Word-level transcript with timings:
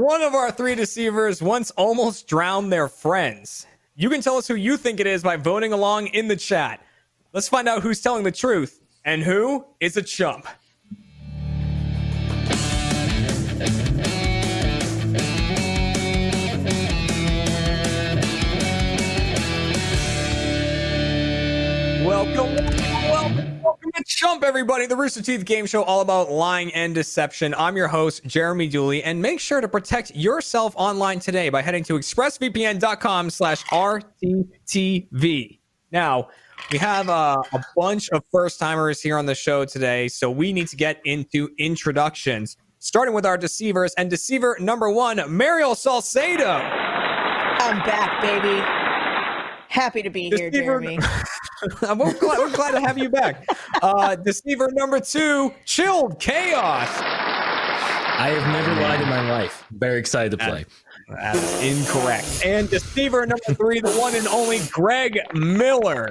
One 0.00 0.22
of 0.22 0.34
our 0.34 0.50
three 0.50 0.74
deceivers 0.74 1.42
once 1.42 1.70
almost 1.72 2.26
drowned 2.26 2.72
their 2.72 2.88
friends. 2.88 3.66
You 3.96 4.08
can 4.08 4.22
tell 4.22 4.38
us 4.38 4.48
who 4.48 4.54
you 4.54 4.78
think 4.78 4.98
it 4.98 5.06
is 5.06 5.22
by 5.22 5.36
voting 5.36 5.74
along 5.74 6.06
in 6.06 6.26
the 6.26 6.36
chat. 6.36 6.80
Let's 7.34 7.50
find 7.50 7.68
out 7.68 7.82
who's 7.82 8.00
telling 8.00 8.24
the 8.24 8.32
truth 8.32 8.80
and 9.04 9.22
who 9.22 9.66
is 9.78 9.98
a 9.98 10.02
chump. 10.02 10.46
Welcome, 22.06 22.69
welcome, 23.70 23.92
to 23.92 24.02
Chump, 24.04 24.42
everybody. 24.42 24.86
The 24.86 24.96
Rooster 24.96 25.22
Teeth 25.22 25.44
game 25.44 25.64
show 25.64 25.84
all 25.84 26.00
about 26.00 26.28
lying 26.28 26.74
and 26.74 26.92
deception. 26.92 27.54
I'm 27.56 27.76
your 27.76 27.86
host, 27.86 28.24
Jeremy 28.24 28.66
Dooley, 28.66 29.04
and 29.04 29.22
make 29.22 29.38
sure 29.38 29.60
to 29.60 29.68
protect 29.68 30.10
yourself 30.12 30.74
online 30.76 31.20
today 31.20 31.50
by 31.50 31.62
heading 31.62 31.84
to 31.84 31.92
expressvpn.com 31.94 33.30
slash 33.30 33.62
RTTV. 33.66 35.60
Now, 35.92 36.28
we 36.72 36.78
have 36.78 37.08
uh, 37.08 37.40
a 37.52 37.62
bunch 37.76 38.08
of 38.10 38.24
first 38.32 38.58
timers 38.58 39.00
here 39.00 39.16
on 39.16 39.26
the 39.26 39.36
show 39.36 39.64
today, 39.64 40.08
so 40.08 40.32
we 40.32 40.52
need 40.52 40.66
to 40.68 40.76
get 40.76 41.00
into 41.04 41.48
introductions, 41.58 42.56
starting 42.80 43.14
with 43.14 43.24
our 43.24 43.38
deceivers. 43.38 43.94
And 43.96 44.10
deceiver 44.10 44.56
number 44.58 44.90
one, 44.90 45.22
Mariel 45.28 45.76
Salcedo. 45.76 46.48
I'm 46.50 47.78
back, 47.86 48.20
baby. 48.20 48.64
Happy 49.68 50.02
to 50.02 50.10
be 50.10 50.24
here, 50.24 50.50
Deceiver- 50.50 50.80
Jeremy. 50.80 50.98
I'm 51.82 51.98
we're 51.98 52.12
glad, 52.14 52.38
we're 52.38 52.54
glad 52.54 52.72
to 52.72 52.80
have 52.80 52.98
you 52.98 53.08
back. 53.08 53.46
Uh, 53.82 54.16
deceiver 54.16 54.70
number 54.72 55.00
two, 55.00 55.52
Chilled 55.64 56.18
Chaos. 56.18 56.88
I 58.20 58.28
have 58.28 58.52
never 58.52 58.80
lied 58.80 59.00
in 59.00 59.08
my 59.08 59.30
life. 59.30 59.64
Very 59.70 59.98
excited 59.98 60.30
to 60.32 60.36
play. 60.36 60.66
That's 61.08 61.62
incorrect. 61.62 62.42
And 62.44 62.68
deceiver 62.68 63.26
number 63.26 63.54
three, 63.54 63.80
the 63.80 63.90
one 63.92 64.14
and 64.14 64.26
only 64.28 64.60
Greg 64.70 65.18
Miller. 65.34 66.10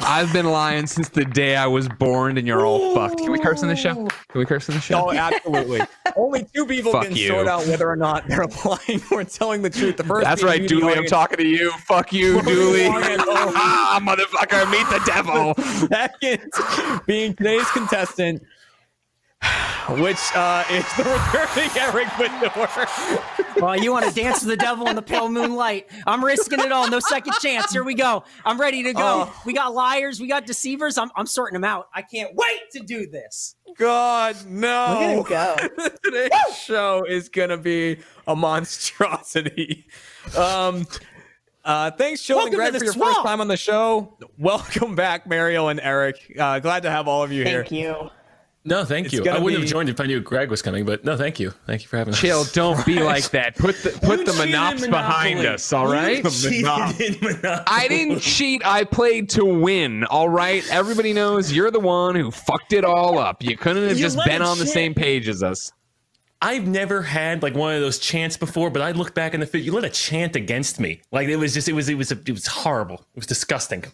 I've 0.00 0.32
been 0.32 0.46
lying 0.46 0.86
since 0.86 1.08
the 1.08 1.24
day 1.24 1.56
I 1.56 1.66
was 1.66 1.88
born, 1.88 2.38
and 2.38 2.46
you're 2.46 2.64
all 2.64 2.94
fucked. 2.94 3.18
Can 3.18 3.32
we 3.32 3.38
curse 3.38 3.62
in 3.62 3.68
the 3.68 3.76
show? 3.76 3.94
Can 3.94 4.38
we 4.38 4.44
curse 4.46 4.68
in 4.68 4.74
the 4.74 4.80
show? 4.80 5.06
Oh, 5.06 5.12
absolutely. 5.12 5.80
Only 6.16 6.46
two 6.54 6.66
people 6.66 6.92
Fuck 6.92 7.04
can 7.04 7.16
you. 7.16 7.28
sort 7.28 7.46
out 7.48 7.66
whether 7.66 7.88
or 7.88 7.96
not 7.96 8.26
they're 8.28 8.46
lying 8.64 9.02
or 9.10 9.24
telling 9.24 9.62
the 9.62 9.70
truth. 9.70 9.96
The 9.96 10.04
first 10.04 10.24
That's 10.24 10.42
right, 10.42 10.62
the 10.62 10.68
Dooley. 10.68 10.94
I'm 10.94 11.06
talking 11.06 11.38
to 11.38 11.46
you. 11.46 11.70
Fuck 11.86 12.12
you, 12.12 12.40
Dooley. 12.42 12.86
ah, 12.90 14.00
motherfucker, 14.02 14.70
meet 14.70 14.88
the 14.88 15.02
devil. 15.04 15.54
Second, 15.88 17.02
being 17.06 17.34
today's 17.34 17.68
contestant, 17.70 18.42
which 19.98 20.18
uh, 20.34 20.64
is 20.70 20.84
the 20.96 21.04
returning 21.04 21.70
Eric 21.76 22.06
Bador. 22.08 23.60
Well, 23.60 23.76
you 23.76 23.92
want 23.92 24.06
to 24.06 24.14
dance 24.14 24.40
with 24.40 24.50
the 24.50 24.56
devil 24.56 24.86
in 24.88 24.94
the 24.96 25.02
pale 25.02 25.28
moonlight. 25.28 25.90
I'm 26.06 26.24
risking 26.24 26.60
it 26.60 26.70
all. 26.70 26.88
No 26.88 27.00
second 27.00 27.34
chance. 27.40 27.72
Here 27.72 27.82
we 27.82 27.94
go. 27.94 28.24
I'm 28.44 28.60
ready 28.60 28.82
to 28.84 28.92
go. 28.92 29.28
Oh. 29.28 29.42
We 29.44 29.52
got 29.52 29.74
liars. 29.74 30.20
We 30.20 30.28
got 30.28 30.46
deceivers. 30.46 30.96
I'm, 30.96 31.10
I'm 31.16 31.26
sorting 31.26 31.54
them 31.54 31.64
out. 31.64 31.88
I 31.94 32.02
can't 32.02 32.34
wait 32.34 32.70
to 32.72 32.80
do 32.80 33.06
this. 33.06 33.56
God, 33.76 34.36
no. 34.46 35.16
Look 35.16 35.30
at 35.30 35.76
go. 35.76 35.88
Today's 36.04 36.56
show 36.56 37.04
is 37.04 37.28
gonna 37.28 37.58
be 37.58 37.98
a 38.26 38.36
monstrosity. 38.36 39.86
Um, 40.36 40.86
uh, 41.64 41.90
thanks, 41.90 42.22
Children 42.22 42.52
Welcome 42.52 42.52
to 42.52 42.56
Greg, 42.56 42.72
the 42.74 42.78
for 42.78 42.84
your 42.84 42.92
swamp. 42.92 43.16
first 43.16 43.26
time 43.26 43.40
on 43.40 43.48
the 43.48 43.56
show. 43.56 44.16
Welcome 44.38 44.94
back, 44.94 45.26
Mario 45.26 45.68
and 45.68 45.80
Eric. 45.80 46.36
Uh, 46.38 46.58
glad 46.60 46.82
to 46.82 46.90
have 46.90 47.08
all 47.08 47.22
of 47.22 47.32
you 47.32 47.42
here. 47.42 47.64
Thank 47.64 47.72
you. 47.72 48.10
No, 48.62 48.84
thank 48.84 49.06
It's 49.06 49.14
you. 49.14 49.26
I 49.26 49.38
wouldn't 49.38 49.46
be- 49.46 49.66
have 49.66 49.70
joined 49.70 49.88
if 49.88 49.98
I 50.00 50.04
knew 50.06 50.20
Greg 50.20 50.50
was 50.50 50.60
coming, 50.60 50.84
but 50.84 51.02
no, 51.02 51.16
thank 51.16 51.40
you. 51.40 51.52
Thank 51.66 51.80
you 51.82 51.88
for 51.88 51.96
having 51.96 52.12
us. 52.12 52.20
Chill. 52.20 52.44
Don't 52.44 52.84
be 52.84 53.00
like 53.02 53.30
that. 53.30 53.56
Put 53.56 53.82
the 53.82 53.90
put 53.90 54.18
You 54.20 54.26
the 54.26 54.32
monops 54.32 54.88
behind 54.90 55.38
us. 55.46 55.72
All 55.72 55.86
right. 55.90 56.22
Cheated 56.22 56.52
in 57.00 57.20
Monopoly. 57.22 57.62
I 57.66 57.88
didn't 57.88 58.20
cheat. 58.20 58.60
I 58.64 58.84
played 58.84 59.30
to 59.30 59.46
win. 59.46 60.04
All 60.04 60.28
right. 60.28 60.62
Everybody 60.70 61.14
knows 61.14 61.50
you're 61.50 61.70
the 61.70 61.80
one 61.80 62.14
who 62.16 62.30
fucked 62.30 62.74
it 62.74 62.84
all 62.84 63.18
up. 63.18 63.42
You 63.42 63.56
couldn't 63.56 63.88
have 63.88 63.96
You 63.98 64.04
just 64.04 64.18
been 64.24 64.42
it 64.42 64.42
on 64.42 64.58
the 64.58 64.66
same 64.66 64.92
page 64.92 65.26
as 65.28 65.42
us. 65.42 65.72
I've 66.42 66.66
never 66.66 67.02
had 67.02 67.42
like 67.42 67.54
one 67.54 67.74
of 67.74 67.80
those 67.80 67.98
chants 67.98 68.36
before, 68.36 68.70
but 68.70 68.82
I 68.82 68.92
look 68.92 69.14
back 69.14 69.32
in 69.34 69.40
the 69.40 69.46
fit. 69.46 69.62
You 69.62 69.72
let 69.72 69.84
a 69.84 69.90
chant 69.90 70.36
against 70.36 70.80
me. 70.80 71.00
Like 71.12 71.28
it 71.28 71.36
was 71.36 71.54
just, 71.54 71.68
it 71.68 71.72
was, 71.74 71.88
it 71.88 71.96
was, 71.96 72.12
it 72.12 72.30
was 72.30 72.46
horrible. 72.46 72.96
It 73.14 73.16
was 73.16 73.26
disgusting. 73.26 73.84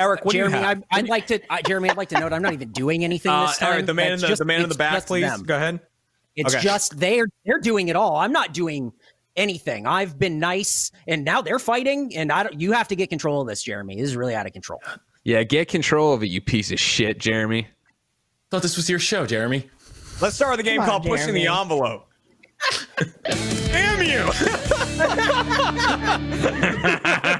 Eric, 0.00 0.24
what 0.24 0.32
Jeremy, 0.32 0.54
do 0.54 0.58
you 0.58 0.64
have? 0.64 0.82
I, 0.90 0.98
I'd 0.98 1.08
like 1.08 1.26
to. 1.26 1.40
I, 1.52 1.60
Jeremy, 1.62 1.90
I'd 1.90 1.96
like 1.98 2.08
to 2.08 2.18
note 2.18 2.32
I'm 2.32 2.40
not 2.42 2.54
even 2.54 2.72
doing 2.72 3.04
anything 3.04 3.30
uh, 3.30 3.46
this 3.48 3.58
time. 3.58 3.74
Eric, 3.74 3.86
the 3.86 3.94
man 3.94 4.12
in 4.12 4.20
the, 4.20 4.26
just- 4.28 4.38
the 4.38 4.44
man 4.46 4.62
in 4.62 4.68
the 4.70 4.74
back, 4.74 5.06
please. 5.06 5.22
them. 5.22 5.42
Go 5.42 5.54
ahead. 5.56 5.80
It's 6.34 6.54
Okay. 6.54 6.62
just 6.64 6.98
they're 6.98 7.26
they're 7.44 7.60
doing 7.60 7.88
it 7.88 7.96
all. 7.96 8.16
I'm 8.16 8.32
not 8.32 8.54
doing 8.54 8.92
anything. 9.36 9.86
I've 9.86 10.18
been 10.18 10.38
nice, 10.38 10.90
and 11.06 11.22
now 11.24 11.42
they're 11.42 11.58
fighting. 11.58 12.16
And 12.16 12.32
I 12.32 12.44
don't. 12.44 12.58
You 12.58 12.72
have 12.72 12.88
to 12.88 12.96
get 12.96 13.10
control 13.10 13.42
of 13.42 13.46
this, 13.48 13.62
Jeremy. 13.62 13.96
This 13.96 14.04
is 14.10 14.16
really 14.16 14.34
out 14.34 14.46
of 14.46 14.52
control. 14.54 14.80
Yeah. 15.22 15.42
Get 15.42 15.68
control 15.68 16.14
of 16.14 16.22
it, 16.22 16.28
you 16.28 16.40
piece 16.40 16.72
of 16.72 16.80
shit, 16.80 17.18
Jeremy. 17.18 17.68
Thought 18.50 18.62
this 18.62 18.76
was 18.76 18.88
your 18.88 18.98
show, 18.98 19.26
Jeremy. 19.26 19.68
Let's 20.22 20.34
start 20.36 20.52
with 20.52 20.60
a 20.60 20.64
game 20.64 20.80
on, 20.80 20.86
called 20.86 21.04
Pushing 21.04 21.34
the 21.34 21.46
Envelope. 21.46 22.06
Damn 23.24 24.02
you! 24.02 24.30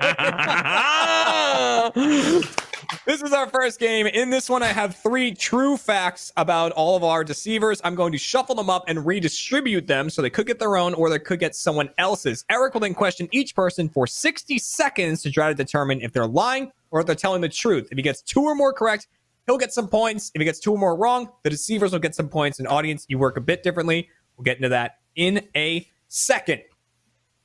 This 3.10 3.22
is 3.22 3.32
our 3.32 3.48
first 3.48 3.80
game. 3.80 4.06
In 4.06 4.30
this 4.30 4.48
one, 4.48 4.62
I 4.62 4.68
have 4.68 4.94
three 4.94 5.34
true 5.34 5.76
facts 5.76 6.32
about 6.36 6.70
all 6.70 6.96
of 6.96 7.02
our 7.02 7.24
deceivers. 7.24 7.80
I'm 7.82 7.96
going 7.96 8.12
to 8.12 8.18
shuffle 8.18 8.54
them 8.54 8.70
up 8.70 8.84
and 8.86 9.04
redistribute 9.04 9.88
them 9.88 10.08
so 10.08 10.22
they 10.22 10.30
could 10.30 10.46
get 10.46 10.60
their 10.60 10.76
own 10.76 10.94
or 10.94 11.10
they 11.10 11.18
could 11.18 11.40
get 11.40 11.56
someone 11.56 11.90
else's. 11.98 12.44
Eric 12.48 12.72
will 12.72 12.82
then 12.82 12.94
question 12.94 13.28
each 13.32 13.56
person 13.56 13.88
for 13.88 14.06
60 14.06 14.56
seconds 14.60 15.24
to 15.24 15.32
try 15.32 15.48
to 15.48 15.56
determine 15.56 16.00
if 16.02 16.12
they're 16.12 16.28
lying 16.28 16.70
or 16.92 17.00
if 17.00 17.06
they're 17.06 17.16
telling 17.16 17.40
the 17.40 17.48
truth. 17.48 17.88
If 17.90 17.96
he 17.96 18.02
gets 18.02 18.22
two 18.22 18.42
or 18.42 18.54
more 18.54 18.72
correct, 18.72 19.08
he'll 19.46 19.58
get 19.58 19.72
some 19.72 19.88
points. 19.88 20.30
If 20.36 20.38
he 20.38 20.44
gets 20.44 20.60
two 20.60 20.70
or 20.70 20.78
more 20.78 20.96
wrong, 20.96 21.30
the 21.42 21.50
deceivers 21.50 21.90
will 21.90 21.98
get 21.98 22.14
some 22.14 22.28
points. 22.28 22.60
And 22.60 22.68
audience, 22.68 23.06
you 23.08 23.18
work 23.18 23.36
a 23.36 23.40
bit 23.40 23.64
differently. 23.64 24.08
We'll 24.36 24.44
get 24.44 24.58
into 24.58 24.68
that 24.68 24.98
in 25.16 25.48
a 25.56 25.84
second. 26.06 26.62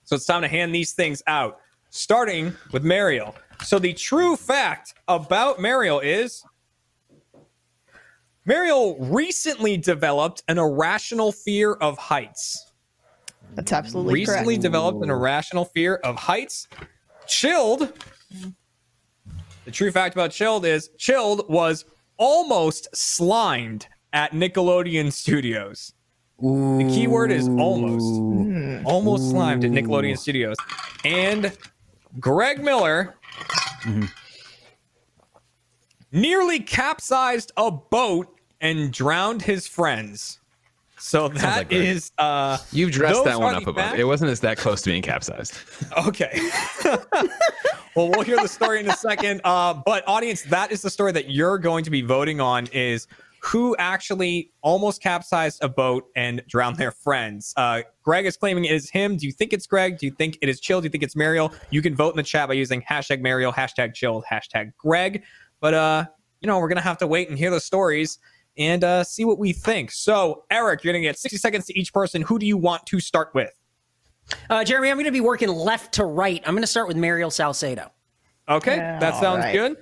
So 0.03 0.15
it's 0.15 0.27
time 0.27 0.43
to 0.43 0.47
hand 0.47 0.75
these 0.75 0.93
things 0.93 1.23
out, 1.25 1.57
starting 1.89 2.53
with 2.71 2.83
Mariel. 2.83 3.33
So 3.63 3.79
the 3.79 3.93
true 3.93 4.35
fact 4.35 4.93
about 5.07 5.59
Mariel 5.59 5.99
is 5.99 6.43
Mariel 8.45 8.97
recently 8.99 9.77
developed 9.77 10.43
an 10.47 10.59
irrational 10.59 11.31
fear 11.31 11.73
of 11.73 11.97
heights. 11.97 12.71
That's 13.55 13.71
absolutely 13.71 14.13
true. 14.25 14.33
recently 14.33 14.55
correct. 14.55 14.63
developed 14.63 15.03
an 15.03 15.09
irrational 15.09 15.65
fear 15.65 15.95
of 15.95 16.15
heights. 16.15 16.67
Chilled. 17.27 17.93
The 19.65 19.71
true 19.71 19.91
fact 19.91 20.13
about 20.13 20.31
Chilled 20.31 20.65
is 20.65 20.89
Chilled 20.97 21.49
was 21.49 21.85
almost 22.17 22.87
slimed 22.95 23.87
at 24.13 24.31
Nickelodeon 24.31 25.11
Studios. 25.11 25.93
The 26.39 26.87
key 26.93 27.07
word 27.07 27.31
is 27.31 27.47
almost. 27.47 28.19
Hmm. 28.19 28.85
Almost 28.85 29.31
slimed 29.31 29.63
at 29.63 29.71
Nickelodeon 29.71 30.17
Studios. 30.19 30.57
And 31.03 31.57
Greg 32.19 32.63
Miller 32.63 33.15
nearly 36.11 36.59
capsized 36.59 37.51
a 37.57 37.71
boat 37.71 38.39
and 38.61 38.91
drowned 38.91 39.41
his 39.41 39.67
friends. 39.67 40.39
So 40.97 41.27
that 41.27 41.57
like 41.57 41.71
is 41.71 42.11
uh 42.17 42.57
You've 42.71 42.91
dressed 42.91 43.25
that 43.25 43.39
one 43.39 43.53
up 43.53 43.67
a 43.67 43.73
bit. 43.73 43.99
It 43.99 44.05
wasn't 44.05 44.31
as 44.31 44.39
that 44.39 44.57
close 44.57 44.81
to 44.83 44.89
being 44.89 45.01
capsized. 45.01 45.55
Okay. 46.07 46.39
well, 47.95 48.09
we'll 48.09 48.23
hear 48.23 48.37
the 48.37 48.47
story 48.47 48.79
in 48.79 48.89
a 48.89 48.95
second. 48.95 49.39
Uh, 49.43 49.73
but 49.73 50.03
audience, 50.07 50.41
that 50.43 50.71
is 50.71 50.81
the 50.81 50.89
story 50.89 51.11
that 51.11 51.29
you're 51.29 51.57
going 51.57 51.83
to 51.83 51.89
be 51.89 52.01
voting 52.01 52.41
on 52.41 52.67
is 52.67 53.07
who 53.45 53.75
actually 53.77 54.51
almost 54.61 55.03
capsized 55.03 55.63
a 55.63 55.69
boat 55.69 56.05
and 56.15 56.41
drowned 56.47 56.77
their 56.77 56.91
friends. 56.91 57.53
Uh, 57.55 57.83
Greg 58.01 58.25
is 58.25 58.35
claiming 58.35 58.65
it 58.65 58.71
is 58.71 58.89
him. 58.89 59.17
Do 59.17 59.27
you 59.27 59.31
think 59.31 59.53
it's 59.53 59.67
Greg? 59.67 59.99
Do 59.99 60.07
you 60.07 60.11
think 60.11 60.39
it 60.41 60.49
is 60.49 60.59
Chill? 60.59 60.81
Do 60.81 60.85
you 60.85 60.89
think 60.89 61.03
it's 61.03 61.15
Mariel? 61.15 61.53
You 61.69 61.81
can 61.81 61.95
vote 61.95 62.09
in 62.09 62.17
the 62.17 62.23
chat 62.23 62.47
by 62.47 62.55
using 62.55 62.81
hashtag 62.81 63.21
Mariel, 63.21 63.53
hashtag 63.53 63.93
Chill, 63.93 64.23
hashtag 64.29 64.73
Greg. 64.77 65.23
But 65.59 65.73
uh, 65.75 66.05
you 66.41 66.47
know, 66.47 66.57
we're 66.59 66.67
gonna 66.69 66.81
have 66.81 66.97
to 66.99 67.07
wait 67.07 67.29
and 67.29 67.37
hear 67.37 67.51
the 67.51 67.59
stories 67.59 68.17
and 68.57 68.83
uh, 68.83 69.03
see 69.03 69.25
what 69.25 69.37
we 69.37 69.53
think. 69.53 69.91
So, 69.91 70.45
Eric, 70.49 70.83
you're 70.83 70.93
gonna 70.93 71.03
get 71.03 71.19
60 71.19 71.37
seconds 71.37 71.65
to 71.67 71.79
each 71.79 71.93
person. 71.93 72.23
Who 72.23 72.39
do 72.39 72.47
you 72.47 72.57
want 72.57 72.85
to 72.87 72.99
start 72.99 73.29
with? 73.35 73.51
Uh, 74.49 74.63
Jeremy, 74.63 74.89
I'm 74.89 74.95
going 74.95 75.05
to 75.05 75.11
be 75.11 75.21
working 75.21 75.49
left 75.49 75.93
to 75.93 76.05
right. 76.05 76.41
I'm 76.47 76.53
going 76.53 76.63
to 76.63 76.67
start 76.67 76.87
with 76.87 76.97
Mariel 76.97 77.29
Salcedo. 77.29 77.91
Okay, 78.49 78.77
Yeah, 78.77 78.97
that 78.99 79.19
sounds 79.19 79.43
right. 79.43 79.53
good. 79.53 79.77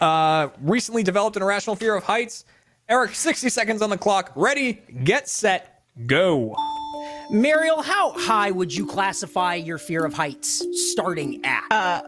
Uh, 0.00 0.48
recently 0.60 1.04
developed 1.04 1.36
an 1.36 1.42
irrational 1.42 1.76
fear 1.76 1.94
of 1.94 2.02
heights. 2.02 2.44
Eric, 2.88 3.14
60 3.14 3.48
seconds 3.48 3.82
on 3.82 3.90
the 3.90 3.98
clock. 3.98 4.30
Ready, 4.36 4.74
get 5.02 5.28
set, 5.28 5.82
go. 6.06 6.54
Mariel, 7.30 7.82
how 7.82 8.12
high 8.12 8.52
would 8.52 8.72
you 8.72 8.86
classify 8.86 9.54
your 9.54 9.78
fear 9.78 10.04
of 10.04 10.14
heights 10.14 10.64
starting 10.92 11.44
at? 11.44 12.04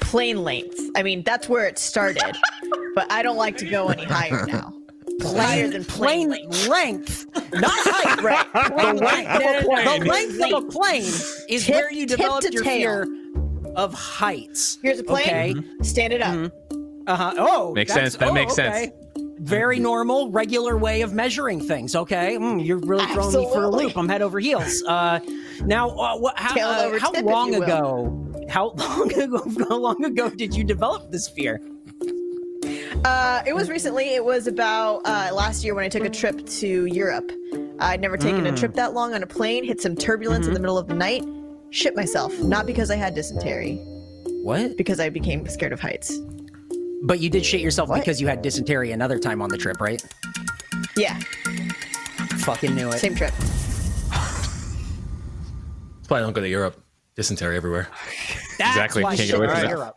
Plane 0.00 0.44
length. 0.44 0.78
I 0.96 1.02
mean, 1.02 1.22
that's 1.24 1.48
where 1.48 1.66
it 1.66 1.78
started. 1.78 2.22
but 2.94 3.10
I 3.10 3.22
don't 3.22 3.36
like 3.36 3.56
to 3.58 3.66
go 3.68 3.88
any 3.88 4.04
higher 4.04 4.46
now. 4.48 4.72
Higher 5.20 5.66
than 5.68 5.84
plane 5.84 6.30
plane 6.30 6.48
length, 6.68 7.26
not 7.52 7.72
height. 7.74 8.22
Right. 8.22 8.46
Plane 8.52 8.96
length. 8.98 9.30
of 9.30 9.42
a 9.42 9.64
plane. 9.64 10.00
The 10.00 10.08
length 10.08 10.40
of 10.54 10.64
a 10.64 10.66
plane 10.68 11.02
is 11.48 11.66
Tip- 11.66 11.74
where 11.74 11.92
you 11.92 12.06
develop 12.06 12.44
your 12.52 12.62
tail. 12.62 13.04
fear 13.04 13.72
of 13.74 13.92
heights. 13.94 14.78
Here's 14.80 15.00
a 15.00 15.04
plane. 15.04 15.58
Okay. 15.58 15.82
Stand 15.82 16.12
it 16.12 16.22
up. 16.22 16.52
Uh 17.08 17.16
huh. 17.16 17.34
Oh, 17.36 17.74
Makes 17.74 17.94
that's- 17.94 18.12
sense. 18.12 18.20
That 18.20 18.28
oh, 18.28 18.32
makes 18.32 18.52
okay. 18.58 18.84
sense. 18.84 18.92
Very 19.40 19.78
normal, 19.78 20.30
regular 20.30 20.76
way 20.76 21.02
of 21.02 21.12
measuring 21.12 21.60
things. 21.60 21.94
Okay, 21.94 22.36
Mm, 22.38 22.64
you're 22.64 22.78
really 22.78 23.06
throwing 23.06 23.34
me 23.36 23.52
for 23.52 23.62
a 23.64 23.68
loop. 23.70 23.96
I'm 23.96 24.08
head 24.08 24.20
over 24.22 24.38
heels. 24.40 24.82
Uh, 24.86 25.20
now, 25.62 25.90
uh, 25.90 26.16
what, 26.18 26.38
how, 26.38 26.58
uh, 26.58 26.98
how 26.98 27.10
tip, 27.12 27.24
long 27.24 27.54
ago? 27.54 28.46
How 28.48 28.70
long 28.76 29.12
ago? 29.12 29.42
How 29.68 29.76
long 29.76 30.04
ago 30.04 30.28
did 30.30 30.54
you 30.56 30.64
develop 30.64 31.10
this 31.12 31.28
fear? 31.28 31.60
Uh, 33.04 33.42
it 33.46 33.54
was 33.54 33.68
recently. 33.70 34.14
It 34.14 34.24
was 34.24 34.46
about 34.48 35.02
uh, 35.04 35.30
last 35.32 35.62
year 35.64 35.74
when 35.74 35.84
I 35.84 35.88
took 35.88 36.04
a 36.04 36.10
trip 36.10 36.44
to 36.46 36.86
Europe. 36.86 37.30
I'd 37.78 38.00
never 38.00 38.16
taken 38.16 38.44
a 38.46 38.56
trip 38.56 38.74
that 38.74 38.92
long 38.92 39.14
on 39.14 39.22
a 39.22 39.26
plane. 39.26 39.62
Hit 39.64 39.80
some 39.80 39.94
turbulence 39.94 40.48
in 40.48 40.54
the 40.54 40.60
middle 40.60 40.76
of 40.78 40.88
the 40.88 40.94
night. 40.94 41.22
Shit 41.70 41.94
myself. 41.94 42.36
Not 42.40 42.66
because 42.66 42.90
I 42.90 42.96
had 42.96 43.14
dysentery, 43.14 43.76
What? 44.42 44.76
because 44.76 44.98
I 44.98 45.10
became 45.10 45.46
scared 45.46 45.72
of 45.72 45.80
heights. 45.80 46.18
But 47.02 47.20
you 47.20 47.30
did 47.30 47.44
shit 47.44 47.60
yourself 47.60 47.88
What? 47.88 48.00
because 48.00 48.20
you 48.20 48.26
had 48.26 48.42
dysentery 48.42 48.92
another 48.92 49.18
time 49.18 49.40
on 49.40 49.48
the 49.48 49.58
trip, 49.58 49.80
right? 49.80 50.02
Yeah, 50.96 51.18
Fucking 52.40 52.74
knew 52.74 52.88
it. 52.88 52.98
same 52.98 53.14
trip. 53.14 53.32
That's 54.08 56.08
why 56.08 56.18
I 56.18 56.20
don't 56.20 56.32
go 56.32 56.40
to 56.40 56.48
Europe. 56.48 56.82
Dysentery 57.14 57.56
everywhere. 57.56 57.88
That's 58.58 58.76
Exactly, 58.76 59.02
why 59.02 59.16
can't 59.16 59.28
shit 59.28 59.30
get 59.30 59.36
away 59.38 59.46
from 59.46 59.54
was 59.54 59.62
that. 59.62 59.70
Europe. 59.70 59.94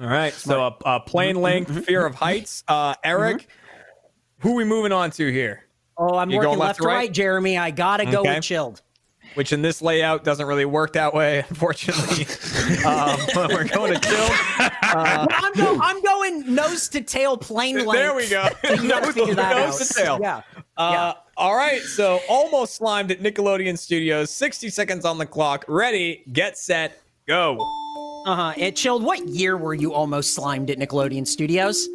All 0.00 0.06
right. 0.06 0.32
So 0.32 0.62
a, 0.62 0.76
a 0.84 1.00
plane 1.00 1.34
mm-hmm, 1.34 1.42
length, 1.42 1.70
mm-hmm. 1.70 1.80
fear 1.80 2.06
of 2.06 2.14
heights. 2.14 2.62
Uh, 2.68 2.94
Eric, 3.02 3.38
mm-hmm. 3.38 4.48
who 4.48 4.54
we 4.54 4.64
moving 4.64 4.92
on 4.92 5.10
to 5.12 5.30
here? 5.32 5.64
Oh, 5.96 6.16
I'm 6.16 6.30
You 6.30 6.36
working 6.36 6.50
going 6.50 6.58
left 6.60 6.68
left 6.68 6.76
to 6.78 6.82
to 6.82 6.88
right, 6.88 6.94
right? 6.94 7.12
Jeremy. 7.12 7.58
I 7.58 7.70
gotta 7.72 8.04
go 8.04 8.20
Okay. 8.20 8.36
with 8.36 8.44
chilled. 8.44 8.82
Which 9.34 9.52
in 9.52 9.62
this 9.62 9.80
layout 9.80 10.24
doesn't 10.24 10.46
really 10.46 10.64
work 10.64 10.94
that 10.94 11.14
way, 11.14 11.44
unfortunately. 11.48 12.26
um, 12.84 13.18
but 13.34 13.50
we're 13.52 13.68
going 13.68 13.94
to 13.94 14.00
chill. 14.00 14.28
I'm, 14.82 15.52
go- 15.54 15.78
I'm 15.80 16.02
going 16.02 16.54
nose 16.54 16.88
to 16.88 17.00
tail 17.00 17.36
plane 17.36 17.76
length. 17.84 17.92
There 17.92 18.14
we 18.14 18.28
go. 18.28 18.48
You 18.64 18.88
gotta 18.88 19.12
figure 19.12 19.34
that 19.34 19.56
Nose 19.56 19.86
to 19.88 19.94
tail. 19.94 20.18
Yeah. 20.20 20.42
Uh, 20.76 21.12
All 21.36 21.54
right. 21.56 21.80
So 21.82 22.20
almost 22.28 22.74
slimed 22.76 23.10
at 23.10 23.20
Nickelodeon 23.20 23.78
Studios. 23.78 24.30
60 24.30 24.70
seconds 24.70 25.04
on 25.04 25.18
the 25.18 25.26
clock. 25.26 25.64
Ready, 25.68 26.24
get 26.32 26.58
set, 26.58 27.00
go. 27.26 27.58
Uh 28.26 28.34
huh. 28.34 28.52
And 28.56 28.76
chilled. 28.76 29.02
What 29.04 29.26
year 29.28 29.56
were 29.56 29.74
you 29.74 29.92
almost 29.94 30.34
slimed 30.34 30.70
at 30.70 30.78
Nickelodeon 30.78 31.26
Studios? 31.26 31.88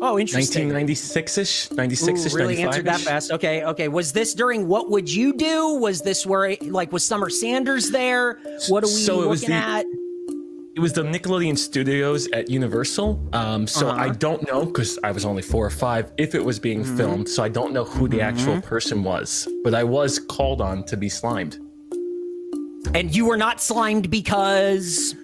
Oh, 0.00 0.18
interesting. 0.18 0.68
1996-ish, 0.70 1.70
96-ish, 1.70 2.32
Ooh, 2.32 2.36
really 2.36 2.62
answered 2.62 2.84
that 2.84 3.00
fast. 3.00 3.32
Okay, 3.32 3.64
okay. 3.64 3.88
Was 3.88 4.12
this 4.12 4.32
during 4.32 4.68
What 4.68 4.90
Would 4.90 5.12
You 5.12 5.32
Do? 5.32 5.74
Was 5.74 6.02
this 6.02 6.24
where, 6.24 6.56
like, 6.62 6.92
was 6.92 7.04
Summer 7.04 7.28
Sanders 7.28 7.90
there? 7.90 8.38
What 8.68 8.84
are 8.84 8.86
we 8.86 8.92
So 8.92 9.22
it 9.22 9.26
was 9.28 9.40
looking 9.42 9.56
the- 9.56 9.60
at? 9.62 9.86
It 10.76 10.80
was 10.80 10.92
the 10.92 11.02
Nickelodeon 11.02 11.58
Studios 11.58 12.28
at 12.28 12.48
Universal. 12.48 13.20
Um, 13.32 13.66
so 13.66 13.88
Uh-huh. 13.88 14.00
I 14.00 14.10
don't 14.10 14.46
know 14.46 14.64
because 14.64 14.96
I 15.02 15.10
was 15.10 15.24
only 15.24 15.42
four 15.42 15.66
or 15.66 15.70
five 15.70 16.12
if 16.16 16.36
it 16.36 16.44
was 16.44 16.60
being 16.60 16.84
Mm-hmm. 16.84 16.96
filmed. 16.96 17.28
So 17.28 17.42
I 17.42 17.48
don't 17.48 17.72
know 17.72 17.82
who 17.82 18.06
the 18.06 18.20
actual 18.20 18.60
person 18.60 19.02
was, 19.02 19.48
but 19.64 19.74
I 19.74 19.82
was 19.82 20.20
called 20.20 20.60
on 20.60 20.84
to 20.84 20.96
be 20.96 21.08
slimed. 21.08 21.58
And 22.94 23.12
you 23.14 23.26
were 23.26 23.36
not 23.36 23.60
slimed 23.60 24.08
because. 24.08 25.16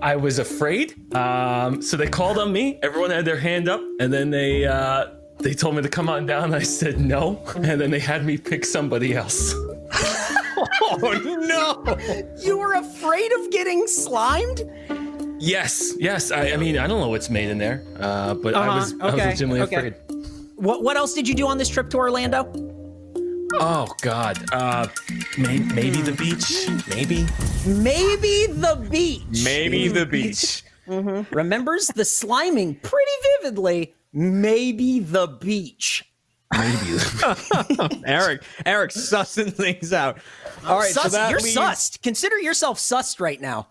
I 0.00 0.16
was 0.16 0.38
afraid. 0.38 0.94
Um, 1.14 1.82
so 1.82 1.96
they 1.96 2.06
called 2.08 2.38
on 2.38 2.52
me. 2.52 2.78
Everyone 2.82 3.10
had 3.10 3.24
their 3.24 3.38
hand 3.38 3.68
up, 3.68 3.80
and 4.00 4.12
then 4.12 4.30
they 4.30 4.64
uh, 4.64 5.06
they 5.40 5.54
told 5.54 5.76
me 5.76 5.82
to 5.82 5.88
come 5.88 6.08
on 6.08 6.26
down. 6.26 6.54
I 6.54 6.62
said 6.62 7.00
no, 7.00 7.42
and 7.56 7.80
then 7.80 7.90
they 7.90 7.98
had 7.98 8.24
me 8.24 8.36
pick 8.38 8.64
somebody 8.64 9.14
else. 9.14 9.54
Oh, 10.90 11.12
no. 11.46 12.34
You 12.42 12.58
were 12.58 12.72
afraid 12.72 13.30
of 13.32 13.50
getting 13.50 13.86
slimed? 13.86 14.62
Yes, 15.38 15.92
yes. 15.98 16.32
I, 16.32 16.52
I 16.52 16.56
mean, 16.56 16.78
I 16.78 16.86
don't 16.88 17.00
know 17.00 17.08
what's 17.10 17.30
made 17.30 17.50
in 17.50 17.58
there, 17.58 17.84
uh, 18.00 18.34
but 18.34 18.54
I 18.54 18.66
Uh-huh, 18.66 18.76
was 18.78 18.94
I 19.00 19.04
was 19.04 19.14
okay, 19.14 19.24
legitimately 19.26 19.60
okay. 19.62 19.76
afraid. 19.76 19.94
What 20.56 20.82
What 20.82 20.96
else 20.96 21.12
did 21.14 21.28
you 21.28 21.34
do 21.34 21.46
on 21.46 21.58
this 21.58 21.68
trip 21.68 21.90
to 21.90 21.98
Orlando? 21.98 22.44
Oh 23.54 23.88
God. 24.02 24.38
Uh, 24.52 24.88
may, 25.36 25.58
maybe 25.58 26.02
the 26.02 26.12
beach. 26.12 26.68
Maybe. 26.88 27.26
Maybe 27.66 28.46
the 28.52 28.86
beach. 28.90 29.44
Maybe 29.44 29.88
the 29.88 30.06
beach. 30.06 30.62
Remembers 30.86 31.88
the 31.88 32.02
sliming 32.02 32.80
pretty 32.82 33.10
vividly. 33.42 33.94
Maybe 34.12 35.00
the 35.00 35.26
beach. 35.26 36.04
Maybe. 36.56 36.98
Eric, 38.06 38.42
Eric 38.64 38.90
sussing 38.92 39.52
things 39.52 39.92
out. 39.92 40.18
All 40.66 40.78
right, 40.78 40.90
so 40.90 41.02
Sus- 41.02 41.12
that 41.12 41.30
you're 41.30 41.40
leaves 41.40 41.56
sussed. 41.56 42.02
Consider 42.02 42.38
yourself 42.38 42.78
sussed 42.78 43.20
right 43.20 43.40
now. 43.40 43.68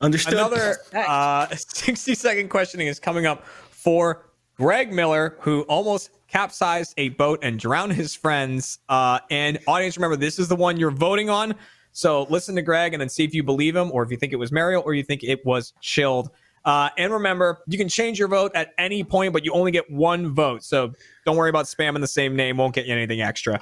Understood. 0.00 0.34
Another 0.34 0.76
uh, 0.94 1.46
60 1.56 2.14
second 2.14 2.48
questioning 2.50 2.86
is 2.86 3.00
coming 3.00 3.26
up 3.26 3.46
for 3.46 4.26
Greg 4.56 4.92
Miller, 4.92 5.36
who 5.40 5.62
almost 5.62 6.10
capsized 6.28 6.94
a 6.96 7.08
boat 7.10 7.40
and 7.42 7.58
drowned 7.58 7.92
his 7.94 8.14
friends. 8.14 8.78
Uh, 8.88 9.18
and 9.30 9.58
audience, 9.66 9.96
remember, 9.96 10.16
this 10.16 10.38
is 10.38 10.46
the 10.48 10.56
one 10.56 10.76
you're 10.76 10.90
voting 10.90 11.28
on. 11.30 11.54
So 11.92 12.24
listen 12.30 12.54
to 12.56 12.62
Greg 12.62 12.92
and 12.94 13.00
then 13.00 13.08
see 13.08 13.24
if 13.24 13.34
you 13.34 13.42
believe 13.42 13.74
him 13.74 13.90
or 13.92 14.02
if 14.04 14.10
you 14.10 14.16
think 14.16 14.32
it 14.32 14.36
was 14.36 14.52
Mario 14.52 14.80
or 14.80 14.94
you 14.94 15.02
think 15.02 15.24
it 15.24 15.44
was 15.44 15.72
chilled. 15.80 16.30
Uh, 16.64 16.90
and 16.98 17.12
remember, 17.12 17.62
you 17.66 17.78
can 17.78 17.88
change 17.88 18.18
your 18.18 18.28
vote 18.28 18.52
at 18.54 18.74
any 18.78 19.02
point, 19.02 19.32
but 19.32 19.44
you 19.44 19.52
only 19.52 19.70
get 19.70 19.90
one 19.90 20.34
vote. 20.34 20.62
So 20.62 20.92
don't 21.24 21.36
worry 21.36 21.48
about 21.50 21.64
spamming 21.64 22.00
the 22.00 22.06
same 22.06 22.36
name; 22.36 22.58
won't 22.58 22.74
get 22.74 22.84
you 22.84 22.92
anything 22.92 23.22
extra. 23.22 23.54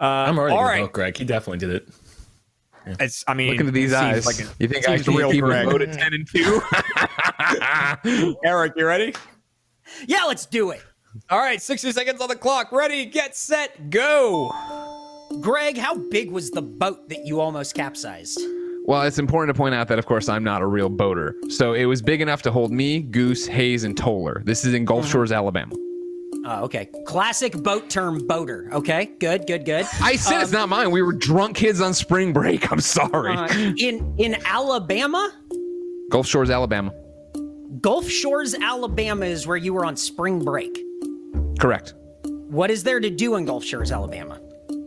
Uh, 0.00 0.04
I'm 0.04 0.38
already 0.38 0.56
all 0.56 0.86
vote 0.86 0.92
Greg. 0.92 1.16
He 1.16 1.24
definitely 1.24 1.58
did 1.58 1.70
it. 1.70 1.88
It's, 3.00 3.22
I 3.28 3.34
mean, 3.34 3.50
Look 3.50 3.60
into 3.60 3.70
these 3.72 3.92
eyes. 3.92 4.26
like 4.26 4.40
it- 4.40 4.48
you 4.58 4.66
think 4.66 4.88
I 4.88 4.96
seems 4.96 5.04
should 5.04 5.14
real 5.14 5.30
people 5.30 5.50
Greg. 5.50 5.66
voted 5.68 5.92
ten 5.92 6.14
and 6.14 6.26
two? 6.26 6.60
Eric, 8.44 8.72
you 8.76 8.86
ready? 8.86 9.14
Yeah, 10.06 10.24
let's 10.24 10.46
do 10.46 10.70
it. 10.70 10.82
All 11.30 11.38
right, 11.38 11.60
60 11.60 11.92
seconds 11.92 12.20
on 12.20 12.28
the 12.28 12.36
clock. 12.36 12.72
Ready, 12.72 13.04
get 13.06 13.36
set, 13.36 13.90
go. 13.90 14.52
Greg, 15.40 15.76
how 15.76 15.96
big 15.96 16.30
was 16.30 16.50
the 16.50 16.62
boat 16.62 17.08
that 17.08 17.26
you 17.26 17.40
almost 17.40 17.74
capsized? 17.74 18.40
Well, 18.84 19.02
it's 19.02 19.18
important 19.18 19.54
to 19.54 19.58
point 19.60 19.74
out 19.74 19.88
that, 19.88 19.98
of 19.98 20.06
course, 20.06 20.30
I'm 20.30 20.42
not 20.42 20.62
a 20.62 20.66
real 20.66 20.88
boater. 20.88 21.34
So 21.50 21.74
it 21.74 21.84
was 21.84 22.00
big 22.00 22.22
enough 22.22 22.40
to 22.42 22.50
hold 22.50 22.72
me, 22.72 23.00
Goose, 23.00 23.46
Hayes, 23.46 23.84
and 23.84 23.94
Toller. 23.96 24.42
This 24.46 24.64
is 24.64 24.72
in 24.72 24.86
Gulf 24.86 25.06
Shores, 25.06 25.30
Alabama. 25.30 25.74
Oh, 26.46 26.64
okay. 26.64 26.88
Classic 27.04 27.52
boat 27.52 27.90
term 27.90 28.26
boater. 28.26 28.70
Okay, 28.72 29.10
good, 29.20 29.46
good, 29.46 29.66
good. 29.66 29.86
I 30.00 30.16
said 30.16 30.40
it's 30.40 30.52
not 30.52 30.70
mine. 30.70 30.90
We 30.90 31.02
were 31.02 31.12
drunk 31.12 31.56
kids 31.56 31.82
on 31.82 31.92
spring 31.92 32.32
break. 32.32 32.72
I'm 32.72 32.80
sorry. 32.80 33.36
Uh, 33.36 33.46
in 33.76 34.14
in 34.16 34.36
Alabama, 34.46 35.30
Gulf 36.10 36.26
Shores, 36.26 36.48
Alabama. 36.48 36.90
Gulf 37.82 38.08
Shores, 38.08 38.54
Alabama 38.54 39.26
is 39.26 39.46
where 39.46 39.58
you 39.58 39.74
were 39.74 39.84
on 39.84 39.96
spring 39.96 40.42
break. 40.42 40.82
Correct. 41.58 41.94
What 42.48 42.70
is 42.70 42.82
there 42.84 43.00
to 43.00 43.10
do 43.10 43.34
in 43.36 43.44
Gulf 43.44 43.64
Shores, 43.64 43.92
Alabama? 43.92 44.40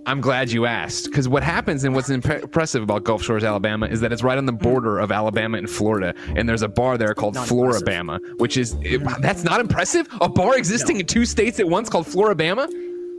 I'm 0.07 0.19
glad 0.19 0.51
you 0.51 0.65
asked 0.65 1.05
because 1.05 1.29
what 1.29 1.43
happens 1.43 1.83
and 1.83 1.93
what's 1.93 2.09
imp- 2.09 2.25
impressive 2.25 2.81
about 2.81 3.03
Gulf 3.03 3.21
Shores, 3.21 3.43
Alabama, 3.43 3.85
is 3.85 4.01
that 4.01 4.11
it's 4.11 4.23
right 4.23 4.37
on 4.37 4.45
the 4.47 4.51
border 4.51 4.97
of 4.97 5.11
Alabama 5.11 5.59
and 5.59 5.69
Florida, 5.69 6.15
and 6.35 6.49
there's 6.49 6.63
a 6.63 6.67
bar 6.67 6.97
there 6.97 7.13
called 7.13 7.35
Not 7.35 7.47
Florabama, 7.47 8.19
which 8.39 8.57
is 8.57 8.75
it- 8.81 9.01
that's 9.21 9.43
not 9.43 9.59
impressive. 9.59 10.07
A 10.19 10.27
bar 10.27 10.57
existing 10.57 10.99
in 10.99 11.05
two 11.05 11.23
states 11.25 11.59
at 11.59 11.67
once 11.67 11.87
called 11.87 12.07
Florabama. 12.07 12.67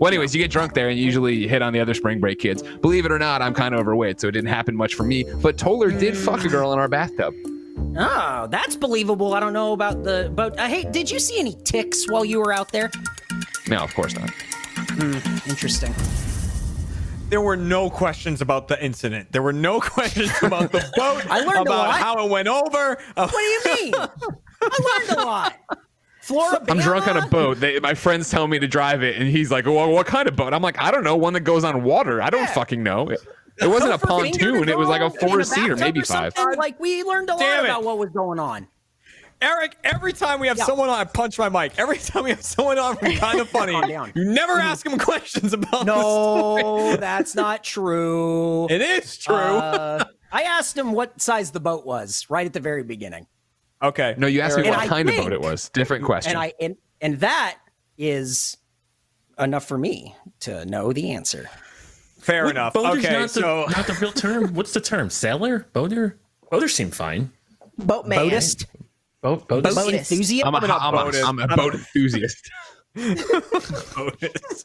Well, 0.01 0.09
anyways, 0.09 0.35
you 0.35 0.43
get 0.43 0.51
drunk 0.51 0.75
there 0.75 0.89
and 0.89 0.99
you 0.99 1.05
usually 1.05 1.47
hit 1.47 1.63
on 1.63 1.73
the 1.73 1.79
other 1.79 1.95
spring 1.95 2.19
break 2.19 2.41
kids. 2.41 2.65
Believe 2.81 3.07
it 3.07 3.13
or 3.13 3.19
not, 3.21 3.41
I'm 3.43 3.55
kind 3.55 3.73
of 3.75 3.81
overweight, 3.81 4.21
so 4.21 4.27
it 4.27 4.33
didn't 4.33 4.51
happen 4.51 4.75
much 4.75 4.97
for 4.97 5.05
me. 5.05 5.25
But 5.41 5.57
Toller 5.57 5.93
did 5.93 6.17
fuck 6.17 6.45
a 6.45 6.49
girl 6.49 6.73
in 6.73 6.81
our 6.81 6.89
bathtub. 6.89 7.33
Oh, 7.97 8.49
that's 8.51 8.75
believable. 8.75 9.35
I 9.35 9.41
don't 9.41 9.53
know 9.53 9.73
about 9.73 10.03
the 10.03 10.33
boat. 10.35 10.59
Uh, 10.59 10.67
hey, 10.67 10.85
did 10.91 11.09
you 11.11 11.21
see 11.21 11.39
any 11.39 11.55
ticks 11.65 12.11
while 12.11 12.25
you 12.25 12.41
were 12.41 12.53
out 12.53 12.73
there? 12.73 12.91
No, 13.73 13.83
of 13.83 13.95
course 13.95 14.15
not. 14.15 14.31
Hmm, 14.31 15.15
interesting. 15.49 15.95
There 17.31 17.41
were 17.41 17.57
no 17.57 17.89
questions 17.89 18.43
about 18.43 18.69
the 18.69 18.83
incident. 18.85 19.33
There 19.33 19.43
were 19.43 19.53
no 19.55 19.81
questions 19.95 20.31
about 20.43 20.73
the 20.73 20.81
boat, 20.97 21.25
I 21.31 21.41
learned 21.41 21.59
a 21.59 21.63
about 21.63 21.89
lot. 21.89 21.99
how 22.01 22.27
it 22.27 22.31
went 22.31 22.49
over. 22.49 22.99
What 23.15 23.31
do 23.31 23.39
you 23.39 23.61
mean? 23.65 23.95
I 23.95 24.99
learned 25.09 25.19
a 25.19 25.25
lot. 25.25 25.55
Florida. 26.21 26.65
I'm 26.69 26.79
drunk 26.79 27.09
on 27.09 27.17
a 27.17 27.27
boat. 27.27 27.59
They, 27.59 27.81
my 27.81 27.95
friends 27.95 28.31
tell 28.31 28.47
me 28.47 28.59
to 28.61 28.69
drive 28.69 29.03
it, 29.03 29.17
and 29.17 29.27
he's 29.29 29.51
like, 29.51 29.65
"Well, 29.67 29.91
what 29.91 30.07
kind 30.07 30.29
of 30.29 30.37
boat?" 30.37 30.55
I'm 30.55 30.63
like, 30.63 30.81
"I 30.81 30.91
don't 30.93 31.03
know. 31.03 31.17
One 31.17 31.33
that 31.33 31.41
goes 31.41 31.65
on 31.65 31.83
water. 31.83 32.23
I 32.23 32.31
don't 32.31 32.49
fucking 32.51 32.81
know." 32.83 33.09
It, 33.09 33.19
it 33.61 33.67
wasn't 33.67 33.93
a 33.95 33.99
pontoon. 33.99 34.69
It 34.69 34.79
was 34.79 34.89
like 34.89 35.01
a 35.01 35.11
four 35.11 35.43
seater, 35.43 35.71
bathtub 35.75 35.79
maybe 35.81 36.03
five. 36.03 36.33
something? 36.37 36.59
Like 36.59 36.79
we 36.79 37.03
learned 37.03 37.29
a 37.29 37.33
lot 37.33 37.41
Damn 37.41 37.65
it. 37.65 37.69
about 37.71 37.83
what 37.85 37.99
was 37.99 38.11
going 38.11 38.39
on. 38.39 38.69
Eric, 39.43 39.77
every 39.85 40.13
time 40.13 40.39
we 40.41 40.47
have 40.49 40.57
Yeah. 40.57 40.65
someone 40.65 40.89
on, 40.89 40.99
I 40.99 41.05
punch 41.05 41.39
my 41.39 41.49
mic. 41.49 41.73
Every 41.79 41.99
time 41.99 42.25
we 42.25 42.31
have 42.31 42.43
someone 42.43 42.79
on 42.79 42.97
from 42.97 43.13
kind 43.17 43.41
of 43.41 43.49
funny, 43.49 43.73
Calm 43.73 43.89
down. 43.89 44.13
you 44.15 44.25
never 44.25 44.53
ask 44.55 44.85
them 44.89 44.99
questions 44.99 45.53
about 45.53 45.85
No, 45.85 46.97
that's 47.01 47.35
not 47.35 47.65
true. 47.65 48.69
It 48.71 48.81
is 48.81 49.17
true. 49.19 49.35
Uh, 49.35 50.05
I 50.31 50.43
asked 50.45 50.79
him 50.79 50.93
what 50.93 51.21
size 51.21 51.51
the 51.51 51.61
boat 51.61 51.85
was 51.85 52.27
right 52.31 52.47
at 52.47 52.53
the 52.53 52.61
very 52.61 52.85
beginning, 52.85 53.27
okay. 53.83 54.15
No, 54.17 54.27
you 54.29 54.41
asked 54.41 54.57
me 54.57 54.63
And 54.63 54.71
what 54.71 54.79
I 54.79 54.87
kind 54.87 55.09
of 55.09 55.15
think- 55.15 55.25
boat 55.27 55.33
it 55.33 55.41
was. 55.41 55.69
Different 55.71 56.05
question. 56.05 56.31
and 56.33 56.39
I 56.41 56.53
and 56.61 56.77
And 57.01 57.19
that 57.21 57.59
is 57.99 58.57
enough 59.39 59.65
for 59.67 59.77
me 59.77 60.15
to 60.41 60.65
know 60.67 60.93
the 60.93 61.11
answer. 61.11 61.51
Fair 62.21 62.45
Wait, 62.45 62.51
enough. 62.53 62.73
Boater's 62.75 63.05
okay, 63.05 63.13
not 63.19 63.23
the, 63.23 63.29
so 63.29 63.67
not 63.77 63.87
the 63.89 63.95
real 64.01 64.13
term. 64.13 64.55
What's 64.55 64.73
the 64.73 64.81
term? 64.81 65.11
Sailor? 65.11 65.67
Boater? 65.73 66.19
Boater 66.53 66.69
seemed 66.71 66.95
fine. 66.95 67.33
Boatman. 67.79 68.19
Boatist, 68.19 68.67
Boat, 69.23 69.47
boat, 69.49 69.63
boat 69.63 69.95
enthusiast. 69.95 70.45
I'm 70.45 70.55
a, 70.55 70.59
I'm 70.59 70.67
not 70.69 70.83
I'm 70.83 70.95
a, 70.95 71.05
boated. 71.05 71.23
I'm 71.23 71.39
a 71.39 71.43
I'm 71.45 71.57
boat 71.57 71.75
enthusiast. 71.75 72.51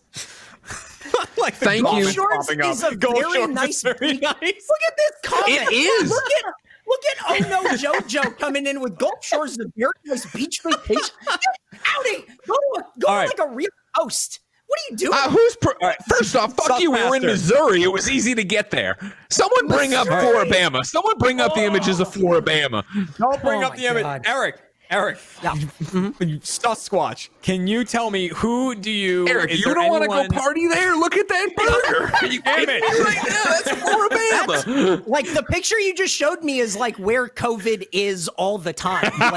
Like 1.37 1.53
Thank 1.53 1.83
golf 1.83 1.97
you. 1.99 2.07
is 2.07 2.13
Shorts 2.13 2.47
popping 2.47 2.59
is 2.65 2.83
up. 2.83 2.91
a 2.91 2.95
Golf 2.97 3.15
very 3.15 3.31
shorts 3.33 3.47
is 3.49 3.55
nice- 3.55 3.81
very 3.83 4.13
nice. 4.17 4.41
Look 4.41 4.81
at 4.87 4.97
this 4.97 5.11
comment. 5.23 5.47
It 5.71 5.71
is. 5.73 6.09
Look 6.09 6.23
at 6.23 6.53
look 6.85 7.01
at 7.11 7.17
oh 7.47 7.49
no 7.49 7.63
JoJo 7.77 8.37
coming 8.39 8.65
in 8.67 8.81
with 8.81 8.97
Gulf 8.97 9.23
Shores 9.23 9.51
is 9.51 9.59
a 9.59 9.71
very 9.77 9.93
nice 10.05 10.25
beach 10.33 10.59
vacation. 10.63 11.15
Get 11.25 11.39
Howdy, 11.81 12.25
go 12.45 12.55
to 12.55 12.79
a, 12.79 12.83
go 12.99 13.07
All 13.07 13.13
to 13.13 13.19
right. 13.19 13.29
like 13.39 13.47
a 13.47 13.49
real 13.53 13.69
coast. 13.97 14.39
What 14.67 14.79
are 14.79 14.91
you 14.91 14.97
doing? 14.97 15.13
Uh, 15.13 15.29
who's 15.29 15.55
pro- 15.61 15.91
first 16.09 16.35
off? 16.35 16.53
Fuck 16.55 16.67
Suck 16.67 16.79
you. 16.81 16.91
We 16.91 17.01
were 17.09 17.15
in. 17.15 17.21
Missouri. 17.25 17.83
It 17.83 17.91
was 17.91 18.09
easy 18.09 18.35
to 18.35 18.43
get 18.43 18.69
there. 18.69 18.97
Someone 19.29 19.67
bring 19.67 19.93
up 19.93 20.07
Missouri. 20.07 20.45
Floribama. 20.49 20.83
Someone 20.85 21.17
bring 21.17 21.39
up 21.39 21.53
the 21.55 21.63
images 21.63 21.99
of 21.99 22.09
Floribama. 22.09 22.83
Don't 23.17 23.41
bring 23.41 23.63
Oh 23.63 23.67
up 23.67 23.75
the 23.75 23.85
image. 23.85 24.05
Eric, 24.25 24.59
Eric, 24.89 25.19
Yeah. 25.43 25.53
you 25.55 26.39
Sasquatch. 26.39 27.29
Can 27.41 27.65
you 27.67 27.83
tell 27.85 28.09
me 28.11 28.27
who 28.29 28.75
do 28.75 28.91
you? 28.91 29.27
Eric, 29.27 29.53
you 29.57 29.73
don't 29.73 29.89
want 29.89 30.03
to 30.03 30.09
go 30.09 30.27
party 30.29 30.67
there? 30.67 30.95
Look 30.95 31.15
at 31.17 31.27
that 31.29 31.49
burger. 31.55 32.11
Are 32.21 32.25
you 32.25 32.41
Damn 32.41 32.55
kidding 32.59 32.75
it. 32.75 32.81
me 32.81 33.03
right 33.03 33.17
now? 33.27 33.43
That's 33.45 33.69
Floribama. 33.71 35.07
like 35.07 35.33
the 35.33 35.43
picture 35.43 35.77
you 35.79 35.93
just 35.95 36.13
showed 36.13 36.43
me 36.43 36.59
is 36.59 36.75
like 36.77 36.97
where 36.97 37.27
COVID 37.29 37.87
is 37.91 38.27
all 38.29 38.57
the 38.57 38.73
time. 38.73 39.11
Like, 39.19 39.31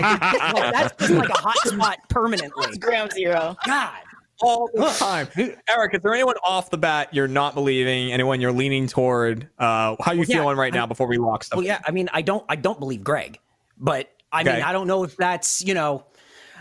like 0.55 0.73
that's 0.73 0.95
just 0.99 1.11
like 1.13 1.29
a 1.29 1.39
hot 1.39 1.57
spot 1.67 1.99
permanently. 2.09 2.77
Ground 2.79 3.13
zero. 3.13 3.57
God. 3.67 3.91
All 4.43 4.69
the 4.73 4.87
time. 4.99 5.29
Eric, 5.69 5.95
is 5.95 6.01
there 6.03 6.15
anyone 6.15 6.37
off 6.45 6.71
the 6.71 6.79
bat 6.79 7.09
you're 7.13 7.29
not 7.29 7.55
believing? 7.55 8.13
Anyone 8.13 8.41
you're 8.41 8.53
leaning 8.53 8.87
toward? 8.87 9.49
Uh, 9.59 9.97
how 10.01 10.13
you 10.13 10.21
Well, 10.21 10.27
yeah, 10.29 10.37
feeling 10.37 10.57
right 10.57 10.73
I- 10.73 10.77
now 10.77 10.87
before 10.87 11.07
we 11.07 11.19
lock 11.19 11.45
stuff? 11.45 11.59
Well, 11.59 11.67
yeah. 11.67 11.81
I 11.87 11.91
mean, 11.91 12.09
I 12.13 12.23
don't. 12.23 12.45
I 12.49 12.57
don't 12.57 12.79
believe 12.79 13.03
Greg, 13.05 13.39
but 13.79 14.09
I 14.33 14.43
Okay. 14.43 14.55
mean, 14.55 14.63
I 14.63 14.73
don't 14.73 14.87
know 14.87 15.05
if 15.05 15.17
that's 15.17 15.63
you 15.65 15.75
know. 15.75 16.05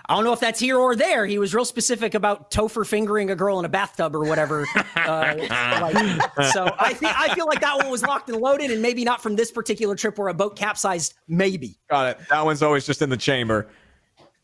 I 0.08 0.16
don't 0.16 0.24
know 0.24 0.34
if 0.34 0.40
that's 0.40 0.60
here 0.60 0.76
or 0.76 0.96
there. 0.96 1.28
He 1.28 1.38
was 1.38 1.54
real 1.54 1.66
specific 1.66 2.16
about 2.16 2.50
Topher 2.50 2.84
fingering 2.84 3.30
a 3.30 3.36
girl 3.36 3.60
in 3.60 3.66
a 3.66 3.70
bathtub 3.70 4.16
or 4.16 4.22
whatever. 4.22 4.66
uh, 4.96 5.36
like, 5.38 6.44
so 6.52 6.68
I 6.80 6.94
think 6.96 7.14
I 7.16 7.36
feel 7.36 7.46
like 7.46 7.62
that 7.62 7.78
one 7.78 7.92
was 7.92 8.02
locked 8.02 8.28
and 8.30 8.42
loaded, 8.42 8.72
and 8.72 8.82
maybe 8.82 9.04
not 9.04 9.22
from 9.22 9.36
this 9.36 9.52
particular 9.52 9.96
trip 9.96 10.18
where 10.18 10.30
a 10.30 10.34
boat 10.34 10.56
capsized. 10.56 11.14
Maybe. 11.28 11.78
Got 11.92 12.08
it. 12.08 12.28
That 12.32 12.44
one's 12.44 12.64
always 12.64 12.88
just 12.88 13.04
in 13.04 13.12
the 13.12 13.18
chamber. 13.18 13.68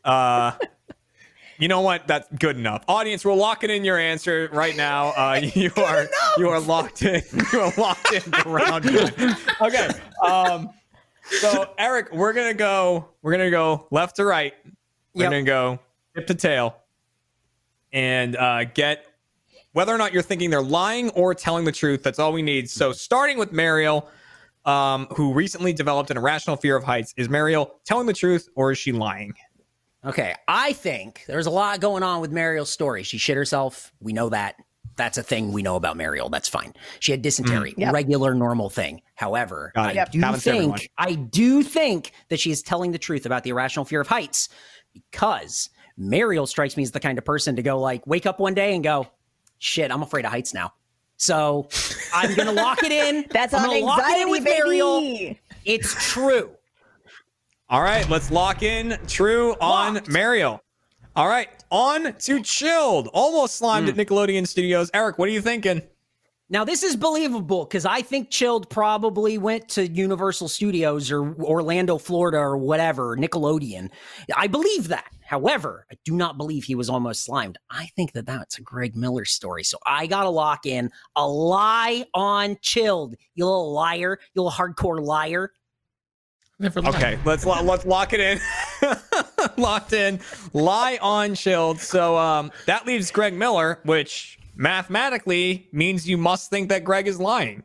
Uh, 0.03 0.51
you 1.57 1.67
know 1.67 1.81
what? 1.81 2.07
That's 2.07 2.27
good 2.39 2.57
enough. 2.57 2.83
Audience, 2.87 3.23
we're 3.25 3.33
locking 3.33 3.69
in 3.69 3.83
your 3.85 3.97
answer 3.97 4.49
right 4.51 4.75
now. 4.75 5.07
Uh, 5.09 5.41
you 5.53 5.71
are 5.77 6.07
you 6.37 6.49
are 6.49 6.59
locked 6.59 7.03
in. 7.03 7.21
You 7.53 7.61
are 7.61 7.73
locked 7.77 8.11
in 8.13 8.21
for 8.21 8.49
round 8.49 8.85
one. 8.85 9.35
Okay. 9.61 9.89
Um, 10.23 10.69
so 11.23 11.69
Eric, 11.77 12.11
we're 12.13 12.33
gonna 12.33 12.53
go. 12.53 13.09
We're 13.21 13.31
gonna 13.31 13.51
go 13.51 13.87
left 13.91 14.17
to 14.17 14.25
right. 14.25 14.53
We're 15.13 15.23
Yep. 15.23 15.31
gonna 15.31 15.43
go 15.43 15.79
tip 16.15 16.27
to 16.27 16.35
tail, 16.35 16.75
and 17.93 18.35
uh, 18.35 18.65
get 18.65 19.05
whether 19.73 19.93
or 19.93 19.97
not 19.97 20.13
you're 20.13 20.21
thinking 20.21 20.49
they're 20.49 20.61
lying 20.61 21.09
or 21.11 21.33
telling 21.33 21.65
the 21.65 21.71
truth. 21.71 22.03
That's 22.03 22.19
all 22.19 22.31
we 22.33 22.41
need. 22.41 22.69
So 22.69 22.91
starting 22.91 23.37
with 23.37 23.51
Mariel 23.51 24.07
um, 24.65 25.07
who 25.15 25.33
recently 25.33 25.73
developed 25.73 26.09
an 26.11 26.17
irrational 26.17 26.55
fear 26.57 26.75
of 26.75 26.83
heights. 26.83 27.13
Is 27.17 27.29
Mariel 27.29 27.75
telling 27.85 28.07
the 28.07 28.13
truth 28.13 28.49
or 28.55 28.71
is 28.71 28.77
she 28.77 28.91
lying? 28.91 29.33
Okay, 30.05 30.35
I 30.47 30.73
think 30.73 31.23
there's 31.27 31.47
a 31.47 31.51
lot 31.51 31.79
going 31.79 32.03
on 32.03 32.21
with 32.21 32.31
Mariel's 32.31 32.69
story. 32.69 33.03
She 33.03 33.17
shit 33.17 33.35
herself. 33.37 33.91
We 33.99 34.13
know 34.13 34.29
that. 34.29 34.55
That's 34.97 35.17
a 35.17 35.23
thing 35.23 35.51
we 35.51 35.61
know 35.61 35.75
about 35.75 35.97
Mariel. 35.97 36.29
That's 36.29 36.47
fine. 36.47 36.73
She 37.01 37.11
had 37.11 37.21
dysentery, 37.21 37.73
mm. 37.73 37.79
Yep. 37.79 37.93
regular, 37.93 38.33
normal 38.33 38.69
thing. 38.69 39.01
However, 39.15 39.73
Got 39.75 39.95
it. 39.95 39.99
I 39.99 40.05
do 40.05 40.19
Happens 40.21 40.43
to 40.43 40.49
everyone. 40.51 40.77
think 40.77 40.91
I 40.97 41.15
do 41.15 41.63
think 41.63 42.13
that 42.29 42.39
she 42.39 42.51
is 42.51 42.61
telling 42.61 42.91
the 42.91 42.97
truth 42.97 43.25
about 43.25 43.43
the 43.43 43.49
irrational 43.49 43.83
fear 43.83 43.99
of 43.99 44.07
heights 44.07 44.47
because 44.93 45.69
Mariel 45.97 46.47
strikes 46.47 46.77
me 46.77 46.83
as 46.83 46.91
the 46.91 46.99
kind 47.01 47.17
of 47.17 47.25
person 47.25 47.55
to 47.57 47.61
go 47.61 47.79
like, 47.79 48.05
wake 48.07 48.25
up 48.25 48.39
one 48.39 48.53
day 48.53 48.73
and 48.73 48.83
go, 48.83 49.07
"Shit, 49.57 49.91
I'm 49.91 50.01
afraid 50.03 50.23
of 50.23 50.31
heights 50.31 50.53
now." 50.53 50.71
So 51.17 51.67
I'm 52.13 52.33
gonna 52.35 52.53
lock 52.53 52.83
it 52.83 52.91
in. 52.91 53.25
That's 53.31 53.53
I'm 53.53 53.63
on 53.63 53.69
gonna 53.69 53.85
lock 53.85 53.99
it 53.99 54.03
in 54.03 54.27
anxiety, 54.27 54.31
with 54.31 54.43
Mariel. 54.43 55.35
It's 55.65 56.11
true. 56.11 56.51
All 57.69 57.81
right, 57.81 58.07
let's 58.09 58.29
lock 58.31 58.61
in 58.63 58.97
true 59.07 59.55
on 59.59 59.95
Locked. 59.95 60.07
Mariel. 60.09 60.61
All 61.15 61.27
right, 61.27 61.49
on 61.71 62.13
to 62.13 62.41
chilled. 62.41 63.07
Almost 63.13 63.55
slimed 63.55 63.89
Hmm. 63.89 63.99
at 63.99 64.07
Nickelodeon 64.07 64.47
Studios. 64.47 64.91
Eric, 64.93 65.17
what 65.17 65.29
are 65.29 65.31
you 65.31 65.41
thinking? 65.41 65.81
Now 66.47 66.63
this 66.63 66.83
is 66.83 66.95
believable 66.95 67.65
because 67.65 67.87
I 67.87 68.01
think 68.03 68.29
Chilled 68.29 68.69
probably 68.69 69.39
went 69.39 69.67
to 69.69 69.87
Universal 69.87 70.49
Studios 70.49 71.11
or 71.11 71.33
Orlando, 71.41 71.97
Florida, 71.97 72.37
or 72.37 72.55
whatever, 72.55 73.17
Nickelodeon. 73.17 73.89
I 74.35 74.45
believe 74.45 74.89
that. 74.89 75.09
However, 75.25 75.87
I 75.91 75.95
do 76.05 76.13
not 76.15 76.37
believe 76.37 76.65
he 76.65 76.75
was 76.75 76.87
almost 76.87 77.23
slimed. 77.23 77.57
I 77.71 77.87
think 77.95 78.11
that 78.11 78.27
that's 78.27 78.59
a 78.59 78.61
Greg 78.61 78.95
Miller 78.95 79.25
story. 79.25 79.63
So 79.63 79.79
I 79.87 80.05
gotta 80.05 80.29
lock 80.29 80.67
in 80.67 80.91
a 81.15 81.27
lie 81.27 82.05
on 82.13 82.57
Chilled. 82.61 83.15
You 83.33 83.45
little 83.45 83.73
liar, 83.73 84.19
you 84.35 84.43
little 84.43 84.55
hardcore 84.55 85.03
liar. 85.03 85.51
Never 86.59 86.81
lied. 86.81 86.95
Okay, 86.95 87.19
let's 87.25 87.45
lo- 87.45 87.61
let's 87.61 87.85
lock 87.85 88.13
it 88.13 88.19
in. 88.19 88.39
Locked 89.57 89.93
in. 89.93 90.19
Lie 90.53 90.97
on 91.01 91.35
Chilled. 91.35 91.79
So 91.79 92.17
um, 92.17 92.51
that 92.65 92.85
leaves 92.85 93.11
Greg 93.11 93.33
Miller, 93.33 93.79
which 93.83 94.39
mathematically 94.55 95.67
means 95.71 96.07
you 96.07 96.17
must 96.17 96.49
think 96.49 96.69
that 96.69 96.83
Greg 96.83 97.07
is 97.07 97.19
lying. 97.19 97.63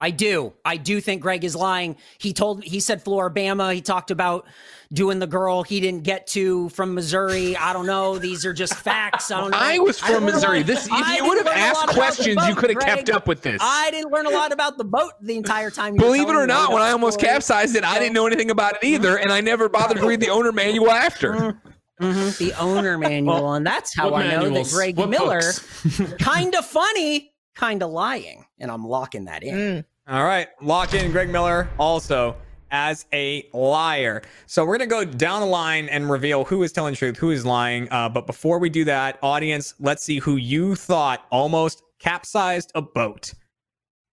I 0.00 0.10
do. 0.10 0.52
I 0.64 0.76
do 0.76 1.00
think 1.00 1.22
Greg 1.22 1.44
is 1.44 1.56
lying. 1.56 1.96
He 2.18 2.32
told 2.32 2.62
he 2.64 2.80
said 2.80 3.02
Floribama. 3.04 3.72
He 3.72 3.80
talked 3.80 4.10
about 4.10 4.46
doing 4.92 5.18
the 5.18 5.26
girl 5.26 5.62
he 5.62 5.80
didn't 5.80 6.02
get 6.04 6.26
to 6.28 6.68
from 6.70 6.94
Missouri. 6.94 7.56
I 7.56 7.72
don't 7.72 7.86
know. 7.86 8.18
These 8.18 8.46
are 8.46 8.52
just 8.52 8.74
facts. 8.74 9.30
I 9.30 9.40
don't 9.40 9.50
know. 9.50 9.58
I 9.60 9.78
was 9.78 9.98
from 9.98 10.12
learn 10.14 10.22
a 10.22 10.26
Missouri. 10.32 10.58
lot- 10.58 10.66
This, 10.66 10.86
if 10.86 10.92
I 10.92 11.16
you 11.16 11.24
would 11.26 11.38
have 11.38 11.46
learn 11.46 11.56
a 11.56 11.58
lot 11.58 11.68
asked 11.68 11.82
about 11.84 11.88
the 11.94 12.00
questions, 12.00 12.48
you 12.48 12.54
could 12.54 12.70
have 12.70 12.78
kept 12.80 13.10
up 13.10 13.26
with 13.26 13.42
this. 13.42 13.60
I 13.62 13.90
didn't 13.90 14.12
learn 14.12 14.26
a 14.26 14.30
lot 14.30 14.52
about 14.52 14.78
the 14.78 14.84
boat 14.84 15.12
the 15.20 15.36
entire 15.36 15.70
time. 15.70 15.96
Believe 15.96 16.28
it 16.28 16.34
or 16.36 16.46
not, 16.46 16.72
when 16.72 16.82
I 16.82 16.90
almost 16.92 17.18
story. 17.18 17.32
capsized 17.32 17.74
it, 17.76 17.84
I 17.84 17.98
didn't 17.98 18.14
know 18.14 18.26
anything 18.26 18.50
about 18.50 18.76
it 18.76 18.84
either, 18.84 19.16
and 19.18 19.32
I 19.32 19.40
never 19.40 19.68
bothered 19.68 19.98
to 19.98 20.06
read 20.06 20.20
the 20.20 20.28
owner 20.30 20.52
manual 20.52 20.90
after. 20.90 21.58
Mhm, 22.00 22.36
the 22.38 22.52
owner 22.60 22.98
manual, 22.98 23.54
and 23.54 23.66
that's 23.66 23.96
how 23.96 24.10
What 24.10 24.26
I 24.26 24.30
know 24.36 24.50
that? 24.50 24.68
Greg 24.70 24.96
What 24.96 25.08
Miller, 25.08 25.40
kind 26.20 26.54
of 26.54 26.64
funny, 26.66 27.32
kind 27.54 27.82
of 27.82 27.90
lying, 27.90 28.44
and 28.60 28.70
I'm 28.70 28.84
locking 28.86 29.24
that 29.24 29.42
in. 29.42 29.54
Mm. 29.54 29.84
All 30.08 30.22
right, 30.24 30.46
lock 30.62 30.94
in 30.94 31.10
Greg 31.10 31.30
Miller 31.30 31.68
also 31.78 32.36
as 32.70 33.06
a 33.12 33.48
liar. 33.52 34.22
So 34.46 34.64
we're 34.64 34.78
gonna 34.78 34.88
go 34.88 35.04
down 35.04 35.40
the 35.40 35.46
line 35.46 35.88
and 35.88 36.10
reveal 36.10 36.44
who 36.44 36.62
is 36.62 36.72
telling 36.72 36.92
the 36.92 36.98
truth, 36.98 37.16
who 37.16 37.30
is 37.30 37.44
lying. 37.46 37.88
Uh, 37.90 38.08
but 38.08 38.26
before 38.26 38.58
we 38.58 38.68
do 38.68 38.84
that, 38.84 39.18
audience, 39.22 39.74
let's 39.80 40.02
see 40.02 40.18
who 40.18 40.36
you 40.36 40.74
thought 40.74 41.24
almost 41.30 41.82
capsized 41.98 42.72
a 42.74 42.82
boat. 42.82 43.32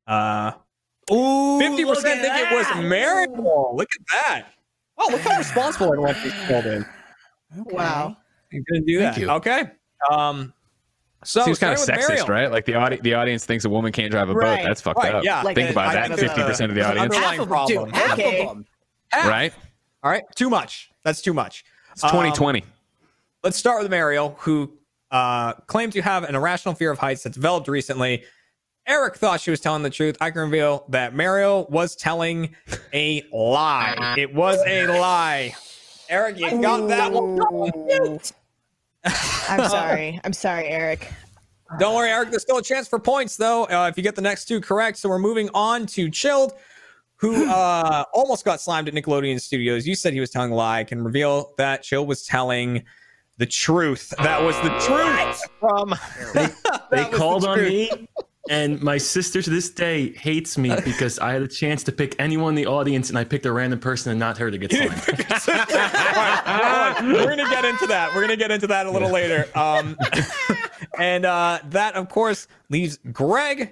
Uh, 0.07 0.51
Ooh, 1.11 1.59
fifty 1.59 1.85
look 1.85 1.95
percent 1.95 2.21
at 2.23 2.35
think 2.35 2.51
it 2.51 2.55
was 2.55 2.67
that. 2.67 2.83
Mariel. 2.83 3.73
Look 3.75 3.89
at 3.99 4.07
that. 4.13 4.47
Oh, 4.97 5.09
look 5.11 5.21
how 5.21 5.37
responsible 5.37 5.87
everyone 5.87 6.15
called 6.47 6.65
in. 6.67 6.85
Wow. 7.55 8.17
You 8.51 8.63
couldn't 8.67 8.85
do 8.85 8.99
Thank 8.99 9.15
that. 9.15 9.21
you. 9.21 9.29
Okay. 9.29 9.63
Um. 10.11 10.53
So 11.23 11.43
Seems 11.43 11.59
kind 11.59 11.73
of 11.73 11.79
sexist, 11.79 12.07
Mariel. 12.09 12.27
right? 12.27 12.51
Like 12.51 12.65
the 12.65 12.75
audi- 12.75 12.99
the 13.01 13.13
audience 13.13 13.45
thinks 13.45 13.65
a 13.65 13.69
woman 13.69 13.91
can't 13.91 14.11
drive 14.11 14.29
a 14.29 14.33
Right. 14.33 14.59
boat. 14.61 14.67
That's 14.67 14.81
fucked 14.81 14.99
Right, 14.99 15.13
up. 15.15 15.23
yeah. 15.23 15.41
Like 15.41 15.55
Think 15.55 15.69
a- 15.69 15.71
about 15.73 15.87
I 15.95 16.07
that. 16.07 16.19
Fifty 16.19 16.41
percent 16.43 16.71
of 16.71 16.75
the 16.75 16.81
a- 16.81 16.83
that's 16.83 16.91
an 16.95 16.97
audience, 16.99 17.15
Half 17.15 17.39
underlying 17.39 17.39
of 17.39 17.49
them, 17.49 17.67
dude. 17.67 17.93
problem. 17.93 17.93
Half 17.93 18.19
Okay. 18.19 18.41
of 18.45 18.47
them. 18.55 18.65
right? 19.29 19.53
All 20.03 20.11
right. 20.11 20.23
Too 20.35 20.49
much. 20.49 20.89
That's 21.03 21.21
too 21.21 21.33
much. 21.33 21.63
It's 21.93 22.03
Um, 22.03 22.09
2020. 22.11 22.63
let's 23.43 23.57
start 23.57 23.81
with 23.81 23.89
Mariel, 23.91 24.35
who 24.39 24.73
uh, 25.11 25.53
claimed 25.67 25.93
to 25.93 26.01
have 26.01 26.23
an 26.23 26.33
irrational 26.33 26.73
fear 26.73 26.89
of 26.89 26.97
heights 26.97 27.21
that 27.23 27.33
developed 27.33 27.67
recently. 27.67 28.23
Eric 28.87 29.15
thought 29.15 29.39
she 29.39 29.51
was 29.51 29.59
telling 29.61 29.83
the 29.83 29.89
truth. 29.91 30.17
I 30.19 30.31
can 30.31 30.41
reveal 30.41 30.85
that 30.89 31.13
Mariel 31.13 31.67
was 31.69 31.95
telling 31.95 32.55
a 32.93 33.23
lie. 33.31 34.15
It 34.17 34.33
was 34.33 34.57
a 34.65 34.87
lie. 34.87 35.55
Eric, 36.09 36.37
you 36.39 36.59
got 36.61 36.87
that 36.89 37.11
one. 37.13 38.19
Ooh. 39.07 39.11
I'm 39.49 39.69
sorry. 39.69 40.19
I'm 40.23 40.33
sorry, 40.33 40.67
Eric. 40.67 41.11
Don't 41.79 41.95
worry, 41.95 42.09
Eric. 42.09 42.29
There's 42.29 42.43
still 42.43 42.57
a 42.57 42.63
chance 42.63 42.87
for 42.87 42.99
points, 42.99 43.35
though, 43.35 43.63
uh, 43.65 43.87
if 43.89 43.97
you 43.97 44.03
get 44.03 44.15
the 44.15 44.21
next 44.21 44.45
two 44.45 44.61
correct. 44.61 44.97
So 44.97 45.09
we're 45.09 45.17
moving 45.19 45.49
on 45.53 45.85
to 45.87 46.09
Chilled, 46.09 46.53
who 47.15 47.49
uh, 47.49 48.05
almost 48.13 48.45
got 48.45 48.61
slimed 48.61 48.87
at 48.87 48.93
Nickelodeon 48.93 49.39
Studios. 49.41 49.87
You 49.87 49.95
said 49.95 50.13
he 50.13 50.19
was 50.19 50.29
telling 50.29 50.51
a 50.51 50.55
lie. 50.55 50.79
I 50.79 50.83
can 50.83 51.03
reveal 51.03 51.53
that 51.57 51.81
Chilled 51.83 52.07
was 52.07 52.25
telling 52.25 52.83
the 53.37 53.45
truth. 53.47 54.13
That 54.19 54.41
was 54.43 54.55
the 54.57 54.69
truth 54.85 55.41
from. 55.59 55.95
They 56.35 56.45
That 56.91 56.91
was 56.91 57.09
the 57.11 57.17
called 57.17 57.45
on 57.45 57.57
truth. 57.57 57.69
me. 57.71 58.07
And 58.49 58.81
my 58.81 58.97
sister 58.97 59.41
to 59.41 59.49
this 59.49 59.69
day 59.69 60.11
hates 60.13 60.57
me 60.57 60.75
because 60.83 61.17
I 61.19 61.31
had 61.31 61.41
a 61.41 61.47
chance 61.47 61.81
to 61.83 61.93
pick 61.93 62.13
anyone 62.19 62.49
in 62.49 62.55
the 62.55 62.65
audience 62.65 63.07
and 63.09 63.17
I 63.17 63.23
picked 63.23 63.45
a 63.45 63.51
random 63.53 63.79
person 63.79 64.11
and 64.11 64.19
not 64.19 64.37
her 64.37 64.51
to 64.51 64.57
get 64.57 64.71
slimed. 64.71 64.91
All 66.45 66.59
right, 66.59 66.99
we're 67.03 67.29
gonna 67.29 67.49
get 67.49 67.63
into 67.63 67.87
that. 67.87 68.11
We're 68.13 68.21
gonna 68.21 68.35
get 68.35 68.51
into 68.51 68.67
that 68.67 68.85
a 68.85 68.91
little 68.91 69.09
later. 69.11 69.47
Um, 69.55 69.97
and 70.99 71.25
uh, 71.25 71.59
that, 71.69 71.95
of 71.95 72.09
course, 72.09 72.47
leaves 72.69 72.99
Greg, 73.13 73.71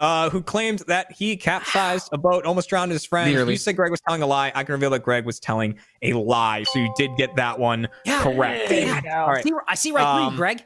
uh, 0.00 0.28
who 0.28 0.42
claimed 0.42 0.80
that 0.80 1.10
he 1.12 1.36
capsized 1.36 2.10
a 2.12 2.18
boat, 2.18 2.44
almost 2.44 2.68
drowned 2.68 2.92
his 2.92 3.06
friend. 3.06 3.32
Nearly. 3.32 3.54
You 3.54 3.58
said 3.58 3.74
Greg 3.76 3.90
was 3.90 4.00
telling 4.06 4.20
a 4.22 4.26
lie. 4.26 4.52
I 4.54 4.64
can 4.64 4.74
reveal 4.74 4.90
that 4.90 5.02
Greg 5.02 5.24
was 5.24 5.40
telling 5.40 5.78
a 6.02 6.12
lie. 6.12 6.64
So 6.64 6.78
you 6.78 6.92
did 6.96 7.10
get 7.16 7.36
that 7.36 7.58
one 7.58 7.88
correct. 8.06 8.70
Yeah. 8.70 9.00
All 9.22 9.28
right. 9.28 9.38
I 9.38 9.42
see, 9.42 9.52
I 9.68 9.74
see 9.76 9.92
right 9.92 10.02
through 10.02 10.24
Um, 10.24 10.32
you, 10.34 10.38
Greg. 10.38 10.62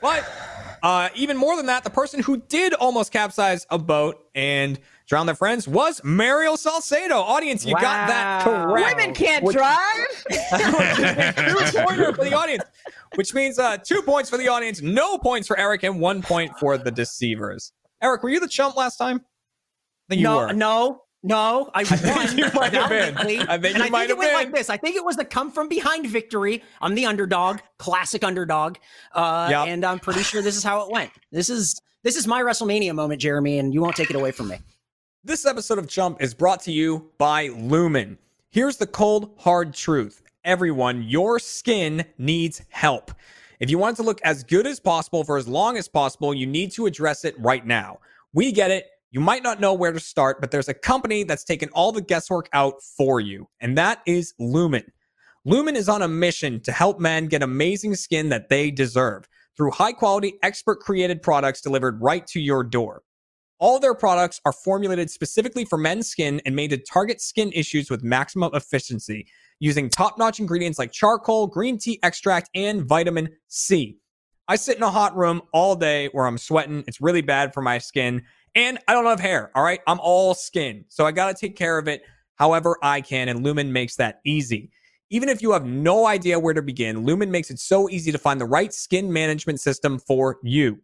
But 0.00 0.24
uh, 0.82 1.08
even 1.14 1.36
more 1.36 1.56
than 1.56 1.66
that, 1.66 1.84
the 1.84 1.90
person 1.90 2.22
who 2.22 2.38
did 2.38 2.74
almost 2.74 3.12
capsize 3.12 3.66
a 3.70 3.78
boat 3.78 4.24
and 4.34 4.78
drown 5.06 5.26
their 5.26 5.34
friends 5.34 5.68
was 5.68 6.00
Mariel 6.04 6.56
Salcedo. 6.56 7.16
Audience, 7.16 7.66
you 7.66 7.74
got 7.74 8.08
that 8.08 8.44
correct. 8.44 8.96
Women 8.96 9.14
can't 9.14 9.44
Which- 9.44 9.56
drive. 9.56 10.06
two 11.70 11.82
pointer 11.84 12.14
for 12.14 12.24
the 12.24 12.34
audience, 12.34 12.64
which 13.16 13.34
means 13.34 13.58
uh, 13.58 13.76
two 13.78 14.02
points 14.02 14.30
for 14.30 14.38
the 14.38 14.48
audience, 14.48 14.80
no 14.80 15.18
points 15.18 15.46
for 15.48 15.58
Eric, 15.58 15.82
and 15.82 16.00
one 16.00 16.22
point 16.22 16.52
for 16.58 16.78
the 16.78 16.90
deceivers. 16.90 17.72
Eric, 18.02 18.22
were 18.22 18.30
you 18.30 18.40
the 18.40 18.48
chump 18.48 18.76
last 18.76 18.96
time? 18.96 19.16
I 19.16 20.14
think 20.14 20.20
you 20.20 20.24
no, 20.24 20.36
were. 20.38 20.52
no, 20.52 21.02
no. 21.22 21.70
I 21.74 21.82
won. 22.04 22.38
you 22.38 22.46
might 22.54 22.72
have 22.72 22.88
been. 22.88 23.16
I 23.16 23.58
think 23.58 23.74
and 23.76 23.84
you 23.84 23.90
might 23.90 24.04
it 24.04 24.08
have 24.10 24.18
went 24.18 24.30
been. 24.30 24.34
like 24.34 24.52
this. 24.52 24.70
I 24.70 24.76
think 24.76 24.96
it 24.96 25.04
was 25.04 25.16
the 25.16 25.24
come 25.24 25.50
from 25.50 25.68
behind 25.68 26.06
victory. 26.06 26.62
I'm 26.80 26.94
the 26.94 27.06
underdog, 27.06 27.58
classic 27.78 28.24
underdog, 28.24 28.76
uh, 29.14 29.48
Yep. 29.50 29.68
and 29.68 29.84
I'm 29.84 29.98
pretty 29.98 30.22
sure 30.22 30.42
this 30.42 30.56
is 30.56 30.64
how 30.64 30.84
it 30.86 30.90
went. 30.92 31.10
This 31.30 31.50
is 31.50 31.80
this 32.02 32.16
is 32.16 32.26
my 32.26 32.42
WrestleMania 32.42 32.94
moment, 32.94 33.20
Jeremy, 33.20 33.58
and 33.58 33.74
you 33.74 33.80
won't 33.82 33.96
take 33.96 34.10
it 34.10 34.16
away 34.16 34.30
from 34.32 34.48
me. 34.48 34.56
This 35.22 35.44
episode 35.44 35.78
of 35.78 35.86
Chump 35.88 36.22
is 36.22 36.32
brought 36.32 36.60
to 36.62 36.72
you 36.72 37.10
by 37.18 37.48
Lumen. 37.48 38.16
Here's 38.50 38.78
the 38.78 38.86
cold, 38.86 39.34
hard 39.38 39.74
truth. 39.74 40.22
Everyone, 40.44 41.02
your 41.02 41.38
skin 41.38 42.04
needs 42.16 42.62
help. 42.70 43.12
If 43.60 43.68
you 43.68 43.76
want 43.76 43.96
it 43.96 44.02
to 44.02 44.06
look 44.06 44.22
as 44.24 44.42
good 44.42 44.66
as 44.66 44.80
possible 44.80 45.22
for 45.22 45.36
as 45.36 45.46
long 45.46 45.76
as 45.76 45.86
possible, 45.86 46.32
you 46.32 46.46
need 46.46 46.72
to 46.72 46.86
address 46.86 47.26
it 47.26 47.38
right 47.38 47.66
now. 47.66 47.98
We 48.32 48.50
get 48.50 48.70
it. 48.70 48.86
You 49.12 49.20
might 49.20 49.42
not 49.42 49.60
know 49.60 49.74
where 49.74 49.92
to 49.92 49.98
start, 49.98 50.40
but 50.40 50.52
there's 50.52 50.68
a 50.68 50.74
company 50.74 51.24
that's 51.24 51.42
taken 51.42 51.68
all 51.70 51.90
the 51.90 52.00
guesswork 52.00 52.48
out 52.52 52.80
for 52.96 53.18
you, 53.20 53.48
and 53.60 53.76
that 53.76 54.02
is 54.06 54.34
Lumen. 54.38 54.84
Lumen 55.44 55.74
is 55.74 55.88
on 55.88 56.02
a 56.02 56.08
mission 56.08 56.60
to 56.60 56.70
help 56.70 57.00
men 57.00 57.26
get 57.26 57.42
amazing 57.42 57.96
skin 57.96 58.28
that 58.28 58.48
they 58.48 58.70
deserve 58.70 59.26
through 59.56 59.72
high 59.72 59.92
quality, 59.92 60.38
expert 60.42 60.80
created 60.80 61.22
products 61.22 61.60
delivered 61.60 62.00
right 62.00 62.26
to 62.28 62.40
your 62.40 62.62
door. 62.62 63.02
All 63.58 63.78
their 63.78 63.94
products 63.94 64.40
are 64.44 64.52
formulated 64.52 65.10
specifically 65.10 65.64
for 65.64 65.76
men's 65.76 66.08
skin 66.08 66.40
and 66.46 66.56
made 66.56 66.70
to 66.70 66.78
target 66.78 67.20
skin 67.20 67.50
issues 67.52 67.90
with 67.90 68.02
maximum 68.02 68.52
efficiency 68.54 69.26
using 69.58 69.90
top 69.90 70.18
notch 70.18 70.40
ingredients 70.40 70.78
like 70.78 70.92
charcoal, 70.92 71.46
green 71.46 71.78
tea 71.78 71.98
extract, 72.02 72.48
and 72.54 72.84
vitamin 72.84 73.28
C. 73.48 73.98
I 74.48 74.56
sit 74.56 74.78
in 74.78 74.82
a 74.82 74.90
hot 74.90 75.16
room 75.16 75.42
all 75.52 75.76
day 75.76 76.08
where 76.12 76.26
I'm 76.26 76.38
sweating. 76.38 76.82
It's 76.86 77.00
really 77.00 77.20
bad 77.20 77.52
for 77.52 77.60
my 77.60 77.78
skin. 77.78 78.22
And 78.54 78.78
I 78.88 78.94
don't 78.94 79.06
have 79.06 79.20
hair. 79.20 79.50
All 79.54 79.62
right. 79.62 79.80
I'm 79.86 80.00
all 80.00 80.34
skin. 80.34 80.84
So 80.88 81.06
I 81.06 81.12
got 81.12 81.28
to 81.28 81.34
take 81.34 81.56
care 81.56 81.78
of 81.78 81.88
it 81.88 82.02
however 82.36 82.76
I 82.82 83.00
can. 83.00 83.28
And 83.28 83.44
Lumen 83.44 83.72
makes 83.72 83.96
that 83.96 84.20
easy. 84.24 84.70
Even 85.10 85.28
if 85.28 85.42
you 85.42 85.52
have 85.52 85.64
no 85.64 86.06
idea 86.06 86.38
where 86.38 86.54
to 86.54 86.62
begin, 86.62 87.04
Lumen 87.04 87.30
makes 87.30 87.50
it 87.50 87.58
so 87.58 87.90
easy 87.90 88.12
to 88.12 88.18
find 88.18 88.40
the 88.40 88.46
right 88.46 88.72
skin 88.72 89.12
management 89.12 89.60
system 89.60 89.98
for 89.98 90.38
you. 90.42 90.78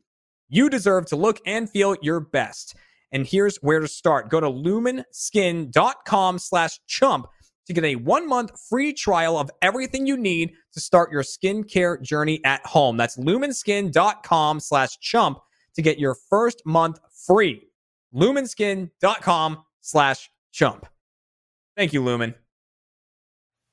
You 0.49 0.69
deserve 0.69 1.07
to 1.07 1.17
look 1.17 1.41
and 1.47 1.71
feel 1.71 1.97
your 2.03 2.21
best. 2.21 2.77
And 3.13 3.27
here's 3.27 3.57
where 3.59 3.81
to 3.81 3.89
start. 3.89 4.29
Go 4.31 4.41
to 4.41 4.49
lumenskin.com 4.49 6.39
slash 6.39 6.81
chump 6.87 7.27
to 7.67 7.73
get 7.73 7.85
a 7.85 7.97
one 7.97 8.29
month 8.29 8.51
free 8.69 8.93
trial 8.93 9.39
of 9.39 9.51
everything 9.63 10.07
you 10.07 10.17
need 10.17 10.53
to 10.73 10.81
start 10.81 11.11
your 11.11 11.23
skincare 11.23 12.01
journey 12.03 12.41
at 12.45 12.65
home. 12.67 12.97
That's 12.97 13.17
lumenskin.com 13.17 14.61
slash 14.61 14.99
chump 14.99 15.39
to 15.75 15.83
get 15.83 15.99
your 15.99 16.17
first 16.29 16.63
month 16.65 16.99
free. 17.27 17.63
Lumenskin.com 18.15 19.65
slash 19.81 20.31
chump. 20.53 20.87
Thank 21.77 21.93
you, 21.93 22.03
Lumen. 22.03 22.35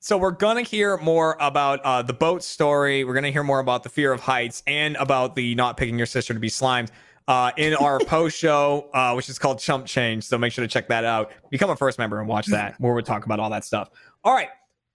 So 0.04 0.18
we're 0.18 0.32
gonna 0.32 0.64
hear 0.64 0.98
more 0.98 1.38
about 1.40 1.80
uh, 1.86 2.02
the 2.02 2.12
boat 2.12 2.44
story. 2.44 3.06
We're 3.06 3.14
gonna 3.14 3.32
hear 3.32 3.44
more 3.44 3.60
about 3.60 3.84
the 3.84 3.90
fear 3.90 4.12
of 4.12 4.20
heights 4.20 4.62
and 4.68 4.98
about 4.98 5.34
the 5.34 5.56
not 5.56 5.78
picking 5.78 5.98
your 5.98 6.08
sister 6.08 6.34
to 6.34 6.42
be 6.42 6.50
slimed 6.50 6.92
uh, 7.30 7.52
in 7.56 7.74
our 7.76 8.00
post 8.08 8.38
show, 8.38 8.90
uh, 8.94 9.14
which 9.14 9.30
is 9.30 9.40
called 9.40 9.60
Chump 9.60 9.86
Change. 9.86 10.26
So 10.26 10.38
make 10.38 10.52
sure 10.52 10.62
to 10.62 10.68
check 10.68 10.90
that 10.90 11.06
out. 11.06 11.32
Become 11.52 11.70
a 11.70 11.78
first 11.78 12.00
member 12.00 12.20
and 12.20 12.28
watch 12.28 12.48
that, 12.48 12.76
where 12.80 12.94
we 12.94 13.02
talk 13.02 13.24
about 13.24 13.40
all 13.40 13.50
that 13.52 13.64
stuff. 13.64 13.92
All 14.26 14.34
right, 14.34 14.50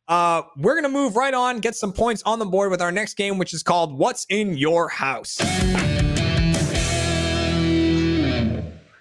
uh, 0.08 0.42
we're 0.58 0.74
gonna 0.74 0.92
move 0.92 1.16
right 1.16 1.32
on, 1.32 1.60
get 1.60 1.74
some 1.74 1.90
points 1.90 2.22
on 2.26 2.38
the 2.38 2.44
board 2.44 2.70
with 2.70 2.82
our 2.82 2.92
next 2.92 3.14
game, 3.14 3.38
which 3.38 3.54
is 3.54 3.62
called 3.62 3.96
What's 3.96 4.26
in 4.28 4.58
Your 4.58 4.90
House. 4.90 5.38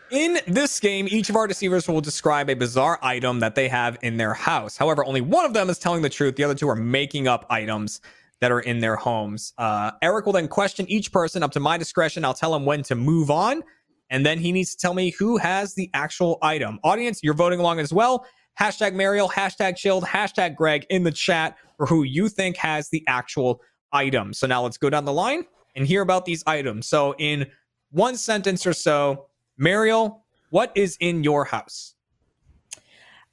In 0.10 0.40
this 0.48 0.80
game, 0.80 1.06
each 1.10 1.30
of 1.30 1.36
our 1.36 1.48
deceivers 1.48 1.88
will 1.88 2.00
describe 2.00 2.50
a 2.50 2.54
bizarre 2.54 2.98
item 3.02 3.42
that 3.42 3.56
they 3.56 3.68
have 3.68 3.98
in 4.02 4.16
their 4.16 4.34
house. 4.34 4.78
However, 4.78 5.04
only 5.04 5.20
one 5.20 5.44
of 5.44 5.54
them 5.54 5.70
is 5.70 5.78
telling 5.78 6.02
the 6.02 6.10
truth. 6.10 6.38
The 6.38 6.46
other 6.46 6.56
two 6.56 6.70
are 6.70 6.78
making 6.78 7.28
up 7.28 7.46
items 7.50 8.00
that 8.40 8.50
are 8.50 8.62
in 8.62 8.80
their 8.80 8.96
homes. 8.96 9.54
Uh, 9.58 9.92
Eric 10.02 10.26
will 10.26 10.34
then 10.34 10.48
question 10.48 10.90
each 10.90 11.12
person 11.12 11.44
up 11.44 11.52
to 11.52 11.60
my 11.60 11.78
discretion. 11.78 12.24
I'll 12.24 12.34
tell 12.34 12.56
him 12.56 12.64
when 12.66 12.84
to 12.84 12.96
move 12.96 13.30
on, 13.30 13.64
and 14.10 14.26
then 14.26 14.40
he 14.40 14.54
needs 14.54 14.76
to 14.76 14.78
tell 14.78 14.94
me 14.94 15.10
who 15.12 15.36
has 15.38 15.76
the 15.76 15.90
actual 15.94 16.38
item. 16.42 16.80
Audience, 16.86 17.20
you're 17.22 17.34
voting 17.34 17.60
along 17.60 17.80
as 17.80 17.92
well. 17.92 18.26
Hashtag 18.58 18.94
Mariel, 18.94 19.28
hashtag 19.28 19.76
Chilled, 19.76 20.06
hashtag 20.06 20.56
Greg 20.56 20.86
in 20.90 21.04
the 21.04 21.12
chat 21.12 21.58
for 21.76 21.86
who 21.86 22.04
you 22.04 22.30
think 22.30 22.56
has 22.58 22.90
the 22.90 23.04
actual 23.08 23.62
item. 23.92 24.34
So 24.34 24.48
now 24.48 24.64
let's 24.64 24.78
go 24.78 24.90
down 24.90 25.04
the 25.04 25.14
line 25.14 25.44
and 25.76 25.86
hear 25.86 26.02
about 26.02 26.26
these 26.26 26.44
items. 26.48 26.88
So 26.88 27.14
in 27.20 27.48
one 27.92 28.16
sentence 28.16 28.66
or 28.66 28.74
so, 28.74 29.27
Mariel, 29.58 30.24
what 30.50 30.72
is 30.76 30.98
in 31.00 31.24
your 31.24 31.46
house? 31.46 31.96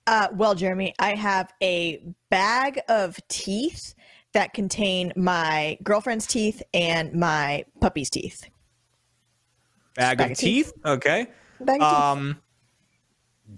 Uh, 0.07 0.29
well, 0.35 0.55
Jeremy, 0.55 0.95
I 0.99 1.15
have 1.15 1.53
a 1.63 2.03
bag 2.31 2.81
of 2.89 3.19
teeth 3.29 3.95
that 4.33 4.53
contain 4.53 5.13
my 5.17 5.79
girlfriend's 5.83 6.27
teeth 6.27 6.63
and 6.75 7.13
my 7.15 7.65
puppy's 7.81 8.11
teeth. 8.11 8.45
Bag, 9.95 10.19
Bag 10.19 10.27
of 10.27 10.33
of 10.33 10.39
teeth. 10.39 10.73
Okay. 10.85 11.29
Bag 11.61 11.81
of 11.81 11.89
teeth. 11.89 11.99
Um, 12.01 12.41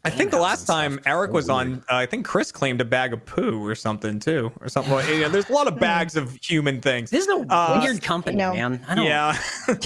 I 0.04 0.10
think 0.10 0.30
the 0.30 0.38
last 0.40 0.66
time 0.66 1.00
Eric 1.06 1.32
was 1.32 1.48
on, 1.48 1.76
uh, 1.90 1.94
I 1.96 2.06
think 2.06 2.26
Chris 2.26 2.52
claimed 2.52 2.80
a 2.80 2.84
bag 2.84 3.12
of 3.12 3.24
poo 3.24 3.64
or 3.64 3.74
something 3.74 4.18
too, 4.18 4.52
or 4.60 4.68
something. 4.68 4.92
Like, 4.92 5.08
yeah, 5.08 5.28
there's 5.28 5.48
a 5.48 5.52
lot 5.52 5.68
of 5.68 5.78
bags 5.78 6.16
of 6.16 6.36
human 6.42 6.80
things. 6.80 7.10
This 7.10 7.26
is 7.26 7.28
a 7.28 7.46
Uh, 7.48 7.80
weird 7.82 8.02
company, 8.02 8.36
no. 8.36 8.52
man. 8.52 8.84
I 8.88 8.94
don't. 8.96 9.06
Yeah. 9.06 9.38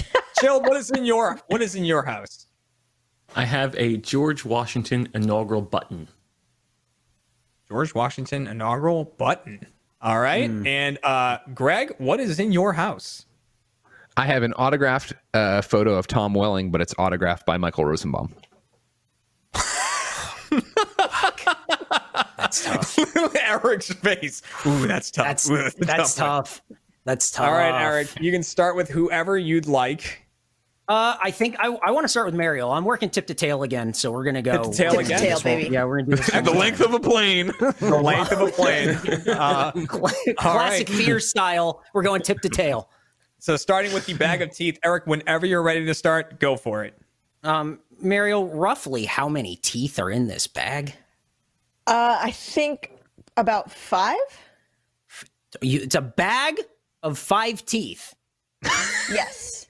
Chill. 0.41 0.59
What 0.61 0.75
is 0.75 0.89
in 0.91 1.05
your 1.05 1.39
What 1.47 1.61
is 1.61 1.75
in 1.75 1.85
your 1.85 2.03
house? 2.03 2.47
I 3.35 3.45
have 3.45 3.75
a 3.75 3.97
George 3.97 4.43
Washington 4.45 5.09
inaugural 5.13 5.61
button. 5.61 6.07
George 7.69 7.95
Washington 7.95 8.47
inaugural 8.47 9.05
button. 9.05 9.65
All 10.01 10.19
right. 10.19 10.49
Hmm. 10.49 10.67
And 10.67 10.99
uh, 11.03 11.37
Greg, 11.53 11.93
what 11.97 12.19
is 12.19 12.39
in 12.39 12.51
your 12.51 12.73
house? 12.73 13.25
I 14.17 14.25
have 14.25 14.43
an 14.43 14.53
autographed 14.53 15.13
uh, 15.33 15.61
photo 15.61 15.95
of 15.95 16.07
Tom 16.07 16.33
Welling, 16.33 16.69
but 16.71 16.81
it's 16.81 16.93
autographed 16.97 17.45
by 17.45 17.57
Michael 17.57 17.85
Rosenbaum. 17.85 18.33
That's 22.37 22.65
tough. 22.65 22.97
Eric's 23.35 23.93
face. 23.93 24.41
Ooh, 24.65 24.87
that's 24.87 25.09
tough. 25.11 25.25
That's 25.25 25.49
Ooh, 25.49 25.55
a 25.55 25.71
that's 25.85 26.17
one. 26.19 26.27
tough. 26.27 26.61
That's 27.05 27.31
tough. 27.31 27.47
All 27.47 27.53
right, 27.53 27.81
Eric, 27.81 28.09
you 28.19 28.31
can 28.31 28.43
start 28.43 28.75
with 28.75 28.89
whoever 28.89 29.37
you'd 29.37 29.67
like. 29.67 30.20
Uh, 30.87 31.15
I 31.21 31.31
think 31.31 31.55
I, 31.59 31.67
I 31.83 31.91
want 31.91 32.03
to 32.03 32.09
start 32.09 32.25
with 32.25 32.35
Mariel. 32.35 32.69
I'm 32.71 32.83
working 32.83 33.09
tip 33.09 33.27
to 33.27 33.33
tail 33.33 33.63
again, 33.63 33.93
so 33.93 34.11
we're 34.11 34.25
gonna 34.25 34.41
go 34.41 34.63
Tip 34.63 34.71
to 34.71 34.77
tail 34.77 34.91
Tip 34.91 34.99
again? 35.01 35.19
to 35.19 35.25
tail, 35.25 35.35
This 35.37 35.45
one- 35.45 35.55
baby. 35.57 35.69
Yeah, 35.73 35.83
we're 35.85 36.01
gonna 36.01 36.15
do 36.15 36.15
this. 36.17 36.29
At 36.33 36.43
the 36.45 36.51
length 36.51 36.81
of 36.81 36.93
a 36.93 36.99
plane. 36.99 37.47
The 37.59 38.01
length 38.03 38.31
of 38.31 38.41
a 38.41 38.51
plane. 38.51 38.89
Uh, 39.27 39.71
classic 39.71 40.89
right. 40.89 40.89
fear 40.89 41.19
style. 41.19 41.83
We're 41.93 42.03
going 42.03 42.21
tip 42.23 42.41
to 42.41 42.49
tail. 42.49 42.89
so, 43.39 43.55
starting 43.55 43.93
with 43.93 44.05
the 44.05 44.15
bag 44.15 44.41
of 44.41 44.51
teeth, 44.51 44.79
Eric, 44.83 45.07
whenever 45.07 45.45
you're 45.45 45.63
ready 45.63 45.85
to 45.85 45.93
start, 45.93 46.39
go 46.39 46.57
for 46.57 46.83
it. 46.83 46.99
Um, 47.43 47.79
Mariel, 48.01 48.47
roughly 48.47 49.05
how 49.05 49.29
many 49.29 49.55
teeth 49.57 49.97
are 49.99 50.09
in 50.09 50.27
this 50.27 50.47
bag? 50.47 50.93
Uh, 51.87 52.17
I 52.21 52.31
think 52.31 52.91
about 53.37 53.71
five. 53.71 54.17
You, 55.61 55.79
it's 55.81 55.95
a 55.95 56.01
bag 56.01 56.59
of 57.03 57.17
five 57.17 57.65
teeth. 57.65 58.13
Yes. 59.11 59.60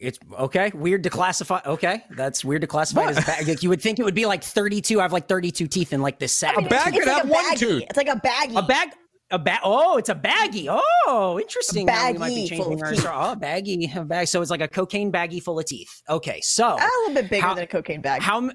It's 0.00 0.18
okay. 0.38 0.70
Weird 0.74 1.02
to 1.04 1.10
classify. 1.10 1.60
Okay, 1.66 2.02
that's 2.10 2.44
weird 2.44 2.60
to 2.62 2.66
classify 2.66 3.04
as 3.10 3.18
a 3.18 3.22
bag. 3.22 3.46
Like, 3.48 3.62
you 3.62 3.68
would 3.68 3.80
think 3.80 3.98
it 3.98 4.04
would 4.04 4.14
be 4.14 4.26
like 4.26 4.42
32. 4.44 4.98
I 5.00 5.02
have 5.02 5.12
like 5.12 5.28
32 5.28 5.66
teeth 5.66 5.92
in 5.92 6.02
like 6.02 6.18
this 6.18 6.34
sack. 6.34 6.56
A 6.56 6.62
bag 6.62 6.94
It's 6.94 7.04
could 7.04 7.08
like 7.08 7.22
have 7.22 7.28
one 7.30 7.56
tooth. 7.56 7.82
It's 7.88 7.96
like 7.96 8.08
a 8.08 8.16
baggie. 8.16 8.58
A 8.58 8.62
bag. 8.62 8.90
A 9.32 9.38
bag. 9.40 9.60
Oh, 9.64 9.96
it's 9.96 10.08
a 10.08 10.14
baggie. 10.14 10.66
Oh, 11.06 11.38
interesting. 11.40 11.88
how 11.88 12.12
we 12.12 12.18
might 12.18 12.28
be 12.28 12.48
baggie 12.48 12.56
full 12.56 12.66
changing 12.68 12.84
our 12.84 12.90
teeth. 12.92 13.06
Oh, 13.08 13.32
a 13.32 13.36
baggie. 13.36 13.96
A 13.96 14.04
bag. 14.04 14.28
So 14.28 14.40
it's 14.42 14.50
like 14.50 14.60
a 14.60 14.68
cocaine 14.68 15.10
baggie 15.10 15.42
full 15.42 15.58
of 15.58 15.64
teeth. 15.64 16.02
Okay, 16.08 16.40
so 16.42 16.76
A 16.76 16.88
little 17.08 17.14
bit 17.14 17.28
bigger 17.30 17.46
How- 17.46 17.54
than 17.54 17.64
a 17.64 17.66
cocaine 17.66 18.00
bag. 18.00 18.22
how 18.22 18.50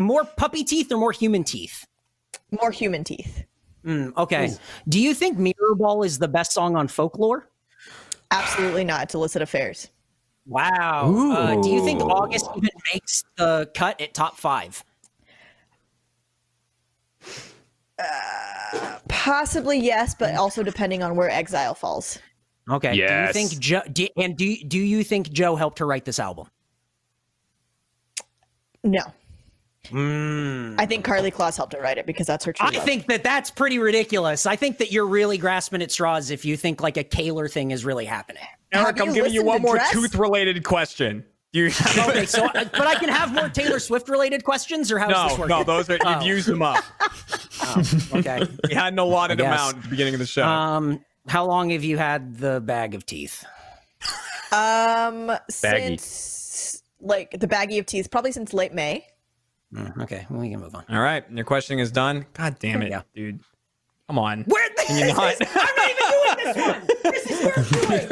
more 0.00 0.24
puppy 0.24 0.64
teeth 0.64 0.90
or 0.90 0.96
more 0.98 1.12
human 1.12 1.44
teeth? 1.44 1.86
More 2.60 2.70
human 2.72 3.04
teeth. 3.04 3.44
Mm, 3.84 4.16
okay. 4.16 4.52
Do 4.88 4.98
you 5.00 5.14
think 5.14 5.38
Mirror 5.38 5.76
Ball 5.76 6.02
is 6.02 6.18
the 6.18 6.26
best 6.28 6.50
song 6.52 6.74
on 6.76 6.88
folklore? 6.88 7.48
Absolutely 8.32 8.82
not. 8.82 9.04
It's 9.04 9.14
illicit 9.14 9.42
affairs. 9.42 9.90
Wow. 10.46 11.12
Uh, 11.32 11.60
do 11.60 11.70
you 11.70 11.84
think 11.84 12.00
August 12.02 12.48
even 12.56 12.70
makes 12.92 13.24
the 13.36 13.70
cut 13.74 14.00
at 14.00 14.14
top 14.14 14.36
five? 14.38 14.84
Possibly 19.08 19.78
yes, 19.78 20.14
but 20.14 20.34
also 20.36 20.62
depending 20.62 21.02
on 21.02 21.16
where 21.16 21.28
Exile 21.28 21.74
falls. 21.74 22.18
Okay. 22.70 22.94
Yes. 22.94 23.32
Do 23.32 23.40
you 23.40 23.48
think 23.48 23.60
Joe? 23.60 23.82
Do, 23.92 24.06
and 24.16 24.36
do 24.36 24.56
do 24.56 24.78
you 24.78 25.02
think 25.02 25.30
Joe 25.32 25.56
helped 25.56 25.78
her 25.78 25.86
write 25.86 26.04
this 26.04 26.18
album? 26.18 26.48
No. 28.84 29.02
Mm. 29.90 30.74
I 30.78 30.86
think 30.86 31.04
Karlie 31.04 31.32
Kloss 31.32 31.56
helped 31.56 31.72
her 31.74 31.80
write 31.80 31.98
it 31.98 32.06
because 32.06 32.26
that's 32.26 32.44
her 32.44 32.52
true 32.52 32.66
I 32.66 32.70
love. 32.70 32.84
think 32.84 33.06
that 33.06 33.22
that's 33.22 33.50
pretty 33.50 33.78
ridiculous. 33.78 34.46
I 34.46 34.56
think 34.56 34.78
that 34.78 34.92
you're 34.92 35.06
really 35.06 35.38
grasping 35.38 35.82
at 35.82 35.90
straws 35.90 36.30
if 36.30 36.44
you 36.44 36.56
think 36.56 36.80
like 36.82 36.96
a 36.96 37.04
Kaylor 37.04 37.50
thing 37.50 37.70
is 37.70 37.84
really 37.84 38.04
happening. 38.04 38.42
Eric, 38.72 39.00
I'm 39.00 39.12
giving 39.14 39.32
you 39.32 39.44
one 39.44 39.62
more 39.62 39.76
Dress? 39.76 39.92
tooth-related 39.92 40.64
question. 40.64 41.24
You 41.52 41.66
Okay, 42.08 42.26
so 42.26 42.44
uh, 42.44 42.52
but 42.72 42.86
I 42.86 42.96
can 42.96 43.08
have 43.08 43.32
more 43.32 43.48
Taylor 43.48 43.78
Swift 43.78 44.08
related 44.10 44.44
questions, 44.44 44.92
or 44.92 44.98
how 44.98 45.08
does 45.08 45.30
this 45.30 45.38
no, 45.38 45.40
work? 45.40 45.48
no, 45.48 45.62
those 45.64 45.88
are 45.88 45.94
you've 45.94 46.02
Oh. 46.04 46.20
used 46.24 46.48
them 46.48 46.60
up. 46.62 46.84
Okay. 48.12 48.42
You 48.68 48.76
had 48.76 48.92
an 48.92 48.98
allotted 48.98 49.40
I 49.40 49.44
guess. 49.44 49.60
amount 49.60 49.76
at 49.78 49.82
the 49.84 49.88
beginning 49.88 50.14
of 50.14 50.20
the 50.20 50.26
show. 50.26 50.44
Um, 50.46 51.02
how 51.28 51.46
long 51.46 51.70
have 51.70 51.82
you 51.84 51.96
had 51.96 52.36
the 52.38 52.60
bag 52.60 52.94
of 52.94 53.06
teeth? 53.06 53.44
Um, 54.52 55.26
Baggy. 55.28 55.38
since 55.98 56.82
like 57.00 57.30
the 57.38 57.48
baggie 57.48 57.78
of 57.78 57.86
teeth, 57.86 58.10
probably 58.10 58.32
since 58.32 58.52
late 58.52 58.72
May. 58.74 59.06
Mm, 59.76 60.02
okay, 60.02 60.26
well, 60.30 60.40
we 60.40 60.50
can 60.50 60.60
move 60.60 60.74
on. 60.74 60.84
All 60.88 61.00
right, 61.00 61.24
your 61.30 61.44
questioning 61.44 61.80
is 61.80 61.90
done. 61.90 62.24
God 62.32 62.58
damn 62.58 62.80
it, 62.82 62.90
Yeah. 62.90 63.02
dude. 63.14 63.40
Come 64.08 64.18
on. 64.18 64.44
Where 64.44 64.68
Can 64.86 64.98
you 64.98 65.06
not? 65.14 65.34
I'm 65.40 65.76
not 65.76 65.90
even 65.90 66.10
doing 66.10 66.36
this 66.44 66.56
one. 66.66 66.80
This 67.12 67.26
is 67.30 67.44
where 67.44 67.54
I'm 67.56 67.64
doing. 67.64 68.08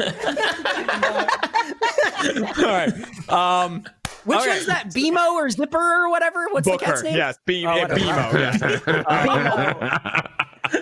All 2.57 2.65
right. 2.65 2.93
Um, 3.29 3.83
Which 4.25 4.39
Okay. 4.39 4.49
one's 4.49 4.65
that? 4.65 4.89
BMO 4.93 5.35
or 5.35 5.49
Zipper 5.49 5.77
or 5.77 6.09
whatever? 6.09 6.47
What's 6.51 6.67
the 6.67 6.77
cat's 6.77 7.01
name? 7.03 7.15
Yes, 7.15 7.37
B- 7.45 7.65
Oh, 7.65 7.77
whatever. 7.79 7.95
BMO. 7.99 8.33
Yes. 8.33 8.61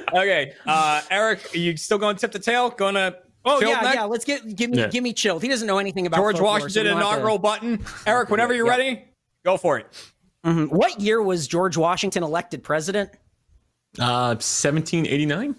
okay. 0.14 0.54
Uh, 0.66 1.02
Eric, 1.12 1.54
are 1.54 1.58
you 1.58 1.78
still 1.78 1.98
going 2.00 2.16
tip 2.16 2.32
to 2.32 2.40
tail? 2.40 2.70
Going 2.72 2.96
to 2.96 3.18
Oh 3.46 3.60
Chilled 3.60 3.74
yeah, 3.74 3.82
next? 3.82 3.96
yeah. 3.96 4.04
Let's 4.06 4.24
get 4.26 4.56
give 4.56 4.70
me 4.70 4.78
Yeah. 4.80 4.88
give 4.88 5.04
me 5.04 5.12
chilled. 5.14 5.42
He 5.44 5.50
doesn't 5.50 5.68
know 5.68 5.78
anything 5.78 6.08
about 6.08 6.18
George 6.18 6.38
folklore, 6.38 6.60
so 6.62 6.66
Washington 6.66 6.84
we 6.84 6.90
don't 6.90 7.00
to- 7.02 7.06
inaugural 7.08 7.38
button. 7.40 7.86
Eric, 8.08 8.30
whenever 8.30 8.54
you're 8.54 8.66
Yeah. 8.66 8.72
ready, 8.72 9.04
go 9.44 9.58
for 9.58 9.78
it. 9.78 9.86
Mhm. 10.46 10.70
What 10.72 11.00
year 11.00 11.22
was 11.22 11.48
George 11.48 11.78
Washington 11.78 12.24
elected 12.24 12.64
president? 12.64 13.12
Uh, 14.00 14.36
1789. 14.40 15.56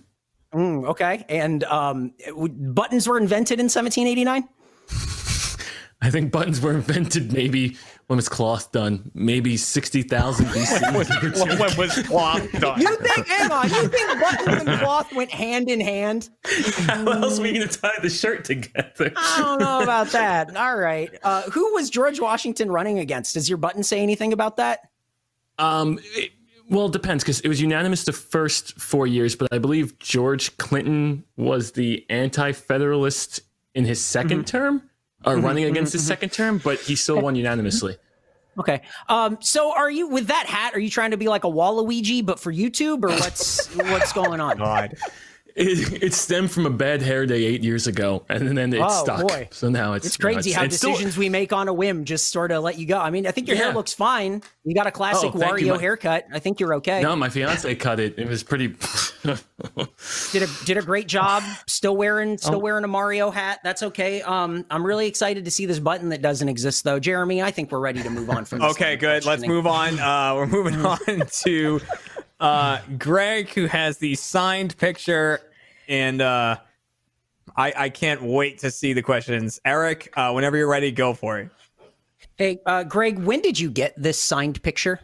Mm, 0.54 0.88
okay, 0.90 1.24
and 1.28 1.64
um, 1.64 2.12
would- 2.28 2.74
buttons 2.74 3.08
were 3.08 3.18
invented 3.18 3.58
in 3.60 3.64
1789. 3.68 4.48
I 6.04 6.10
think 6.10 6.30
buttons 6.30 6.60
were 6.60 6.72
invented 6.72 7.32
maybe 7.32 7.78
when 8.08 8.18
was 8.18 8.28
cloth 8.28 8.72
done? 8.72 9.10
Maybe 9.14 9.56
60,000 9.56 10.46
BC. 10.46 11.58
when 11.58 11.76
was 11.78 12.06
cloth 12.06 12.52
done? 12.52 12.78
You 12.78 12.94
think? 12.96 13.26
hang 13.26 13.50
on. 13.50 13.70
You 13.70 13.88
think 13.88 14.20
buttons 14.20 14.68
and 14.68 14.80
cloth 14.80 15.10
went 15.14 15.30
hand 15.30 15.70
in 15.70 15.80
hand? 15.80 16.28
How 16.44 17.06
else 17.06 17.40
were 17.40 17.46
you 17.46 17.54
going 17.54 17.68
to 17.68 17.80
tie 17.80 17.98
the 18.02 18.10
shirt 18.10 18.44
together? 18.44 19.12
I 19.16 19.38
don't 19.38 19.60
know 19.60 19.80
about 19.80 20.08
that. 20.08 20.54
All 20.54 20.76
right. 20.76 21.08
Uh, 21.22 21.42
who 21.50 21.72
was 21.72 21.88
George 21.88 22.20
Washington 22.20 22.70
running 22.70 22.98
against? 22.98 23.32
Does 23.32 23.48
your 23.48 23.56
button 23.56 23.82
say 23.82 24.00
anything 24.02 24.34
about 24.34 24.58
that? 24.58 24.80
Um, 25.58 25.98
it, 26.16 26.32
well, 26.68 26.86
it 26.86 26.92
depends 26.92 27.24
because 27.24 27.40
it 27.40 27.48
was 27.48 27.62
unanimous 27.62 28.04
the 28.04 28.12
first 28.12 28.78
four 28.78 29.06
years, 29.06 29.34
but 29.36 29.48
I 29.52 29.58
believe 29.58 29.98
George 30.00 30.54
Clinton 30.58 31.24
was 31.38 31.72
the 31.72 32.04
anti-federalist 32.10 33.40
in 33.74 33.86
his 33.86 34.00
2nd 34.00 34.46
term, 34.46 34.82
or 35.26 35.36
running 35.36 35.64
against 35.64 35.90
mm-hmm, 35.90 35.96
his 35.96 36.02
mm-hmm. 36.02 36.08
second 36.08 36.32
term, 36.32 36.58
but 36.58 36.80
he 36.80 36.96
still 36.96 37.20
won 37.20 37.34
unanimously. 37.34 37.96
Okay. 38.58 38.82
Um, 39.08 39.38
so 39.40 39.72
are 39.72 39.90
you 39.90 40.08
with 40.08 40.28
that 40.28 40.46
hat? 40.46 40.74
Are 40.74 40.78
you 40.78 40.90
trying 40.90 41.10
to 41.10 41.16
be 41.16 41.28
like 41.28 41.44
a 41.44 41.48
Waluigi, 41.48 42.24
but 42.24 42.38
for 42.38 42.52
YouTube, 42.52 43.04
or 43.04 43.08
what's 43.08 43.74
what's 43.74 44.12
going 44.12 44.40
on? 44.40 44.58
God. 44.58 44.96
It, 45.56 46.02
it 46.02 46.14
stemmed 46.14 46.50
from 46.50 46.66
a 46.66 46.70
bad 46.70 47.00
hair 47.00 47.26
day 47.26 47.44
eight 47.44 47.62
years 47.62 47.86
ago, 47.86 48.24
and 48.28 48.58
then 48.58 48.72
it 48.72 48.80
Oh, 48.82 49.04
stuck. 49.04 49.28
boy. 49.28 49.48
So 49.52 49.68
now 49.68 49.92
it's 49.92 50.04
It's 50.04 50.18
you 50.18 50.24
know, 50.28 50.34
crazy 50.34 50.50
how 50.50 50.64
it's 50.64 50.76
still- 50.76 50.90
decisions 50.90 51.16
we 51.16 51.28
make 51.28 51.52
on 51.52 51.68
a 51.68 51.72
whim 51.72 52.04
just 52.04 52.32
sort 52.32 52.50
of 52.50 52.64
let 52.64 52.76
you 52.76 52.86
go. 52.86 52.98
I 52.98 53.10
mean, 53.10 53.24
I 53.24 53.30
think 53.30 53.46
your 53.46 53.56
hair 53.56 53.72
looks 53.72 53.92
fine. 53.94 54.42
You 54.64 54.74
got 54.74 54.88
a 54.88 54.90
classic 54.90 55.30
Oh, 55.32 55.38
thank 55.38 55.60
you. 55.60 55.68
Wario 55.68 55.76
My- 55.76 55.80
haircut. 55.80 56.26
I 56.32 56.40
think 56.40 56.58
you're 56.58 56.74
okay. 56.74 57.02
no, 57.02 57.14
my 57.14 57.28
fiance 57.28 57.72
cut 57.76 58.00
it. 58.00 58.18
It 58.18 58.26
was 58.26 58.42
pretty. 58.42 58.74
Did 60.32 60.42
a 60.42 60.46
did 60.66 60.76
a 60.76 60.82
great 60.82 61.06
job. 61.08 61.42
Still 61.66 61.96
wearing 61.96 62.32
Oh. 62.32 62.36
still 62.48 62.60
wearing 62.60 62.84
a 62.84 62.88
Mario 62.88 63.30
hat. 63.30 63.60
That's 63.64 63.82
okay. 63.84 64.22
Um, 64.22 64.66
I'm 64.70 64.84
really 64.84 65.06
excited 65.06 65.44
to 65.44 65.50
see 65.50 65.66
this 65.66 65.78
button 65.78 66.08
that 66.10 66.20
doesn't 66.20 66.48
exist 66.48 66.84
though. 66.84 66.98
Jeremy, 66.98 67.42
I 67.42 67.50
think 67.50 67.70
we're 67.70 67.78
ready 67.80 68.02
to 68.02 68.10
move 68.10 68.28
on 68.28 68.44
from. 68.44 68.58
This 68.58 68.72
Okay, 68.72 68.96
good. 68.96 69.24
Let's 69.24 69.46
move 69.46 69.66
on. 69.66 69.98
Uh, 69.98 70.34
we're 70.34 70.46
moving 70.46 70.74
on 70.86 70.98
to 71.44 71.80
uh, 72.44 72.80
Greg, 72.98 73.48
who 73.50 73.66
has 73.66 73.98
the 73.98 74.14
signed 74.14 74.76
picture, 74.76 75.40
and 75.88 76.20
uh, 76.20 76.58
I, 77.56 77.72
I 77.76 77.88
can't 77.88 78.22
wait 78.22 78.58
to 78.58 78.70
see 78.70 78.92
the 78.92 79.02
questions. 79.02 79.60
Eric, 79.64 80.12
uh, 80.16 80.32
whenever 80.32 80.56
you're 80.56 80.68
ready, 80.68 80.92
go 80.92 81.14
for 81.14 81.38
it. 81.38 81.50
Hey, 82.36 82.60
uh, 82.66 82.84
Greg, 82.84 83.18
when 83.18 83.40
did 83.40 83.58
you 83.58 83.70
get 83.70 83.94
this 83.96 84.20
signed 84.20 84.62
picture? 84.62 85.00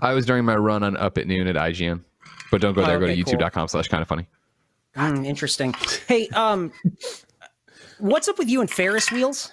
I 0.00 0.14
was 0.14 0.24
during 0.24 0.44
my 0.44 0.56
run 0.56 0.82
on 0.82 0.96
Up 0.96 1.18
at 1.18 1.26
Noon 1.26 1.46
at 1.46 1.56
IGN. 1.56 2.02
But 2.50 2.60
don't 2.60 2.74
go 2.74 2.84
there. 2.84 2.96
Okay, 2.96 3.00
go 3.00 3.14
to 3.14 3.24
cool. 3.24 3.38
youtube.com 3.38 3.68
slash 3.68 3.88
kind 3.88 4.02
of 4.02 4.08
funny. 4.08 4.26
Hmm, 4.96 5.24
interesting. 5.24 5.74
Hey, 6.08 6.28
um, 6.28 6.72
what's 7.98 8.28
up 8.28 8.38
with 8.38 8.48
you 8.48 8.60
and 8.60 8.70
Ferris 8.70 9.12
wheels? 9.12 9.52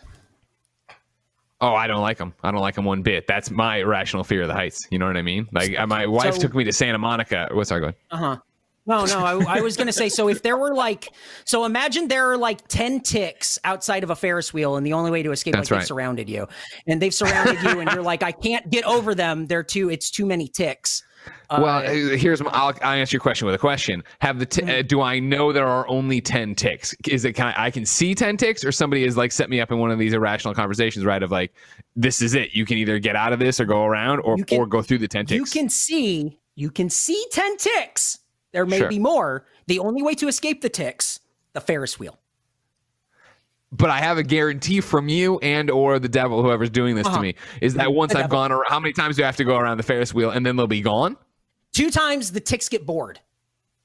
Oh, 1.60 1.74
I 1.74 1.88
don't 1.88 2.02
like 2.02 2.18
them. 2.20 2.34
I 2.44 2.52
don't 2.52 2.62
like 2.62 2.76
them 2.76 2.86
one 2.86 3.02
bit. 3.02 3.26
That's 3.28 3.50
my 3.50 3.78
irrational 3.78 4.24
fear 4.24 4.44
of 4.44 4.48
the 4.48 4.54
heights. 4.54 4.88
You 4.92 5.00
know 5.00 5.08
what 5.08 5.18
I 5.18 5.24
mean? 5.24 5.48
Like 5.52 5.78
uh, 5.78 5.88
my 5.88 6.06
wife 6.06 6.36
So- 6.36 6.42
took 6.42 6.54
me 6.56 6.64
to 6.66 6.72
Santa 6.72 6.98
Monica. 7.00 7.50
What's 7.52 7.72
our 7.72 7.80
going? 7.80 7.96
Uh 8.12 8.18
huh. 8.18 8.38
No, 8.86 9.04
no. 9.04 9.20
I, 9.20 9.58
I 9.58 9.60
was 9.62 9.76
gonna 9.76 9.92
say. 9.92 10.08
So 10.08 10.30
if 10.30 10.44
there 10.44 10.56
were 10.56 10.74
like, 10.74 11.10
so 11.44 11.66
imagine 11.66 12.08
there 12.08 12.32
are 12.32 12.38
like 12.38 12.66
ten 12.70 13.02
ticks 13.02 13.60
outside 13.66 14.04
of 14.06 14.12
a 14.12 14.16
Ferris 14.16 14.54
wheel, 14.54 14.78
and 14.78 14.86
the 14.86 14.94
only 14.94 15.12
way 15.12 15.22
to 15.24 15.32
escape, 15.32 15.56
That's 15.56 15.70
like 15.70 15.82
they've 15.82 15.88
surrounded 15.88 16.30
you, 16.30 16.48
and 16.88 17.02
they've 17.02 17.14
surrounded 17.14 17.62
you, 17.64 17.82
and 17.82 17.92
you're 17.92 18.02
like, 18.02 18.24
I 18.24 18.32
can't 18.32 18.70
get 18.70 18.86
over 18.86 19.14
them. 19.14 19.48
They're 19.48 19.62
too. 19.64 19.90
It's 19.90 20.10
too 20.10 20.26
many 20.26 20.48
ticks. 20.48 21.04
Uh, 21.50 21.60
well, 21.62 21.78
uh, 21.86 22.16
here's 22.18 22.42
my, 22.42 22.50
I'll, 22.52 22.74
I'll 22.82 22.94
answer 22.98 23.16
your 23.16 23.22
question 23.22 23.46
with 23.46 23.56
a 23.56 23.60
question. 23.60 24.04
Have 24.20 24.40
the 24.40 24.46
t- 24.46 24.62
Mm-hmm. 24.62 24.80
uh, 24.80 24.82
do 24.84 25.02
I 25.02 25.20
know 25.20 25.52
there 25.54 25.68
are 25.68 25.88
only 25.88 26.22
ten 26.22 26.56
ticks? 26.56 26.96
Is 27.08 27.26
it 27.26 27.34
can 27.34 27.48
I, 27.48 27.66
I 27.66 27.72
can 27.72 27.86
see 27.86 28.14
ten 28.16 28.38
ticks, 28.38 28.64
or 28.66 28.72
somebody 28.72 29.04
has 29.04 29.16
like 29.18 29.32
set 29.32 29.50
me 29.50 29.60
up 29.62 29.72
in 29.72 29.80
one 29.80 29.92
of 29.92 30.00
these 30.00 30.14
irrational 30.14 30.54
conversations, 30.54 31.06
right? 31.06 31.22
Of 31.24 31.32
like, 31.32 31.54
this 31.96 32.22
is 32.22 32.34
it. 32.34 32.54
You 32.54 32.66
can 32.66 32.78
either 32.78 33.00
get 33.00 33.16
out 33.16 33.34
of 33.34 33.40
this 33.40 33.60
or 33.60 33.66
go 33.66 33.86
around, 33.86 34.20
or 34.20 34.38
can- 34.38 34.60
or 34.60 34.66
go 34.68 34.82
through 34.82 34.98
the 35.00 35.08
ten 35.08 35.26
ticks. 35.26 35.54
you 35.56 35.62
can 35.62 35.70
see, 35.70 36.40
you 36.56 36.70
can 36.72 36.90
see 36.90 37.24
ten 37.32 37.58
ticks. 37.58 38.20
There 38.54 38.66
may 38.66 38.80
Sure. 38.80 38.90
be 38.90 39.00
more. 39.00 39.46
The 39.68 39.80
only 39.80 40.02
way 40.02 40.16
to 40.16 40.28
escape 40.28 40.62
the 40.62 40.70
ticks, 40.70 41.20
the 41.54 41.62
Ferris 41.62 42.00
wheel. 42.00 42.18
But 43.72 43.90
I 43.90 44.00
have 44.00 44.18
a 44.18 44.24
guarantee 44.24 44.82
from 44.82 45.10
you 45.10 45.40
and 45.40 45.70
or 45.70 46.00
the 46.00 46.08
devil, 46.10 46.42
whoever's 46.42 46.70
doing 46.70 46.96
this 46.96 47.06
Uh-huh. 47.08 47.18
to 47.18 47.22
me, 47.22 47.36
is 47.62 47.74
that 47.76 47.94
once 47.94 48.14
The 48.14 48.20
I've 48.20 48.24
devil. 48.26 48.38
gone 48.38 48.52
around, 48.52 48.66
how 48.70 48.80
many 48.80 48.94
times 48.94 49.16
do 49.18 49.24
I 49.24 49.26
have 49.26 49.38
to 49.38 49.44
go 49.44 49.58
around 49.58 49.78
the 49.78 49.84
Ferris 49.84 50.14
wheel 50.14 50.30
and 50.32 50.46
then 50.46 50.56
they'll 50.56 50.68
be 50.68 50.82
gone? 50.82 51.18
Two 51.74 51.90
times 51.92 52.32
the 52.32 52.40
ticks 52.40 52.70
get 52.70 52.86
bored. 52.86 53.20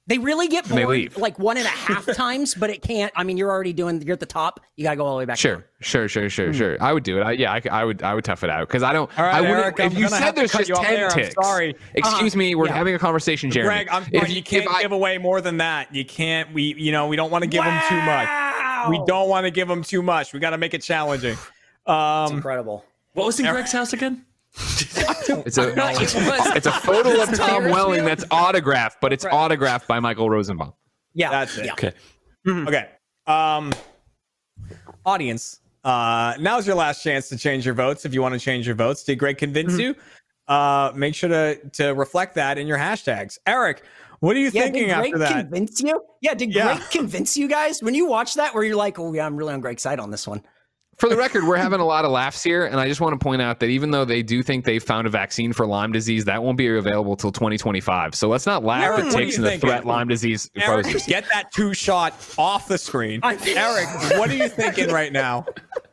They 0.09 0.19
really 0.19 0.49
get 0.49 0.69
And 0.69 0.77
they 0.77 0.83
bored 0.83 0.97
leave. 0.97 1.17
like 1.17 1.39
one 1.39 1.57
and 1.57 1.65
a 1.65 1.69
half 1.71 2.07
times, 2.17 2.57
but 2.57 2.71
it 2.71 2.83
can't. 2.83 3.13
I 3.15 3.23
mean, 3.23 3.37
you're 3.37 3.51
already 3.51 3.73
doing. 3.73 4.03
You're 4.03 4.15
at 4.15 4.21
the 4.21 4.27
top. 4.27 4.59
You 4.77 4.83
gotta 4.83 4.97
go 4.97 5.05
all 5.07 5.15
the 5.15 5.19
way 5.19 5.25
back. 5.27 5.39
Sure, 5.39 5.65
sure, 5.81 6.09
sure, 6.09 6.29
sure, 6.29 6.53
sure. 6.53 6.77
I 6.81 6.93
would 6.93 7.05
do 7.05 7.19
it. 7.19 7.23
I, 7.23 7.33
yeah, 7.33 7.61
I 7.71 7.85
would. 7.85 8.03
I 8.03 8.13
would 8.13 8.25
tough 8.25 8.43
it 8.43 8.51
out 8.51 8.67
because 8.67 8.83
I 8.83 8.93
don't. 8.93 9.09
All 9.17 9.25
right, 9.25 9.37
I 9.37 9.41
wouldn't. 9.43 9.59
Eric, 9.61 9.81
I'm 9.81 9.93
if 9.93 9.99
you 9.99 10.09
said 10.09 10.33
there's 10.33 10.51
just 10.51 10.75
ten 10.75 10.95
there. 10.95 11.07
I'm 11.09 11.13
ticks, 11.15 11.35
sorry. 11.41 11.77
Excuse 11.95 12.35
me, 12.35 12.57
we're 12.57 12.67
yeah. 12.67 12.75
having 12.75 12.97
a 12.97 12.99
conversation, 12.99 13.49
Jeremy. 13.53 13.85
Greg, 13.85 13.89
I'm 13.93 14.03
If-. 14.11 14.29
You 14.29 14.39
if 14.39 14.45
can't 14.45 14.69
I- 14.75 14.83
give 14.83 14.91
away 14.91 15.19
more 15.19 15.41
than 15.41 15.59
that. 15.59 15.95
You 15.95 16.05
can't. 16.05 16.53
We, 16.53 16.75
you 16.77 16.91
know, 16.91 17.07
we 17.07 17.15
don't 17.15 17.31
want 17.31 17.43
to 17.45 17.49
give 17.49 17.63
them 17.63 17.81
too 17.89 17.95
much. 18.03 18.29
Wow. 18.85 18.91
We 18.91 19.01
don't 19.07 19.29
want 19.29 19.45
to 19.45 19.51
give 19.51 19.69
them 19.69 19.83
too 19.83 20.03
much. 20.03 20.33
We 20.33 20.41
got 20.41 20.51
to 20.51 20.59
make 20.59 20.75
it 20.75 20.83
challenging. 20.83 21.37
Um, 21.87 22.35
Incredible. 22.37 22.85
What 23.15 23.27
was 23.27 23.39
in 23.39 23.47
Greg's 23.47 23.73
house 23.73 23.93
again? 23.93 24.25
It's 25.47 25.57
a 25.57 25.73
it's 26.57 26.67
a 26.67 26.73
photo 26.73 27.23
of 27.23 27.33
Tom 27.35 27.71
Welling 27.71 28.05
that's 28.05 28.25
autographed, 28.31 29.01
but 29.01 29.13
it's 29.13 29.25
autographed 29.25 29.89
by 29.89 29.99
Michael 30.01 30.29
Rosenbaum. 30.29 30.75
Yeah, 31.15 31.31
That's 31.31 31.57
it. 31.57 31.67
Yeah. 31.67 31.73
Okay. 31.73 31.93
Okay. 32.47 32.89
Um, 33.27 33.73
audience, 35.07 35.61
uh, 35.85 36.35
now's 36.39 36.67
your 36.67 36.77
last 36.77 37.03
chance 37.03 37.29
to 37.31 37.39
change 37.39 37.65
your 37.65 37.75
votes. 37.75 38.05
If 38.05 38.13
you 38.13 38.21
want 38.21 38.35
to 38.35 38.41
change 38.41 38.67
your 38.67 38.77
votes, 38.77 39.05
did 39.05 39.19
Greg 39.19 39.39
convince 39.39 39.79
you? 39.79 39.95
Uh, 40.49 40.93
make 40.95 41.15
sure 41.15 41.29
to 41.29 41.57
to 41.71 41.91
reflect 41.95 42.35
that 42.35 42.59
in 42.59 42.67
your 42.67 42.79
hashtags. 42.79 43.39
Eric, 43.47 43.85
What 44.23 44.37
are 44.37 44.39
you 44.39 44.51
Yeah, 44.53 44.63
thinking 44.63 44.87
did 44.87 44.95
Greg 44.95 45.07
after 45.07 45.19
that? 45.19 45.33
convince 45.51 45.81
you? 45.83 46.01
Yeah, 46.21 46.35
did 46.35 46.55
Yeah. 46.55 46.77
Greg 46.77 46.91
convince 46.91 47.37
you 47.37 47.49
guys 47.49 47.83
when 47.83 47.93
you 47.95 48.07
watch 48.07 48.35
that? 48.35 48.55
Where 48.55 48.63
you're 48.63 48.77
like, 48.77 48.97
oh 49.01 49.13
yeah, 49.13 49.27
I'm 49.27 49.37
really 49.37 49.53
on 49.53 49.61
Greg's 49.61 49.83
side 49.83 49.99
on 49.99 50.13
this 50.13 50.29
one. 50.29 50.43
For 50.99 51.09
the 51.09 51.17
record, 51.17 51.45
we're 51.45 51.57
having 51.57 51.81
a 51.81 51.85
lot 51.85 52.05
of 52.05 52.13
laughs 52.13 52.41
here, 52.45 52.67
and 52.67 52.79
I 52.79 52.87
just 52.87 53.01
want 53.01 53.19
to 53.19 53.25
point 53.25 53.43
out 53.43 53.59
that 53.59 53.67
even 53.67 53.91
though 53.91 54.05
they 54.05 54.23
do 54.23 54.41
think 54.45 54.65
they 54.65 54.79
found 54.79 55.09
a 55.09 55.11
vaccine 55.11 55.53
for 55.53 55.67
Lyme 55.67 55.91
disease, 55.91 56.25
that 56.27 56.41
won't 56.41 56.57
be 56.57 56.69
available 56.69 57.17
till 57.17 57.33
2025. 57.33 58.15
So 58.15 58.29
let's 58.29 58.47
not 58.47 58.63
laugh 58.63 58.85
Eric, 58.85 58.99
at 59.01 59.05
what 59.07 59.13
takes 59.17 59.37
and 59.37 59.45
the 59.45 59.51
thinking? 59.51 59.69
threat 59.71 59.85
Lyme 59.87 60.07
disease 60.07 60.49
Eric, 60.55 60.85
poses. 60.85 61.05
get 61.07 61.25
that 61.33 61.51
two 61.51 61.75
shot 61.75 62.15
off 62.39 62.69
the 62.69 62.79
screen. 62.79 63.19
Eric, 63.25 63.89
what 64.17 64.31
are 64.31 64.37
you 64.37 64.49
thinking 64.49 64.91
right 64.91 65.13
now? 65.13 65.47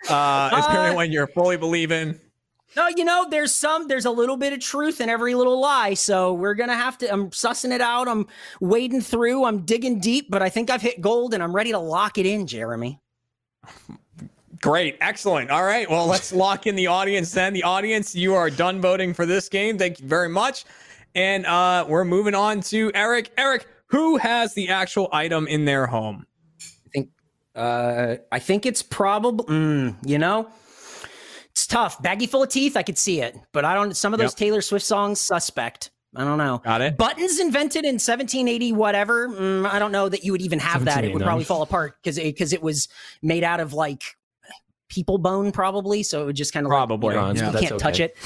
Uh, 0.08 0.52
is 0.60 0.68
there 0.68 0.80
Uh, 0.80 0.86
anyone 0.86 1.12
you're 1.12 1.28
fully 1.28 1.58
believing? 1.58 2.20
No, 2.76 2.88
you 2.88 3.04
know, 3.04 3.28
there's 3.30 3.54
some, 3.54 3.88
there's 3.88 4.06
a 4.06 4.12
little 4.12 4.38
bit 4.38 4.54
of 4.54 4.60
truth 4.60 5.02
in 5.02 5.10
every 5.10 5.34
little 5.34 5.60
lie. 5.60 5.96
So 5.96 6.34
we're 6.34 6.54
gonna 6.54 6.76
have 6.76 6.98
to. 7.00 7.12
I'm 7.12 7.32
sussing 7.32 7.72
it 7.72 7.82
out. 7.82 8.08
I'm 8.08 8.28
wading 8.60 9.02
through. 9.02 9.46
I'm 9.46 9.66
digging 9.66 10.00
deep, 10.00 10.30
but 10.30 10.42
I 10.42 10.50
think 10.50 10.70
I've 10.70 10.82
hit 10.82 11.02
gold, 11.02 11.34
and 11.34 11.42
I'm 11.42 11.56
ready 11.56 11.72
to 11.72 11.80
lock 11.80 12.18
it 12.18 12.26
in, 12.26 12.46
Jeremy. 12.46 13.00
Great, 14.62 14.98
excellent. 15.00 15.50
All 15.52 15.64
right, 15.64 15.90
well, 15.90 16.06
let's 16.06 16.34
lock 16.34 16.68
in 16.68 16.76
the 16.76 16.88
audience 16.88 17.32
then. 17.32 17.54
The 17.54 17.64
audience, 17.64 18.14
you 18.14 18.36
are 18.36 18.50
done 18.50 18.82
voting 18.82 19.14
for 19.14 19.26
this 19.26 19.48
game. 19.48 19.78
Thank 19.78 20.00
you 20.00 20.08
very 20.08 20.30
much. 20.30 20.66
And 21.16 21.46
uh, 21.46 21.86
we're 21.88 22.06
moving 22.06 22.36
on 22.36 22.62
to 22.62 22.92
Eric. 22.94 23.32
Eric, 23.38 23.68
who 23.88 24.18
has 24.18 24.54
the 24.54 24.70
actual 24.70 25.08
item 25.12 25.48
in 25.48 25.66
their 25.66 25.88
home? 25.88 26.26
I 26.62 26.90
think, 26.94 27.10
uh, 27.56 28.16
I 28.32 28.40
think 28.40 28.66
it's 28.66 28.84
probably, 28.84 29.46
mm, 29.46 29.96
you 30.06 30.18
know, 30.20 30.50
it's 31.52 31.68
tough. 31.68 32.02
Baggy 32.02 32.28
full 32.28 32.44
of 32.44 32.50
teeth, 32.50 32.78
I 32.78 32.84
could 32.84 32.98
see 32.98 33.22
it, 33.22 33.36
but 33.52 33.66
I 33.66 33.74
don't. 33.74 33.96
Some 33.96 34.14
of 34.14 34.20
those 34.20 34.32
Yep. 34.32 34.38
Taylor 34.38 34.62
Swift 34.62 34.86
songs, 34.86 35.20
suspect. 35.20 35.92
I 36.16 36.24
don't 36.24 36.40
know. 36.40 36.60
Got 36.64 36.82
it. 36.82 36.98
Buttons 36.98 37.40
invented 37.40 37.86
in 37.86 37.96
1780, 37.96 38.72
whatever. 38.74 39.30
Mm, 39.30 39.70
I 39.70 39.78
don't 39.78 39.92
know 39.92 40.10
that 40.10 40.24
you 40.24 40.32
would 40.32 40.42
even 40.42 40.58
have 40.60 40.86
that. 40.86 41.04
It 41.04 41.14
would 41.14 41.22
probably 41.22 41.44
fall 41.44 41.62
apart 41.62 41.98
because 42.02 42.18
because 42.18 42.52
it, 42.52 42.64
was 42.64 42.88
made 43.22 43.44
out 43.44 43.60
of 43.60 43.74
like 43.74 44.02
people 44.90 45.20
bone, 45.20 45.52
probably. 45.52 46.02
So 46.02 46.24
it 46.24 46.26
would 46.26 46.36
just 46.36 46.52
kind 46.52 46.66
of 46.66 46.72
Probably, 46.72 47.16
Like, 47.16 47.36
you 47.36 47.42
yeah. 47.42 47.48
know, 47.48 47.52
That's 47.52 47.64
you 47.64 47.70
can't 47.70 47.80
touch 47.82 48.00
it. 48.00 48.18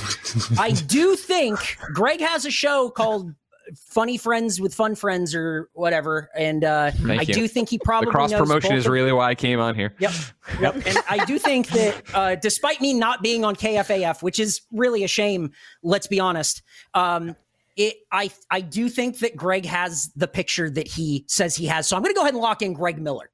I 0.58 0.72
do 0.72 1.18
think 1.18 1.78
Greg 1.94 2.22
has 2.22 2.46
a 2.46 2.52
show 2.52 2.90
called 2.90 3.34
Funny 3.76 4.18
Friends 4.18 4.60
with 4.60 4.74
Fun 4.74 4.96
Friends 4.96 5.34
or 5.34 5.70
whatever, 5.74 6.30
and 6.36 6.64
uh, 6.64 6.92
I 7.08 7.22
you. 7.22 7.34
do 7.34 7.48
think 7.48 7.70
he 7.70 7.78
probably 7.80 8.08
The 8.08 8.12
probably 8.12 8.30
cross 8.36 8.40
knows 8.40 8.48
promotion 8.48 8.76
is 8.76 8.88
really 8.88 9.12
why 9.12 9.30
I 9.30 9.36
came 9.36 9.60
on 9.60 9.76
here. 9.76 9.94
Yep. 10.00 10.12
Yep. 10.60 10.76
and 10.86 10.98
I 11.10 11.24
do 11.24 11.40
think 11.40 11.70
that 11.70 12.02
uh, 12.14 12.36
despite 12.36 12.82
me 12.82 12.94
not 12.94 13.24
being 13.24 13.46
on 13.46 13.56
KFAF, 13.56 14.22
which 14.22 14.40
is 14.40 14.62
really 14.74 15.06
a 15.06 15.08
shame, 15.08 15.52
let's 15.82 16.06
be 16.06 16.20
honest, 16.20 16.62
um, 16.94 17.36
it 17.78 17.96
I 18.12 18.30
I 18.52 18.62
do 18.62 18.90
think 18.90 19.20
that 19.20 19.36
Greg 19.36 19.66
has 19.66 20.12
the 20.16 20.28
picture 20.28 20.70
that 20.70 20.88
he 20.88 21.26
says 21.28 21.56
he 21.56 21.66
has. 21.68 21.88
So 21.88 21.96
I'm 21.96 22.02
going 22.04 22.14
to 22.14 22.16
go 22.16 22.22
ahead 22.22 22.34
and 22.34 22.42
lock 22.44 22.62
in 22.62 22.74
Greg 22.74 23.02
Miller. 23.02 23.30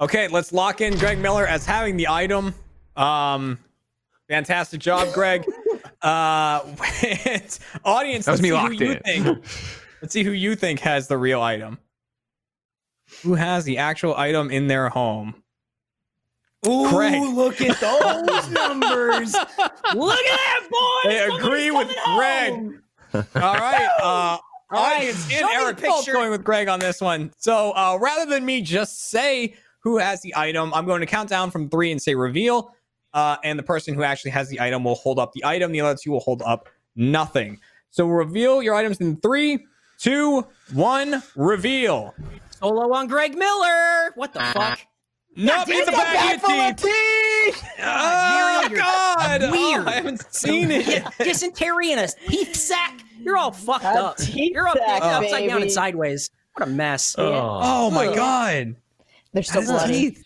Okay, 0.00 0.28
let's 0.28 0.52
lock 0.52 0.80
in 0.80 0.96
Greg 0.98 1.18
Miller 1.18 1.46
as 1.46 1.64
having 1.64 1.96
the 1.96 2.08
item. 2.08 2.54
Um, 2.96 3.58
fantastic 4.28 4.80
job, 4.80 5.12
Greg. 5.14 5.44
Uh, 6.04 6.60
audience, 7.84 8.26
That 8.26 8.32
was 8.32 8.40
let's 8.40 8.42
me 8.42 8.48
see 8.48 8.48
who 8.48 8.54
locked 8.54 8.74
you 8.74 8.90
in. 8.92 9.00
think. 9.00 9.44
Let's 10.02 10.12
see 10.12 10.22
who 10.22 10.32
you 10.32 10.54
think 10.54 10.80
has 10.80 11.08
the 11.08 11.16
real 11.16 11.40
item. 11.40 11.78
Who 13.22 13.34
has 13.34 13.64
the 13.64 13.78
actual 13.78 14.14
item 14.14 14.50
in 14.50 14.66
their 14.66 14.90
home? 14.90 15.34
Ooh, 16.66 16.88
Greg. 16.90 17.22
look 17.22 17.58
at 17.62 17.80
those 17.80 18.50
numbers. 18.50 19.32
look 19.32 20.18
at 20.18 20.38
that, 20.38 20.68
boy. 20.70 21.08
They 21.10 21.20
agree 21.24 21.70
with 21.70 21.88
Greg. 22.16 22.80
All 23.14 23.54
right. 23.54 23.88
Uh, 24.02 24.38
audience 24.70 25.26
Eric 25.32 25.80
both 25.80 25.96
picture. 26.04 26.12
going 26.12 26.30
with 26.30 26.44
Greg 26.44 26.68
on 26.68 26.80
this 26.80 27.00
one. 27.00 27.32
So 27.38 27.72
uh, 27.72 27.96
rather 27.98 28.26
than 28.30 28.44
me 28.44 28.60
just 28.60 29.08
say 29.08 29.54
who 29.80 29.96
has 29.98 30.20
the 30.20 30.34
item, 30.36 30.74
I'm 30.74 30.84
going 30.84 31.00
to 31.00 31.06
count 31.06 31.30
down 31.30 31.50
from 31.50 31.70
three 31.70 31.92
and 31.92 32.00
say 32.02 32.14
reveal. 32.14 32.73
Uh, 33.14 33.36
and 33.44 33.56
the 33.58 33.62
person 33.62 33.94
who 33.94 34.02
actually 34.02 34.32
has 34.32 34.48
the 34.48 34.60
item 34.60 34.84
will 34.84 34.96
hold 34.96 35.18
up 35.18 35.32
the 35.32 35.44
item. 35.44 35.72
The 35.72 35.80
other 35.80 35.96
two 35.98 36.10
will 36.10 36.20
hold 36.20 36.42
up 36.42 36.68
nothing. 36.96 37.60
So 37.90 38.06
reveal 38.08 38.62
your 38.62 38.74
items 38.74 38.98
in 38.98 39.16
three, 39.20 39.64
two, 39.98 40.44
one. 40.72 41.22
Reveal. 41.36 42.12
Solo 42.58 42.92
on 42.92 43.06
Greg 43.06 43.36
Miller. 43.38 44.10
What 44.16 44.32
the 44.32 44.40
fuck? 44.40 44.80
Nope, 45.36 45.66
damn 45.66 45.78
it's 45.78 45.88
a 45.88 45.92
it, 45.92 45.96
bag 45.96 46.34
of 46.36 46.40
full 46.42 46.52
of 46.60 46.76
teeth. 46.76 47.64
God, 47.78 47.80
Oh 47.80 48.62
Mariel, 48.62 48.70
you're 48.70 48.78
God! 48.78 49.42
Oh, 49.42 49.50
weird. 49.52 49.86
I 49.88 49.90
haven't 49.92 50.32
seen 50.34 50.70
it. 50.70 50.86
Yeah, 50.88 51.10
dysentery 51.18 51.90
and 51.92 52.00
a 52.00 52.08
teeth 52.28 52.54
sack. 52.54 53.00
You're 53.20 53.36
all 53.36 53.50
fucked 53.50 53.84
A 53.84 53.88
up. 53.88 54.16
teeth 54.16 54.52
You're 54.54 54.68
up 54.68 54.76
sack, 54.78 55.02
upside 55.02 55.48
down 55.48 55.62
and 55.62 55.70
sideways. 55.72 56.30
What 56.54 56.68
a 56.68 56.70
mess. 56.70 57.16
Oh 57.18 57.90
my 57.90 58.06
Ugh. 58.08 58.14
God! 58.14 58.76
They're 59.32 59.42
so 59.42 59.54
That's 59.60 59.70
bloody. 59.72 59.92
teeth. 60.10 60.24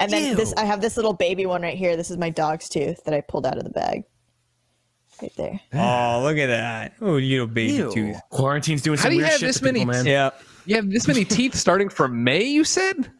And 0.00 0.12
then 0.12 0.36
this, 0.36 0.54
I 0.56 0.64
have 0.64 0.80
this 0.80 0.96
little 0.96 1.12
baby 1.12 1.44
one 1.46 1.62
right 1.62 1.76
here. 1.76 1.96
This 1.96 2.10
is 2.10 2.16
my 2.18 2.30
dog's 2.30 2.68
tooth 2.68 3.02
that 3.04 3.14
I 3.14 3.20
pulled 3.20 3.46
out 3.46 3.58
of 3.58 3.64
the 3.64 3.70
bag. 3.70 4.04
Right 5.20 5.32
there. 5.36 5.60
Oh, 5.74 6.20
look 6.22 6.38
at 6.38 6.46
that! 6.46 6.92
Oh, 7.00 7.16
you 7.16 7.40
little 7.40 7.52
baby 7.52 7.72
Ew. 7.72 7.92
tooth. 7.92 8.16
Quarantine's 8.30 8.82
doing 8.82 8.96
How 8.98 9.02
some 9.04 9.10
do 9.10 9.16
you 9.16 9.22
weird 9.22 9.30
have 9.32 9.40
shit 9.40 9.48
this 9.48 9.58
to 9.58 9.64
people, 9.64 9.86
many- 9.86 10.04
man. 10.04 10.06
Yeah. 10.06 10.30
You 10.66 10.76
have 10.76 10.88
this 10.90 11.08
many 11.08 11.24
teeth 11.24 11.54
starting 11.54 11.88
from 11.88 12.22
May, 12.22 12.44
you 12.44 12.62
said? 12.62 13.10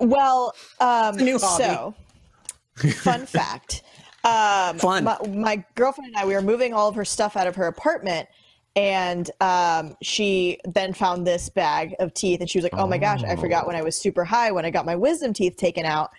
Well, 0.00 0.54
um, 0.80 1.16
new 1.16 1.38
so 1.38 1.94
fun 2.76 3.26
fact. 3.26 3.82
Um, 4.22 4.78
Fun. 4.78 5.04
My, 5.04 5.16
my 5.28 5.64
girlfriend 5.76 6.08
and 6.08 6.16
I, 6.18 6.26
we 6.26 6.34
were 6.34 6.42
moving 6.42 6.74
all 6.74 6.88
of 6.88 6.94
her 6.94 7.06
stuff 7.06 7.36
out 7.38 7.46
of 7.46 7.56
her 7.56 7.66
apartment, 7.66 8.28
and 8.76 9.30
um, 9.40 9.96
she 10.02 10.58
then 10.64 10.92
found 10.92 11.26
this 11.26 11.48
bag 11.48 11.94
of 11.98 12.14
teeth, 12.14 12.40
and 12.40 12.48
she 12.48 12.58
was 12.58 12.62
like, 12.62 12.74
"Oh 12.76 12.86
my 12.86 12.98
gosh, 12.98 13.22
I 13.24 13.36
forgot 13.36 13.66
when 13.66 13.76
I 13.76 13.82
was 13.82 13.96
super 13.96 14.24
high 14.24 14.50
when 14.52 14.64
I 14.64 14.70
got 14.70 14.86
my 14.86 14.96
wisdom 14.96 15.32
teeth 15.32 15.56
taken 15.56 15.84
out." 15.84 16.10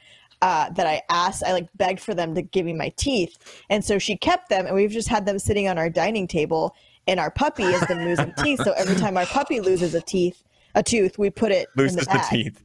Uh, 0.44 0.72
that 0.72 0.88
I 0.88 1.04
asked, 1.10 1.44
I 1.44 1.54
like 1.54 1.70
begged 1.76 2.00
for 2.00 2.16
them 2.16 2.34
to 2.34 2.42
give 2.42 2.66
me 2.66 2.74
my 2.74 2.90
teeth, 2.98 3.38
and 3.70 3.86
so 3.86 4.00
she 4.00 4.18
kept 4.18 4.50
them, 4.50 4.66
and 4.66 4.76
we've 4.76 4.92
just 4.92 5.08
had 5.08 5.26
them 5.26 5.38
sitting 5.38 5.68
on 5.68 5.78
our 5.78 5.90
dining 5.90 6.28
table. 6.28 6.76
And 7.08 7.20
our 7.20 7.32
puppy 7.32 7.64
has 7.64 7.86
been 7.88 8.06
losing 8.06 8.32
teeth, 8.44 8.64
so 8.64 8.74
every 8.74 8.96
time 8.96 9.18
our 9.18 9.26
puppy 9.26 9.60
loses 9.60 9.96
a 9.96 10.02
teeth, 10.02 10.44
a 10.76 10.84
tooth, 10.84 11.18
we 11.18 11.30
put 11.30 11.52
it 11.52 11.68
in 11.76 11.84
Loses 11.84 11.96
the 11.96 12.02
the 12.02 12.06
bag. 12.06 12.30
teeth. 12.30 12.64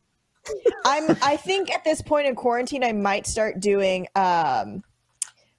I'm 0.84 1.16
I 1.22 1.36
think 1.36 1.72
at 1.74 1.84
this 1.84 2.02
point 2.02 2.26
in 2.26 2.34
quarantine 2.34 2.84
I 2.84 2.92
might 2.92 3.26
start 3.26 3.60
doing 3.60 4.06
um 4.14 4.82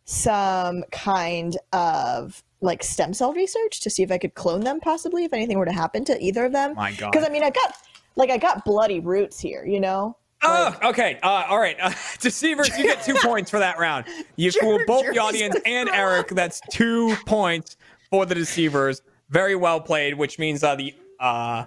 some 0.06 0.84
kind 0.92 1.58
of 1.74 2.44
like 2.62 2.84
stem 2.84 3.14
cell 3.14 3.34
research 3.34 3.82
to 3.82 3.90
see 3.90 4.04
if 4.04 4.12
I 4.12 4.18
could 4.18 4.34
clone 4.34 4.62
them 4.62 4.80
possibly 4.80 5.24
if 5.24 5.34
anything 5.34 5.58
were 5.58 5.66
to 5.66 5.72
happen 5.72 6.04
to 6.06 6.20
either 6.24 6.46
of 6.46 6.52
them. 6.52 6.76
My 6.76 6.92
God. 6.94 7.12
Because 7.12 7.28
I 7.28 7.32
mean 7.32 7.44
I 7.44 7.50
got 7.50 7.76
like 8.16 8.30
I 8.30 8.38
got 8.38 8.66
bloody 8.66 9.00
roots 9.00 9.40
here, 9.40 9.66
you 9.66 9.80
know? 9.80 10.18
Oh, 10.44 10.76
okay. 10.84 11.20
Uh, 11.24 11.46
all 11.50 11.60
right. 11.60 11.76
Uh, 11.82 11.92
Deceivers, 12.20 12.70
you 12.78 12.84
get 12.84 13.04
two 13.04 13.16
points 13.24 13.50
for 13.50 13.60
that 13.60 13.80
round. 13.80 14.06
You 14.36 14.52
fooled 14.52 14.82
both 14.86 15.06
the 15.12 15.20
audience 15.20 15.56
and 15.66 15.90
Eric. 15.90 16.30
That's 16.30 16.62
two 16.72 17.16
points 17.26 17.78
for 18.10 18.26
the 18.26 18.36
Deceivers. 18.36 19.02
Very 19.30 19.56
well 19.56 19.80
played, 19.82 20.14
which 20.14 20.38
means 20.40 20.64
uh, 20.64 20.76
the 20.76 20.94
uh, 21.20 21.66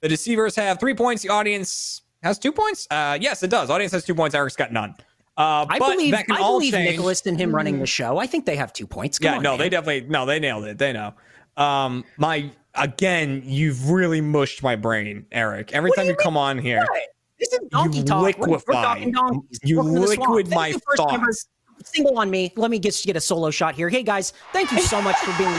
the 0.00 0.08
Deceivers 0.08 0.54
have 0.56 0.78
three 0.78 0.94
points. 0.94 1.22
The 1.22 1.30
audience 1.30 2.02
has 2.22 2.38
two 2.38 2.52
points. 2.52 2.86
Uh, 2.90 3.18
yes, 3.20 3.42
it 3.42 3.50
does. 3.50 3.70
Audience 3.70 3.92
has 3.92 4.04
two 4.04 4.14
points. 4.14 4.34
Eric's 4.34 4.56
got 4.56 4.72
none. 4.72 4.94
Uh, 5.36 5.66
I 5.68 5.78
but 5.78 5.92
believe 5.92 6.12
that 6.12 6.26
can 6.26 6.36
I 6.36 6.40
all 6.40 6.58
believe 6.58 6.72
change. 6.74 6.90
Nicholas 6.90 7.26
and 7.26 7.38
him 7.38 7.54
running 7.54 7.80
the 7.80 7.86
show. 7.86 8.18
I 8.18 8.26
think 8.26 8.46
they 8.46 8.56
have 8.56 8.72
two 8.72 8.86
points. 8.86 9.18
Come 9.18 9.32
Yeah, 9.32 9.36
on, 9.38 9.42
no, 9.42 9.50
man. 9.52 9.58
they 9.58 9.68
definitely 9.68 10.08
no, 10.08 10.26
they 10.26 10.38
nailed 10.38 10.64
it. 10.64 10.78
They 10.78 10.92
know. 10.92 11.12
Um, 11.56 12.04
my 12.18 12.50
again, 12.76 13.42
you've 13.44 13.90
really 13.90 14.20
mushed 14.20 14.62
my 14.62 14.76
brain, 14.76 15.26
Eric. 15.32 15.72
Every 15.72 15.90
What 15.90 15.96
time 15.96 16.06
you 16.06 16.12
you 16.12 16.16
come 16.16 16.36
on 16.36 16.58
here. 16.58 16.86
This 17.40 17.52
is 17.52 17.60
donkey 17.70 17.98
You 17.98 18.04
talk. 18.04 18.22
We're- 18.22 18.34
We're, 18.38 18.46
liquefy. 18.58 18.72
talking 18.72 19.12
donkeys. 19.12 19.58
You 19.64 19.76
Welcome 19.78 19.94
the 19.94 20.06
swamp. 20.06 20.20
liquid 20.20 20.46
Thank 20.48 20.54
my 20.56 20.66
you, 20.68 20.78
first 20.86 20.96
thoughts. 20.98 21.46
Single 21.82 22.18
on 22.18 22.30
me. 22.30 22.52
Let 22.56 22.70
me 22.70 22.78
get 22.78 23.00
get 23.04 23.16
a 23.16 23.20
solo 23.20 23.50
shot 23.50 23.74
here. 23.74 23.88
Hey 23.88 24.02
guys, 24.02 24.32
thank 24.52 24.70
you 24.70 24.80
so 24.80 25.02
much 25.02 25.16
for 25.16 25.36
being 25.38 25.52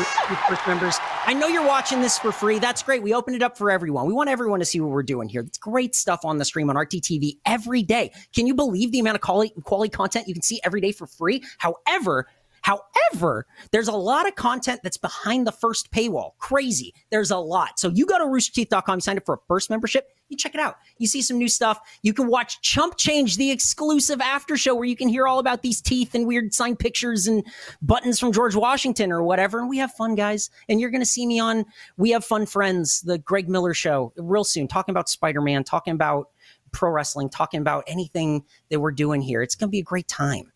first 0.47 0.65
members. 0.67 0.97
I 1.25 1.33
know 1.33 1.47
you're 1.47 1.65
watching 1.65 2.01
this 2.01 2.17
for 2.17 2.31
free. 2.31 2.59
That's 2.59 2.81
great. 2.83 3.03
We 3.03 3.13
open 3.13 3.33
it 3.33 3.41
up 3.41 3.57
for 3.57 3.71
everyone. 3.71 4.05
We 4.05 4.13
want 4.13 4.29
everyone 4.29 4.59
to 4.59 4.65
see 4.65 4.79
what 4.79 4.91
we're 4.91 5.03
doing 5.03 5.27
here. 5.27 5.41
It's 5.41 5.57
great 5.57 5.95
stuff 5.95 6.21
on 6.23 6.37
the 6.37 6.45
stream 6.45 6.69
on 6.69 6.75
RTTV 6.75 7.37
every 7.45 7.83
day. 7.83 8.11
Can 8.33 8.47
you 8.47 8.53
believe 8.53 8.91
the 8.91 8.99
amount 8.99 9.15
of 9.15 9.21
quality 9.21 9.53
quality 9.63 9.89
content 9.89 10.27
you 10.27 10.33
can 10.33 10.43
see 10.43 10.59
every 10.63 10.81
day 10.81 10.91
for 10.91 11.07
free? 11.07 11.43
However, 11.57 12.27
However, 12.65 13.45
there's 13.69 13.87
a 13.87 13.95
lot 13.95 14.27
of 14.27 14.33
content 14.33 14.79
that's 14.81 14.97
behind 14.97 15.45
the 15.45 15.51
first 15.51 15.91
paywall. 15.91 16.31
Crazy. 16.39 16.95
There's 17.11 17.29
a 17.29 17.37
lot. 17.37 17.77
So 17.77 17.89
you 17.89 18.07
go 18.07 18.17
to 18.17 18.23
roosterteeth.com, 18.23 18.97
you 18.97 19.01
sign 19.01 19.17
up 19.17 19.25
for 19.27 19.35
a 19.35 19.39
first 19.47 19.69
membership, 19.69 20.07
you 20.29 20.35
check 20.35 20.55
it 20.55 20.59
out. 20.59 20.77
You 20.97 21.05
see 21.05 21.21
some 21.21 21.37
new 21.37 21.47
stuff. 21.47 21.79
You 22.01 22.11
can 22.11 22.25
watch 22.25 22.59
Chump 22.61 22.97
Change, 22.97 23.37
the 23.37 23.51
exclusive 23.51 24.19
after 24.19 24.57
show 24.57 24.73
where 24.73 24.85
you 24.85 24.95
can 24.95 25.09
hear 25.09 25.27
all 25.27 25.37
about 25.37 25.61
these 25.61 25.79
teeth 25.79 26.15
and 26.15 26.25
weird 26.25 26.55
signed 26.55 26.79
pictures 26.79 27.27
and 27.27 27.45
buttons 27.83 28.19
from 28.19 28.31
George 28.31 28.55
Washington 28.55 29.11
or 29.11 29.21
whatever. 29.21 29.59
And 29.59 29.69
we 29.69 29.77
have 29.77 29.91
fun, 29.91 30.15
guys. 30.15 30.49
And 30.67 30.81
you're 30.81 30.89
going 30.89 31.03
to 31.03 31.05
see 31.05 31.27
me 31.27 31.39
on 31.39 31.65
We 31.97 32.09
Have 32.11 32.25
Fun 32.25 32.47
Friends, 32.47 33.01
the 33.01 33.19
Greg 33.19 33.47
Miller 33.47 33.75
show, 33.75 34.11
real 34.17 34.43
soon, 34.43 34.67
talking 34.67 34.91
about 34.91 35.07
Spider 35.07 35.41
Man, 35.41 35.63
talking 35.63 35.93
about 35.93 36.29
pro 36.71 36.89
wrestling, 36.89 37.29
talking 37.29 37.61
about 37.61 37.83
anything 37.85 38.43
that 38.71 38.79
we're 38.79 38.91
doing 38.91 39.21
here. 39.21 39.43
It's 39.43 39.53
going 39.53 39.67
to 39.67 39.71
be 39.71 39.79
a 39.79 39.83
great 39.83 40.07
time. 40.07 40.51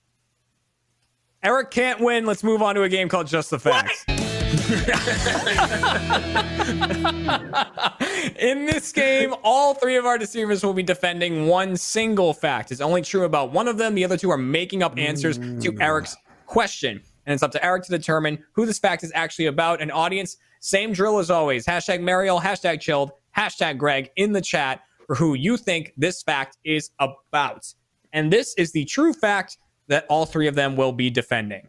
Eric 1.42 1.72
can't 1.72 2.02
win. 2.02 2.26
Let's 2.26 2.44
move 2.44 2.62
on 2.62 2.76
to 2.76 2.84
a 2.84 2.90
game 2.90 3.08
called 3.08 3.28
Just 3.28 3.50
the 3.50 3.60
Facts. 3.60 4.04
In 8.40 8.66
this 8.66 8.92
game, 8.92 9.34
all 9.42 9.74
three 9.74 9.96
of 9.96 10.06
our 10.06 10.18
deceivers 10.18 10.64
will 10.64 10.74
be 10.74 10.84
defending 10.84 11.48
one 11.48 11.78
single 11.78 12.34
fact. 12.34 12.74
It's 12.74 12.82
only 12.82 13.02
true 13.02 13.24
about 13.24 13.54
one 13.54 13.70
of 13.70 13.78
them. 13.78 13.96
The 13.96 14.04
other 14.04 14.18
two 14.18 14.30
are 14.32 14.38
making 14.38 14.84
up 14.84 14.98
answers 14.98 15.38
to 15.38 15.72
hmm. 15.72 15.82
Eric's 15.82 16.18
question. 16.46 17.02
And 17.26 17.34
it's 17.34 17.44
up 17.44 17.54
to 17.54 17.64
Eric 17.64 17.84
to 17.84 17.92
determine 17.92 18.44
who 18.52 18.66
this 18.66 18.80
fact 18.80 19.04
is 19.04 19.12
actually 19.16 19.46
about. 19.46 19.82
An 19.82 19.92
audience, 19.92 20.36
same 20.60 20.92
drill 20.92 21.20
as 21.20 21.32
always. 21.32 21.66
Hashtag 21.66 22.02
Mariel, 22.02 22.42
hashtag 22.42 22.82
chilled, 22.82 23.12
hashtag 23.38 23.78
Greg 23.78 24.10
in 24.18 24.34
the 24.34 24.42
chat 24.42 24.82
for 25.08 25.16
who 25.16 25.36
you 25.36 25.56
think 25.56 25.94
this 25.96 26.22
fact 26.22 26.58
is 26.66 26.90
about. 27.00 27.74
And 28.12 28.34
this 28.34 28.54
is 28.58 28.74
the 28.74 28.84
true 28.86 29.14
fact 29.14 29.58
that 29.90 30.06
all 30.08 30.26
three 30.26 30.48
of 30.48 30.56
them 30.56 30.76
will 30.76 30.92
be 30.94 31.10
defending. 31.10 31.68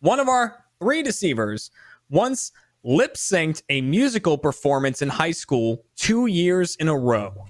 One 0.00 0.20
of 0.20 0.28
our 0.28 0.64
three 0.80 1.02
deceivers 1.02 1.70
once 2.10 2.52
lip 2.84 3.14
synced 3.14 3.62
a 3.68 3.80
musical 3.80 4.38
performance 4.38 5.02
in 5.02 5.08
high 5.08 5.32
school 5.32 5.84
two 5.96 6.26
years 6.26 6.76
in 6.76 6.88
a 6.88 6.96
row. 6.96 7.46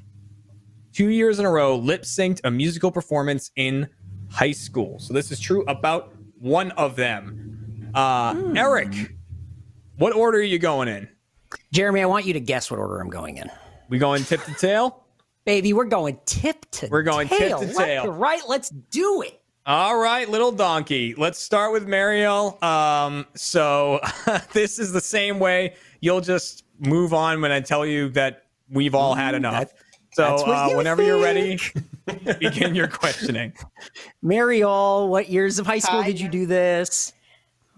Two 0.92 1.09
years 1.11 1.38
in 1.38 1.44
a 1.44 1.50
row, 1.50 1.76
lip 1.76 2.02
synced 2.05 2.40
a 2.44 2.50
musical 2.50 2.90
performance 2.90 3.50
in 3.57 3.87
high 4.31 4.52
school. 4.52 4.98
So 4.98 5.12
this 5.12 5.31
is 5.31 5.38
true 5.38 5.62
about 5.68 6.14
one 6.38 6.70
of 6.72 6.96
them. 6.96 7.90
Uh, 7.94 8.52
Eric, 8.57 9.14
what 9.98 10.14
order 10.14 10.38
are 10.38 10.42
you 10.42 10.59
going 10.59 10.88
in? 10.88 11.09
Jeremy, 11.72 12.00
I 12.00 12.07
want 12.07 12.24
you 12.24 12.33
to 12.33 12.40
guess 12.40 12.70
what 12.70 12.81
order 12.81 12.98
I'm 13.00 13.11
going 13.11 13.37
in. 13.37 13.50
We 13.88 13.98
going 13.98 14.24
tip 14.24 14.42
to 14.44 14.55
tail? 14.55 15.05
Baby, 15.44 15.72
we're 15.72 15.85
going 15.85 16.18
tip 16.26 16.68
to 16.72 16.88
We're 16.90 17.02
going 17.02 17.29
tip 17.29 17.38
to 17.38 17.44
tail. 17.44 17.59
to 17.61 17.66
Left 17.66 17.79
tail. 17.79 18.12
right, 18.12 18.42
let's 18.48 18.70
do 18.70 19.22
it. 19.22 19.40
All 19.66 19.98
right, 19.98 20.29
little 20.29 20.52
donkey. 20.52 21.14
Let's 21.16 21.40
start 21.40 21.72
with 21.72 21.88
Mariel. 21.88 22.57
Um, 22.62 23.26
so 23.35 23.98
this 24.52 24.79
is 24.79 24.92
the 24.92 25.00
same 25.00 25.40
way. 25.40 25.74
You'll 26.00 26.20
just 26.20 26.64
move 26.79 27.12
on 27.12 27.40
when 27.40 27.50
I 27.50 27.61
tell 27.61 27.85
you 27.85 28.09
that 28.11 28.44
we've 28.70 28.94
all 28.94 29.14
had 29.14 29.35
enough. 29.35 29.55
that- 29.55 29.72
so 30.12 30.37
uh, 30.37 30.68
you 30.70 30.76
whenever 30.79 31.02
you're 31.02 31.20
ready, 31.20 31.59
begin 32.38 32.74
your 32.74 32.88
questioning. 32.88 33.52
Mariel, 34.22 35.09
what 35.09 35.29
years 35.29 35.59
of 35.59 35.66
high 35.66 35.81
school 35.81 36.00
Hi. 36.00 36.07
did 36.07 36.18
you 36.18 36.29
do 36.31 36.46
this? 36.46 37.12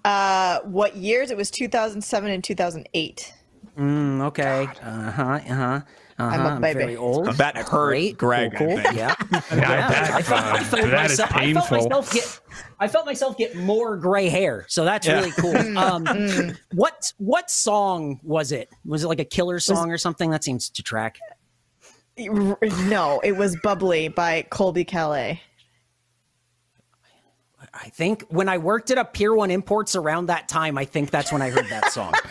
Uh, 0.04 0.60
what 0.60 0.94
years? 0.94 1.32
It 1.32 1.36
was 1.36 1.50
2007 1.50 2.30
and 2.30 2.44
2008. 2.44 3.34
Mm, 3.76 4.20
okay. 4.26 4.68
Uh 4.82 5.10
huh. 5.10 5.22
Uh 5.24 5.40
huh. 5.54 5.80
I'm 6.20 6.40
a 6.40 6.44
Uh-huh. 6.48 6.60
baby. 6.60 6.78
Very 6.80 6.96
old. 6.96 7.26
That 7.36 7.56
hurt 7.56 7.88
Great. 7.88 8.18
Greg, 8.18 8.52
Cool. 8.56 8.66
cool. 8.68 8.76
think. 8.78 8.96
Yeah. 8.96 9.14
Yeah, 9.30 9.40
that, 9.88 10.10
I 10.14 10.22
felt, 10.22 10.44
I 10.44 10.64
felt 10.64 10.82
that 10.90 11.10
is 11.10 11.18
myself, 11.18 11.30
I 11.32 11.52
felt 11.52 11.68
painful. 11.68 11.76
myself 11.88 12.12
get. 12.12 12.40
I 12.80 12.88
felt 12.88 13.06
myself 13.06 13.36
get 13.38 13.56
more 13.56 13.96
gray 13.96 14.28
hair, 14.28 14.64
so 14.68 14.84
that's 14.84 15.06
Yeah. 15.06 15.14
really 15.20 15.30
cool. 15.32 15.54
Um, 15.78 16.56
what 16.74 17.12
what 17.18 17.50
song 17.50 18.18
was 18.22 18.50
it? 18.52 18.68
Was 18.84 19.04
it 19.04 19.08
like 19.08 19.20
a 19.20 19.24
killer 19.24 19.60
song 19.60 19.90
or 19.92 19.98
something? 19.98 20.30
That 20.30 20.42
seems 20.44 20.68
to 20.70 20.82
track. 20.82 21.18
No, 22.18 23.20
it 23.22 23.36
was 23.36 23.56
Bubbly 23.62 24.08
by 24.08 24.42
Colbie 24.50 24.84
Caillat. 24.88 25.38
I 27.74 27.88
think 27.90 28.24
when 28.28 28.48
I 28.48 28.58
worked 28.58 28.90
at 28.90 28.98
a 28.98 29.04
Pier 29.04 29.34
One 29.34 29.50
Imports 29.50 29.94
around 29.94 30.26
that 30.26 30.48
time, 30.48 30.78
I 30.78 30.84
think 30.84 31.10
that's 31.10 31.30
when 31.32 31.42
I 31.42 31.50
heard 31.50 31.66
that 31.68 31.92
song. 31.92 32.12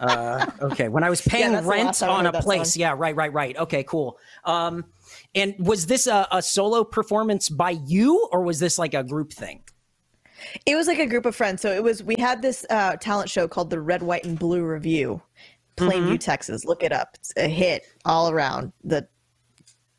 uh, 0.00 0.46
okay, 0.62 0.88
when 0.88 1.04
I 1.04 1.10
was 1.10 1.20
paying 1.26 1.52
that's 1.52 1.64
the 1.64 1.70
rent 1.70 1.86
last 1.86 2.00
time 2.00 2.10
I 2.10 2.14
on 2.14 2.26
a 2.26 2.42
place. 2.42 2.74
song. 2.74 2.80
Yeah, 2.80 2.94
right, 2.96 3.14
right, 3.14 3.32
right. 3.32 3.56
Okay, 3.56 3.84
cool. 3.84 4.18
Um, 4.44 4.84
and 5.34 5.54
was 5.58 5.86
this 5.86 6.06
a, 6.06 6.26
a 6.32 6.42
solo 6.42 6.82
performance 6.84 7.48
by 7.48 7.70
you, 7.86 8.28
or 8.32 8.42
was 8.42 8.58
this 8.58 8.78
like 8.78 8.94
a 8.94 9.04
group 9.04 9.32
thing? 9.32 9.62
It 10.66 10.74
was 10.74 10.86
like 10.86 10.98
a 10.98 11.06
group 11.06 11.26
of 11.26 11.36
friends. 11.36 11.60
So 11.60 11.70
it 11.70 11.82
was, 11.82 12.02
we 12.02 12.16
had 12.18 12.40
this 12.40 12.64
uh, 12.70 12.96
talent 12.96 13.28
show 13.28 13.46
called 13.46 13.68
the 13.70 13.80
Red, 13.80 14.02
White, 14.02 14.24
and 14.24 14.38
Blue 14.38 14.64
Review, 14.64 15.20
Plainview, 15.76 16.18
Texas. 16.18 16.64
Look 16.64 16.82
it 16.82 16.92
up. 16.92 17.10
It's 17.16 17.32
a 17.36 17.46
hit 17.48 17.84
all 18.06 18.30
around 18.30 18.72
the 18.82 19.06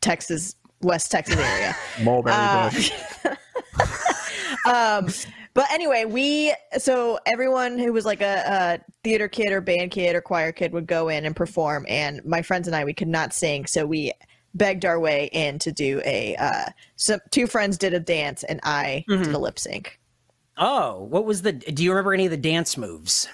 Texas, 0.02 0.56
West 0.82 1.12
Texas 1.12 1.38
area. 1.38 1.76
Mulberry 2.04 2.36
Uh, 2.36 2.70
bush. 2.72 2.92
um, 4.66 5.08
but 5.54 5.70
anyway, 5.72 6.06
we 6.06 6.54
so 6.78 7.20
everyone 7.26 7.78
who 7.78 7.92
was 7.94 8.06
like 8.06 8.22
a, 8.22 8.44
a 8.46 8.92
theater 9.04 9.28
kid 9.28 9.52
or 9.52 9.62
band 9.62 9.92
kid 9.92 10.16
or 10.16 10.22
choir 10.22 10.52
kid 10.52 10.72
would 10.74 10.88
go 10.88 11.10
in 11.10 11.26
and 11.26 11.36
perform, 11.36 11.86
and 11.90 12.24
my 12.26 12.42
friends 12.42 12.68
and 12.68 12.76
I 12.76 12.84
we 12.86 12.94
could 12.94 13.08
not 13.08 13.34
sing, 13.34 13.66
so 13.66 13.86
we 13.86 14.14
begged 14.54 14.84
our 14.86 15.00
way 15.00 15.30
in 15.32 15.60
to 15.60 15.72
do 15.72 16.02
a. 16.06 16.36
Uh, 16.38 16.66
so 16.96 17.20
two 17.32 17.48
friends 17.48 17.78
did 17.78 17.94
a 17.94 18.00
dance, 18.00 18.44
and 18.44 18.60
I 18.64 19.06
did 19.08 19.28
a 19.28 19.38
lip 19.40 19.58
sync. 19.60 20.00
Oh, 20.58 21.04
what 21.04 21.26
was 21.26 21.42
the? 21.42 21.54
Do 21.54 21.84
you 21.84 21.92
remember 21.92 22.14
any 22.14 22.26
of 22.26 22.32
the 22.32 22.38
dance 22.38 22.78
moves? 22.78 23.28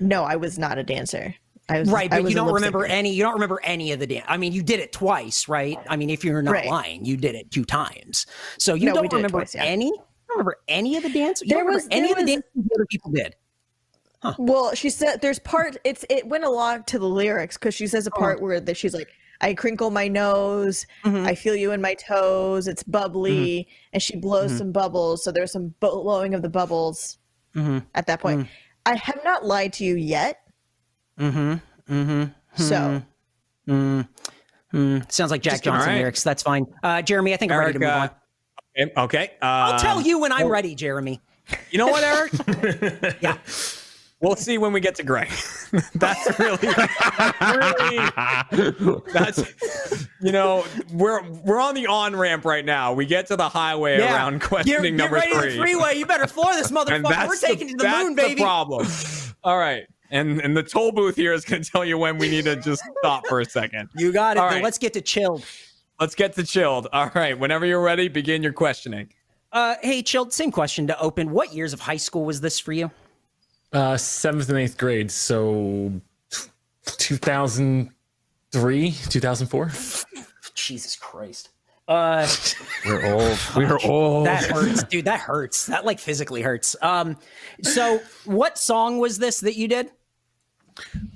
No, 0.00 0.24
I 0.24 0.36
was 0.36 0.58
not 0.58 0.78
a 0.78 0.82
dancer. 0.82 1.34
I 1.68 1.80
was 1.80 1.90
Right, 1.90 2.08
but 2.08 2.28
you 2.28 2.34
don't 2.36 2.52
remember 2.52 2.86
syncer. 2.86 2.90
any. 2.90 3.12
You 3.12 3.24
don't 3.24 3.34
remember 3.34 3.60
any 3.64 3.90
of 3.90 3.98
the 3.98 4.06
dance. 4.06 4.24
I 4.28 4.36
mean, 4.36 4.52
you 4.52 4.62
did 4.62 4.78
it 4.78 4.92
twice, 4.92 5.48
right? 5.48 5.76
I 5.88 5.96
mean, 5.96 6.10
if 6.10 6.24
you're 6.24 6.40
not 6.40 6.52
Right. 6.52 6.66
lying, 6.66 7.04
you 7.04 7.16
did 7.16 7.34
it 7.34 7.50
two 7.50 7.64
times. 7.64 8.24
So 8.58 8.74
you 8.74 8.86
No, 8.86 8.94
don't 8.94 9.12
remember 9.12 9.38
twice, 9.38 9.54
yeah. 9.56 9.64
any. 9.64 9.92
You 10.36 10.42
don't 10.42 10.46
remember 10.46 10.56
any 10.68 10.96
of 10.96 11.02
the 11.02 11.08
dance. 11.10 11.40
You 11.42 11.48
There 11.48 11.64
don't 11.64 11.72
was- 11.74 11.88
any 11.90 12.08
there 12.08 12.10
of 12.12 12.16
the 12.18 12.22
was- 12.22 12.30
dances 12.30 12.50
the 12.54 12.74
other 12.76 12.86
people 12.86 13.10
did. 13.12 13.34
Well, 14.38 14.74
she 14.74 14.90
said 14.90 15.20
there's 15.22 15.38
part. 15.38 15.76
It's 15.84 16.04
it 16.10 16.26
went 16.26 16.42
along 16.44 16.84
to 16.84 16.98
the 16.98 17.08
lyrics 17.08 17.56
because 17.56 17.74
she 17.74 17.86
says 17.86 18.06
a 18.08 18.10
part 18.10 18.42
where 18.42 18.58
that 18.58 18.76
she's 18.76 18.92
like, 18.92 19.08
"I 19.40 19.54
crinkle 19.54 19.90
my 19.90 20.08
nose, 20.08 20.84
I 21.04 21.36
feel 21.36 21.54
you 21.54 21.70
in 21.70 21.80
my 21.80 21.94
toes. 21.94 22.66
It's 22.66 22.82
bubbly," 22.82 23.68
and 23.92 24.02
she 24.02 24.16
blows 24.16 24.56
some 24.58 24.72
bubbles. 24.72 25.22
So 25.22 25.30
there's 25.30 25.52
some 25.52 25.74
blowing 25.78 26.34
of 26.34 26.42
the 26.42 26.48
bubbles 26.48 27.18
at 27.94 28.06
that 28.08 28.20
point. 28.20 28.48
I 28.84 28.96
have 28.96 29.20
not 29.24 29.44
lied 29.44 29.72
to 29.74 29.84
you 29.84 29.94
yet. 29.94 30.40
Mm-hmm. 31.20 31.92
Mm-hmm. 31.94 32.62
So 32.62 33.02
Mm. 33.68 34.08
Mm. 34.72 35.10
Sounds 35.12 35.30
like 35.30 35.42
Jack 35.42 35.54
Just- 35.54 35.64
Johnson 35.64 35.80
all 35.82 35.94
right. 35.94 35.98
lyrics. 36.00 36.22
That's 36.24 36.42
fine. 36.42 36.66
Uh, 36.82 37.02
Jeremy, 37.02 37.32
I 37.32 37.36
think 37.36 37.52
I'm 37.52 37.58
ready 37.58 37.72
to 37.74 37.78
move 37.78 37.88
Eric, 37.88 38.12
on. 38.78 38.90
uh, 38.96 39.02
Okay. 39.04 39.32
I'll 39.42 39.78
tell 39.78 40.00
you 40.00 40.18
when 40.18 40.32
I'm 40.32 40.48
ready, 40.48 40.74
Jeremy. 40.74 41.20
You 41.70 41.78
know 41.78 41.86
what, 41.88 42.02
Eric? 42.04 43.16
Yeah. 43.20 43.38
We'll 44.18 44.34
see 44.34 44.56
when 44.56 44.72
we 44.72 44.80
get 44.80 44.94
to 44.94 45.02
Greg. 45.02 45.28
that's 45.94 46.38
really, 46.38 46.56
that's 46.56 47.56
really, 47.56 49.02
that's, 49.12 50.08
you 50.22 50.32
know, 50.32 50.64
we're 50.90 51.22
we're 51.44 51.60
on 51.60 51.74
the 51.74 51.86
on 51.86 52.16
ramp 52.16 52.46
right 52.46 52.64
now. 52.64 52.94
We 52.94 53.04
get 53.04 53.26
to 53.26 53.36
the 53.36 53.46
highway 53.48 53.98
around 54.00 54.40
questioning 54.40 54.96
Get, 54.96 55.10
number 55.10 55.20
get 55.20 55.26
ready 55.26 55.34
three. 55.34 55.50
to 55.50 55.56
the 55.56 55.60
freeway. 55.62 55.98
You 55.98 56.06
better 56.06 56.26
floor 56.26 56.54
this 56.54 56.70
motherfucker. 56.72 57.28
We're 57.28 57.36
taking 57.36 57.66
the, 57.66 57.72
you 57.72 57.76
to 57.76 57.76
the 57.76 57.82
that's 57.90 58.04
moon, 58.04 58.14
the 58.16 58.22
baby. 58.22 58.40
problem. 58.40 58.86
All 59.44 59.58
right. 59.58 59.84
And 60.10 60.40
and 60.40 60.56
the 60.56 60.62
toll 60.62 60.92
booth 60.92 61.16
here 61.16 61.34
is 61.34 61.44
going 61.44 61.62
to 61.62 61.70
tell 61.70 61.84
you 61.84 61.98
when 61.98 62.16
we 62.16 62.30
need 62.30 62.46
to 62.46 62.56
just 62.56 62.82
stop 63.00 63.26
for 63.26 63.40
a 63.40 63.44
second. 63.44 63.90
You 63.96 64.12
got 64.14 64.38
it. 64.38 64.40
Right. 64.40 64.62
Let's 64.62 64.78
get 64.78 64.94
to 64.94 65.02
chilled. 65.02 65.44
Let's 65.98 66.14
get 66.14 66.34
to 66.34 66.44
chilled. 66.44 66.88
All 66.92 67.10
right. 67.14 67.38
Whenever 67.38 67.64
you're 67.64 67.82
ready, 67.82 68.08
begin 68.08 68.42
your 68.42 68.52
questioning. 68.52 69.08
Uh, 69.52 69.76
hey, 69.82 70.02
chilled. 70.02 70.32
Same 70.32 70.52
question 70.52 70.86
to 70.88 71.00
open. 71.00 71.30
What 71.30 71.54
years 71.54 71.72
of 71.72 71.80
high 71.80 71.96
school 71.96 72.24
was 72.24 72.40
this 72.40 72.58
for 72.58 72.72
you? 72.72 72.90
Uh, 73.72 73.96
seventh 73.96 74.48
and 74.48 74.58
eighth 74.58 74.76
grade. 74.76 75.10
So 75.10 75.92
2003, 76.84 78.90
2004. 78.92 79.70
Jesus 80.54 80.96
Christ. 80.96 81.50
Uh, 81.88 82.26
We're 82.86 83.14
old. 83.14 83.38
We're 83.56 83.78
old. 83.84 84.26
that 84.26 84.44
hurts, 84.44 84.82
dude. 84.84 85.04
That 85.06 85.20
hurts. 85.20 85.66
That 85.66 85.84
like 85.84 86.00
physically 86.00 86.42
hurts. 86.42 86.76
Um, 86.82 87.16
so 87.62 88.00
what 88.24 88.58
song 88.58 88.98
was 88.98 89.18
this 89.18 89.40
that 89.40 89.56
you 89.56 89.68
did? 89.68 89.90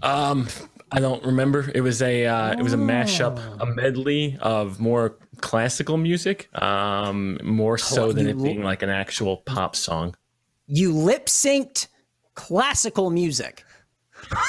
Um, 0.03 0.49
I 0.93 1.01
don't 1.01 1.25
remember. 1.25 1.71
It 1.75 1.83
was 1.83 2.03
a 2.03 2.27
uh, 2.27 2.53
it 2.53 2.63
was 2.63 2.73
a 2.73 2.77
mashup, 2.77 3.39
a 3.61 3.67
medley 3.67 4.37
of 4.41 4.81
more 4.81 5.17
classical 5.41 5.97
music, 5.97 6.49
um, 6.61 7.39
more 7.43 7.79
so 7.79 8.13
than 8.13 8.27
you 8.27 8.33
it 8.33 8.43
being 8.43 8.63
like 8.63 8.83
an 8.83 8.91
actual 8.91 9.39
pop 9.39 9.77
song. 9.77 10.17
You 10.67 10.93
lip 10.93 11.27
synced 11.27 11.89
classical 12.35 13.11
music. 13.11 13.65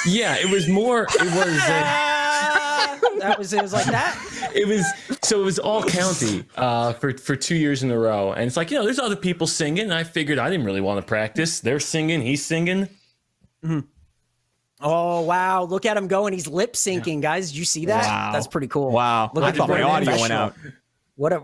Yeah, 0.06 0.36
it 0.36 0.50
was 0.50 0.68
more. 0.68 1.04
It 1.04 1.34
was. 1.34 1.58
Uh, 1.58 2.98
that 3.20 3.36
was 3.38 3.52
it. 3.52 3.62
Was 3.62 3.72
like 3.72 3.86
that. 3.86 4.50
it 4.54 4.66
was 4.66 4.84
so 5.22 5.40
it 5.40 5.44
was 5.44 5.58
all 5.58 5.82
county 5.84 6.44
uh, 6.56 6.92
for 6.94 7.16
for 7.16 7.36
two 7.36 7.56
years 7.56 7.82
in 7.82 7.90
a 7.90 7.98
row, 7.98 8.32
and 8.32 8.44
it's 8.44 8.56
like 8.56 8.70
you 8.70 8.78
know, 8.78 8.84
there's 8.84 8.98
other 8.98 9.16
people 9.16 9.46
singing. 9.46 9.84
And 9.84 9.94
I 9.94 10.04
figured 10.04 10.38
I 10.38 10.50
didn't 10.50 10.66
really 10.66 10.80
want 10.80 11.00
to 11.00 11.06
practice. 11.06 11.60
They're 11.60 11.80
singing, 11.80 12.20
he's 12.20 12.44
singing. 12.44 12.88
Oh 14.82 15.20
wow! 15.22 15.64
Look 15.64 15.86
at 15.86 15.96
him 15.96 16.08
going. 16.08 16.32
He's 16.32 16.46
lip 16.48 16.74
syncing, 16.74 17.20
guys. 17.22 17.50
Did 17.50 17.58
you 17.58 17.64
see 17.64 17.86
that? 17.86 18.04
Wow. 18.04 18.30
That's 18.32 18.46
pretty 18.46 18.66
cool. 18.66 18.90
Wow. 18.90 19.30
Look 19.34 19.44
I 19.44 19.48
at 19.48 19.56
thought 19.56 19.68
my 19.68 19.82
audio 19.82 20.20
went 20.20 20.32
out. 20.32 20.54
What? 21.16 21.32
A, 21.32 21.42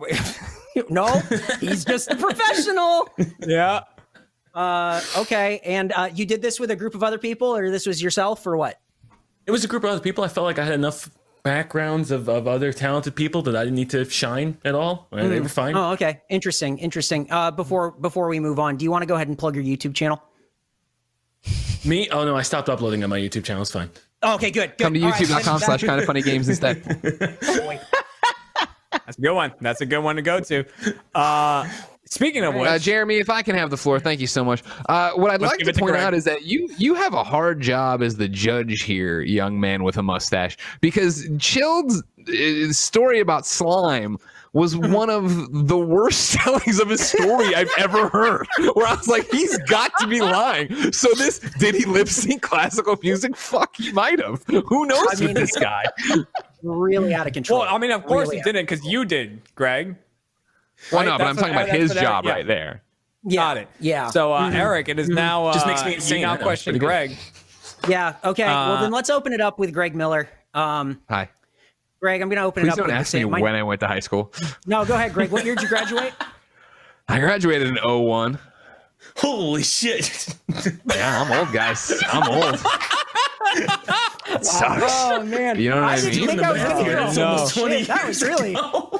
no, 0.90 1.06
he's 1.60 1.84
just 1.84 2.10
a 2.10 2.16
professional. 2.16 3.08
Yeah. 3.46 3.80
Uh, 4.54 5.00
okay, 5.18 5.60
and 5.64 5.92
uh, 5.92 6.08
you 6.12 6.26
did 6.26 6.42
this 6.42 6.58
with 6.58 6.70
a 6.72 6.76
group 6.76 6.96
of 6.96 7.04
other 7.04 7.18
people, 7.18 7.54
or 7.54 7.70
this 7.70 7.86
was 7.86 8.02
yourself, 8.02 8.44
or 8.46 8.56
what? 8.56 8.80
It 9.46 9.52
was 9.52 9.64
a 9.64 9.68
group 9.68 9.84
of 9.84 9.90
other 9.90 10.00
people. 10.00 10.24
I 10.24 10.28
felt 10.28 10.44
like 10.46 10.58
I 10.58 10.64
had 10.64 10.74
enough 10.74 11.08
backgrounds 11.44 12.10
of, 12.10 12.28
of 12.28 12.48
other 12.48 12.72
talented 12.72 13.14
people 13.14 13.42
that 13.42 13.54
I 13.54 13.64
didn't 13.64 13.76
need 13.76 13.90
to 13.90 14.04
shine 14.10 14.58
at 14.64 14.74
all. 14.74 15.06
And 15.12 15.30
They 15.30 15.40
were 15.40 15.48
fine. 15.48 15.76
Oh, 15.76 15.92
okay. 15.92 16.22
Interesting. 16.28 16.78
Interesting. 16.78 17.30
Uh, 17.30 17.50
before 17.52 17.92
before 17.92 18.28
we 18.28 18.40
move 18.40 18.58
on, 18.58 18.76
do 18.76 18.84
you 18.84 18.90
want 18.90 19.02
to 19.02 19.06
go 19.06 19.14
ahead 19.14 19.28
and 19.28 19.38
plug 19.38 19.54
your 19.54 19.64
YouTube 19.64 19.94
channel? 19.94 20.20
Me? 21.84 22.08
Oh 22.10 22.24
no, 22.24 22.36
I 22.36 22.42
stopped 22.42 22.68
uploading 22.68 23.04
on 23.04 23.10
my 23.10 23.18
YouTube 23.18 23.44
channel. 23.44 23.62
It's 23.62 23.70
fine. 23.70 23.90
Okay, 24.22 24.50
good. 24.50 24.70
good. 24.76 24.84
Come 24.84 24.94
to 24.94 25.00
All 25.02 25.10
right, 25.10 25.22
youtube.com 25.22 25.60
then 25.60 25.66
slash 25.66 25.84
kind 25.84 26.00
of 26.00 26.06
funny 26.06 26.22
games 26.22 26.48
instead. 26.48 26.82
That's 28.90 29.16
a 29.16 29.20
good 29.20 29.34
one. 29.34 29.52
That's 29.60 29.80
a 29.80 29.86
good 29.86 30.00
one 30.00 30.16
to 30.16 30.22
go 30.22 30.40
to. 30.40 30.64
Uh, 31.14 31.68
speaking 32.04 32.44
of 32.44 32.54
which, 32.54 32.68
Uh, 32.68 32.78
Jeremy, 32.78 33.16
if 33.18 33.30
I 33.30 33.42
can 33.42 33.54
have 33.54 33.70
the 33.70 33.76
floor, 33.76 34.00
thank 34.00 34.20
you 34.20 34.26
so 34.26 34.44
much. 34.44 34.62
Uh, 34.88 35.12
what 35.12 35.30
I'd 35.30 35.40
Let's 35.40 35.52
like 35.52 35.60
to 35.60 35.70
it 35.70 35.74
to 35.74 35.80
point 35.80 35.96
out 35.96 36.14
is 36.14 36.24
that 36.24 36.42
you 36.44 36.68
you 36.78 36.94
have 36.94 37.14
a 37.14 37.24
hard 37.24 37.60
job 37.60 38.02
as 38.02 38.16
the 38.16 38.28
judge 38.28 38.82
here, 38.82 39.20
young 39.20 39.58
man 39.60 39.82
with 39.82 39.96
a 39.98 40.02
mustache, 40.02 40.56
because 40.80 41.26
Chilled's 41.38 42.02
uh, 42.28 42.72
story 42.72 43.20
about 43.20 43.46
slime 43.46 44.18
was 44.52 44.76
one 44.76 45.10
of 45.10 45.66
the 45.68 45.78
worst 45.78 46.32
tellings 46.38 46.80
of 46.80 46.88
his 46.88 47.06
story 47.06 47.54
I've 47.54 47.70
ever 47.78 48.08
heard. 48.08 48.46
Where 48.74 48.86
I 48.86 48.94
was 48.94 49.08
like, 49.08 49.30
he's 49.30 49.56
got 49.68 49.92
to 50.00 50.06
be 50.06 50.20
lying. 50.20 50.92
So 50.92 51.08
this 51.14 51.38
did 51.58 51.74
he 51.74 51.84
lip 51.84 52.08
sync 52.08 52.42
classical 52.42 52.96
music? 53.02 53.36
Fuck, 53.36 53.76
he 53.76 53.92
might 53.92 54.20
have. 54.20 54.42
Who 54.46 54.86
knows 54.86 55.20
I 55.20 55.24
mean, 55.24 55.34
this 55.34 55.56
guy? 55.56 55.84
really 56.62 57.14
out 57.14 57.26
of 57.26 57.32
control. 57.32 57.60
well, 57.60 57.74
I 57.74 57.78
mean, 57.78 57.90
of 57.90 58.04
course 58.06 58.28
Really 58.28 58.38
he 58.38 58.42
didn't 58.42 58.66
because 58.68 58.84
you 58.84 59.04
did, 59.04 59.40
Greg. 59.54 59.96
Well, 60.92 61.00
Right? 61.00 61.06
no, 61.06 61.12
but 61.12 61.18
That's 61.18 61.30
I'm 61.30 61.36
talking 61.36 61.54
about 61.54 61.68
his 61.68 61.90
what 61.94 62.00
job 62.02 62.24
yeah. 62.24 62.32
right 62.32 62.46
there. 62.46 62.82
yeah, 63.24 63.40
Got 63.40 63.56
it. 63.58 63.68
Yeah. 63.80 64.10
So, 64.10 64.32
uh, 64.32 64.50
Eric, 64.52 64.88
it 64.88 64.98
is 64.98 65.08
now. 65.08 65.46
Uh, 65.46 65.52
Just 65.54 65.66
makes 65.66 65.84
me 65.84 65.90
you 65.90 65.94
insane, 65.96 66.22
now 66.22 66.36
question 66.36 66.78
Greg. 66.78 67.16
yeah. 67.88 68.14
Okay. 68.24 68.44
well, 68.44 68.72
Uh, 68.76 68.80
then 68.82 68.92
let's 68.92 69.10
open 69.10 69.32
it 69.32 69.40
up 69.40 69.58
with 69.58 69.72
Greg 69.72 69.94
Miller. 69.94 70.28
Um, 70.54 71.00
Hi. 71.08 71.28
Greg, 72.00 72.22
I'm 72.22 72.28
going 72.28 72.36
to 72.38 72.44
open 72.44 72.62
Please 72.62 72.68
it 72.68 72.72
up 72.72 72.76
don't 72.78 72.86
with 72.86 72.94
the 72.94 72.98
ask 73.00 73.14
me 73.14 73.24
my- 73.24 73.40
when 73.40 73.54
I 73.54 73.62
went 73.62 73.80
to 73.80 73.86
high 73.88 74.00
school. 74.00 74.32
no, 74.66 74.84
go 74.84 74.94
ahead, 74.94 75.12
Greg. 75.12 75.30
What 75.30 75.44
year 75.44 75.54
did 75.54 75.62
you 75.62 75.68
graduate? 75.68 76.12
I 77.08 77.18
graduated 77.20 77.68
in 77.68 77.76
01. 77.76 78.38
Holy 79.16 79.62
shit! 79.62 80.34
Yeah, 80.94 81.22
I'm 81.22 81.38
old, 81.38 81.52
guys. 81.52 81.92
I'm 82.08 82.28
old. 82.30 82.54
it 83.54 84.44
sucks. 84.44 84.82
Oh 84.86 85.22
man. 85.24 85.58
You 85.58 85.70
know 85.70 85.76
what 85.76 85.84
I 85.84 85.96
didn't 85.96 86.16
mean? 86.16 86.26
think 86.28 86.42
I 86.42 86.52
was 86.52 86.62
going 86.62 86.76
to 86.76 86.84
hear 86.84 86.98
It's 86.98 87.14
that. 87.16 87.26
almost 87.26 87.54
Shit, 87.54 87.62
20 87.62 87.82
that 87.84 88.06
was 88.08 88.22
really 88.22 88.56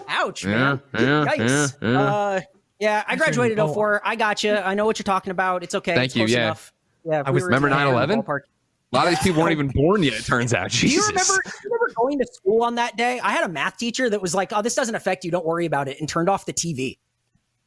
ouch, 0.09 0.45
man. 0.45 0.81
yeah, 0.95 1.01
Yikes. 1.27 1.39
yeah, 1.83 1.89
yeah. 1.91 2.01
Uh, 2.01 2.41
yeah, 2.79 3.05
I 3.09 3.17
graduated 3.17 3.59
in 3.59 3.67
04. 3.75 4.03
I 4.05 4.15
got 4.15 4.45
you. 4.45 4.55
I 4.55 4.75
know 4.75 4.87
what 4.87 4.99
you're 4.99 5.05
talking 5.05 5.33
about. 5.33 5.63
It's 5.65 5.75
okay. 5.75 5.95
Thank 5.95 6.07
it's 6.07 6.17
you, 6.17 6.23
Close 6.23 6.33
yeah. 6.33 6.45
Enough. 6.45 6.73
Yeah. 7.05 7.23
I 7.27 7.31
was- 7.31 7.43
remember 7.43 7.69
9/11? 7.71 8.45
Ballpark. 8.93 8.93
A 8.93 8.97
lot 8.97 9.07
of 9.07 9.11
these 9.11 9.19
people 9.21 9.43
weren't 9.43 9.53
even 9.59 9.69
born 9.69 10.03
yet, 10.03 10.15
it 10.15 10.25
turns 10.25 10.55
out. 10.55 10.71
Do 10.71 10.87
you 10.89 11.01
remember, 11.07 11.35
do 11.45 11.51
you 11.65 11.71
remember 11.71 11.95
going 11.97 12.19
to 12.19 12.27
school 12.33 12.63
on 12.63 12.75
that 12.77 12.97
day? 12.97 13.21
I 13.21 13.31
had 13.33 13.45
a 13.45 13.49
math 13.49 13.77
teacher 13.79 14.09
that 14.11 14.21
was 14.23 14.35
like, 14.35 14.53
"Oh, 14.53 14.63
this 14.63 14.75
doesn't 14.75 14.95
affect 14.95 15.25
you. 15.25 15.31
Don't 15.31 15.47
worry 15.47 15.67
about 15.67 15.89
it," 15.89 15.99
and 16.01 16.09
turned 16.09 16.29
off 16.29 16.47
the 16.47 16.53
TV. 16.53 16.99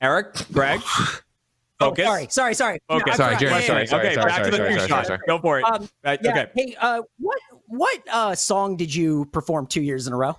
Eric, 0.01 0.33
Greg, 0.51 0.81
focus. 1.79 2.05
Oh, 2.05 2.09
sorry, 2.09 2.27
sorry, 2.29 2.53
sorry. 2.55 2.79
Okay. 2.89 3.11
I 3.11 3.15
Sorry, 3.15 3.35
forgot. 3.35 3.39
Jeremy, 3.39 3.59
Yeah, 3.61 3.67
sorry, 3.67 3.81
yeah, 3.81 3.85
sorry, 3.85 4.05
okay, 4.07 4.15
sorry, 4.15 4.27
back 4.29 4.43
to 4.43 4.51
the 4.51 4.57
sorry, 4.57 4.69
few 4.69 4.77
sorry, 4.79 4.89
shots. 4.89 5.07
sorry, 5.07 5.19
Go 5.27 5.39
for 5.39 5.59
it. 5.59 5.63
Um, 5.65 5.89
Uh, 6.03 6.17
yeah. 6.23 6.31
Okay. 6.31 6.47
Hey, 6.55 6.75
uh, 6.79 7.01
what 7.19 7.39
what 7.67 7.99
uh, 8.11 8.35
song 8.35 8.75
did 8.77 8.93
you 8.93 9.25
perform 9.25 9.67
two 9.67 9.81
years 9.81 10.07
in 10.07 10.13
a 10.13 10.17
row? 10.17 10.35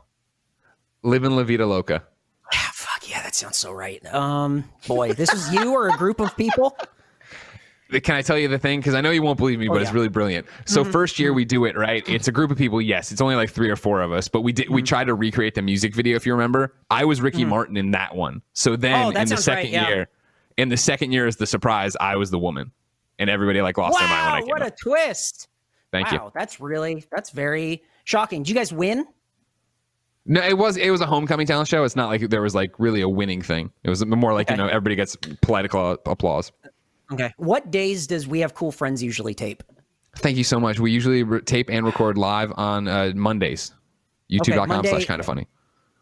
Living 1.05 1.33
La 1.37 1.43
Vida 1.45 1.65
Loca. 1.67 2.03
Ah, 2.53 2.71
fuck 2.75 3.09
yeah, 3.09 3.23
that 3.23 3.35
sounds 3.35 3.57
so 3.57 3.73
right. 3.73 4.05
Um, 4.13 4.65
boy, 4.87 5.13
this 5.15 5.33
is 5.33 5.53
you 5.53 5.73
or 5.73 5.89
a 5.89 5.97
group 5.97 6.21
of 6.21 6.37
people? 6.37 6.77
Can 8.01 8.15
I 8.15 8.23
tell 8.23 8.39
you 8.39 8.49
the 8.49 8.59
thing? 8.59 8.81
Because 8.81 8.95
I 8.95 9.01
know 9.01 9.11
you 9.11 9.23
won't 9.23 9.39
believe 9.39 9.59
me, 9.59 9.69
oh, 9.69 9.73
but 9.73 9.83
it's 9.83 9.93
really 9.93 10.09
brilliant. 10.09 10.47
So 10.65 10.83
mm-hmm. 10.83 10.93
first 10.93 11.19
year 11.19 11.31
mm-hmm. 11.31 11.37
we 11.37 11.45
do 11.45 11.65
it 11.65 11.77
right. 11.77 12.07
It's 12.09 12.29
a 12.29 12.33
group 12.33 12.51
of 12.51 12.59
people. 12.59 12.81
Yes, 12.81 13.13
it's 13.13 13.21
only 13.21 13.35
like 13.35 13.51
three 13.51 13.71
or 13.71 13.77
four 13.77 14.01
of 14.01 14.13
us, 14.13 14.29
but 14.29 14.41
we 14.43 14.53
did. 14.53 14.69
We 14.69 14.81
mm-hmm. 14.81 14.87
tried 14.87 15.05
to 15.05 15.15
recreate 15.15 15.55
the 15.55 15.63
music 15.63 15.95
video. 15.95 16.17
If 16.17 16.27
you 16.27 16.33
remember, 16.33 16.75
I 16.91 17.05
was 17.05 17.21
Ricky 17.21 17.45
Martin 17.45 17.77
in 17.77 17.91
that 17.93 18.15
one. 18.15 18.43
So 18.55 18.73
oh, 18.73 18.77
then 18.77 19.17
Oh, 19.17 19.21
in 19.21 19.29
the 19.29 19.37
second 19.37 19.71
yeah. 19.71 19.89
year, 19.89 20.09
in 20.57 20.69
the 20.69 20.77
second 20.77 21.13
year 21.13 21.27
is 21.27 21.37
the 21.37 21.47
surprise, 21.47 21.97
I 22.01 22.17
was 22.17 22.31
the 22.31 22.39
woman, 22.39 22.73
and 23.19 23.29
everybody 23.29 23.61
like 23.63 23.79
lost 23.79 23.99
their 23.99 24.09
mind 24.09 24.21
when 24.21 24.29
I 24.29 24.35
Wow, 24.35 24.41
came. 24.41 24.49
what 24.49 24.63
a 24.63 24.67
up. 24.67 24.77
twist! 24.79 25.49
Thank 25.91 26.11
wow, 26.11 26.27
you. 26.27 26.33
that's 26.35 26.61
really 26.61 27.05
that's 27.11 27.31
very 27.31 27.83
shocking. 28.05 28.43
Did 28.43 28.51
you 28.51 28.55
guys 28.55 28.73
win? 28.73 29.07
No, 30.25 30.41
it 30.41 30.57
was 30.57 30.77
it 30.77 30.91
was 30.91 31.01
a 31.01 31.07
homecoming 31.07 31.47
talent 31.47 31.69
show. 31.69 31.83
It's 31.85 31.97
not 31.97 32.09
like 32.09 32.31
there 32.31 32.43
was 32.43 32.55
like 32.55 32.79
really 32.79 33.01
a 33.01 33.09
winning 33.09 33.43
thing. 33.43 33.73
It 33.83 33.91
was 33.91 34.05
more 34.07 34.33
like 34.33 34.49
Okay. 34.49 34.55
you 34.55 34.65
know 34.65 34.69
everybody 34.69 34.95
gets 34.95 35.17
polite 35.41 35.67
applause. 35.67 36.53
Okay. 37.13 37.33
What 37.37 37.71
days 37.71 38.07
does 38.07 38.27
we 38.27 38.41
have 38.41 38.55
cool 38.55 38.73
friends 38.73 39.03
usually 39.03 39.35
tape? 39.35 39.63
Thank 40.17 40.37
you 40.37 40.45
so 40.45 40.61
much. 40.61 40.79
We 40.79 40.91
usually 40.91 41.23
re- 41.23 41.41
tape 41.41 41.71
and 41.71 41.87
record 41.87 42.19
live 42.19 42.53
on 42.57 42.89
uh, 42.89 43.13
Mondays. 43.15 43.73
YouTube.com 44.31 44.69
Monday- 44.69 44.91
slash 44.91 45.07
kind 45.07 45.21
of 45.21 45.27
funny. 45.27 45.47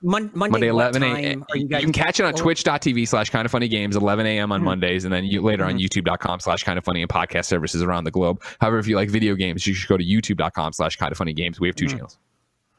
Mon- 0.02 0.30
Monday, 0.32 0.52
Monday, 0.52 0.68
11 0.68 1.02
a.m. 1.02 1.44
you 1.54 1.60
You 1.60 1.68
can 1.68 1.92
catch 1.92 2.20
it 2.20 2.24
on 2.24 2.32
twitch.tv 2.32 3.06
slash 3.06 3.28
kind 3.28 3.44
of 3.44 3.52
funny 3.52 3.68
games, 3.68 3.96
11 3.96 4.24
a.m. 4.24 4.50
on 4.50 4.60
mm-hmm. 4.60 4.64
Mondays, 4.64 5.04
and 5.04 5.12
then 5.12 5.24
you, 5.24 5.42
later 5.42 5.64
on 5.64 5.72
mm-hmm. 5.72 5.78
youtube.com 5.78 6.40
slash 6.40 6.64
kind 6.64 6.78
of 6.78 6.84
funny 6.84 7.02
and 7.02 7.10
podcast 7.10 7.44
services 7.44 7.82
around 7.82 8.04
the 8.04 8.10
globe. 8.10 8.42
However, 8.60 8.78
if 8.78 8.86
you 8.86 8.96
like 8.96 9.10
video 9.10 9.34
games, 9.34 9.66
you 9.66 9.74
should 9.74 9.88
go 9.90 9.98
to 9.98 10.04
youtube.com 10.04 10.72
slash 10.72 10.96
kind 10.96 11.12
of 11.12 11.18
funny 11.18 11.34
games. 11.34 11.60
We 11.60 11.68
have 11.68 11.76
2 11.76 11.84
mm-hmm. 11.84 11.96
channels. 11.96 12.18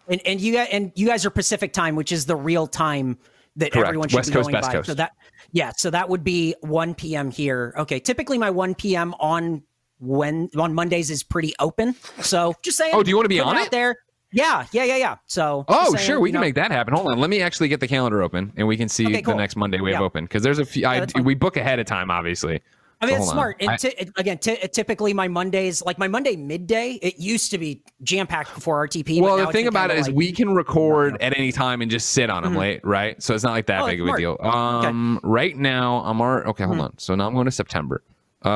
And, 0.08 0.20
and 0.26 0.42
you 0.42 0.58
and 0.58 0.92
you 0.96 1.08
guys 1.08 1.26
are 1.26 1.30
Pacific 1.30 1.74
time, 1.74 1.96
which 1.96 2.12
is 2.12 2.26
the 2.26 2.36
real 2.36 2.66
time 2.66 3.20
that 3.58 3.72
Correct. 3.72 3.88
everyone 3.88 4.10
should 4.10 4.16
West 4.18 4.30
be 4.30 4.34
Coast, 4.34 4.46
going 4.46 4.54
Best 4.54 4.68
by. 4.70 4.74
Coast. 4.74 4.88
So 4.88 4.94
that 4.96 5.12
yeah, 5.52 5.72
so 5.76 5.90
that 5.90 6.08
would 6.10 6.24
be 6.24 6.56
1 6.62 6.96
p.m. 6.96 7.30
here. 7.32 7.74
Okay, 7.78 8.00
typically 8.00 8.38
my 8.38 8.50
1 8.50 8.76
p.m. 8.76 9.14
on 9.20 9.64
when 10.00 10.50
on 10.58 10.74
Mondays 10.74 11.12
is 11.12 11.24
pretty 11.24 11.54
open. 11.60 11.96
So 12.22 12.56
just 12.64 12.78
saying. 12.78 12.94
Oh, 12.96 13.04
do 13.04 13.10
you 13.10 13.16
wanna 13.18 13.30
be 13.30 13.40
on 13.40 13.58
it? 13.58 13.72
there? 13.72 13.98
Yeah, 14.34 14.66
yeah, 14.72 14.86
yeah, 14.86 14.96
yeah. 14.96 15.16
So 15.26 15.66
Oh, 15.68 15.94
saying, 15.94 16.06
sure. 16.08 16.20
We 16.22 16.30
can 16.30 16.36
know, 16.36 16.40
make 16.42 16.56
that 16.56 16.72
happen. 16.72 16.94
Hold 16.94 17.08
on. 17.12 17.20
Let 17.20 17.30
me 17.30 17.42
actually 17.42 17.68
get 17.68 17.82
the 17.82 17.88
calendar 17.88 18.24
open 18.24 18.54
and 18.56 18.66
we 18.66 18.78
can 18.78 18.88
see 18.88 19.06
Okay, 19.08 19.22
the 19.22 19.36
next 19.36 19.58
Monday 19.58 19.82
we 19.82 19.92
have 19.92 20.00
Yeah. 20.00 20.06
open 20.06 20.24
because 20.24 20.42
there's 20.42 20.60
a 20.60 20.66
few. 20.66 20.88
I, 20.88 21.06
we 21.22 21.36
book 21.36 21.58
ahead 21.58 21.80
of 21.80 21.86
time, 21.86 22.10
obviously. 22.10 22.62
I 23.02 23.08
mean, 23.08 23.16
So 23.16 23.22
it's 23.24 23.32
smart. 23.32 23.58
And 23.60 23.72
I- 23.72 24.06
again, 24.18 24.38
ty- 24.38 24.58
typically 24.72 25.12
my 25.14 25.28
Mondays, 25.28 25.82
like 25.84 25.98
my 25.98 26.08
Monday 26.08 26.36
midday, 26.36 27.00
it 27.02 27.18
used 27.18 27.50
to 27.52 27.58
be 27.58 27.82
jam 28.04 28.28
packed 28.28 28.54
before 28.54 28.78
RTP. 28.88 29.20
Well, 29.22 29.38
the 29.38 29.48
thing 29.48 29.66
about 29.68 29.90
it 29.90 29.96
kinda 29.96 30.10
is 30.10 30.16
we 30.16 30.32
can 30.32 30.54
record 30.54 31.20
at 31.22 31.36
any 31.38 31.52
time 31.52 31.82
and 31.82 31.90
just 31.90 32.12
sit 32.12 32.30
on 32.30 32.44
them 32.44 32.52
mm-hmm. 32.52 32.62
late, 32.62 32.86
right? 32.86 33.22
So 33.22 33.34
it's 33.34 33.44
not 33.44 33.54
like 33.54 33.66
that 33.68 33.82
Oh, 33.82 33.88
big 33.88 34.02
of 34.02 34.08
a 34.08 34.18
deal. 34.18 34.38
Um, 34.42 35.20
right 35.24 35.58
now 35.58 36.04
I'm 36.06 36.22
already 36.22 36.48
okay. 36.50 36.64
Hold 36.66 36.78
mm. 36.78 36.84
on. 36.84 36.98
So 37.00 37.16
now 37.16 37.26
I'm 37.28 37.34
going 37.34 37.46
to 37.46 37.52
September. 37.52 38.04
Uh, 38.44 38.50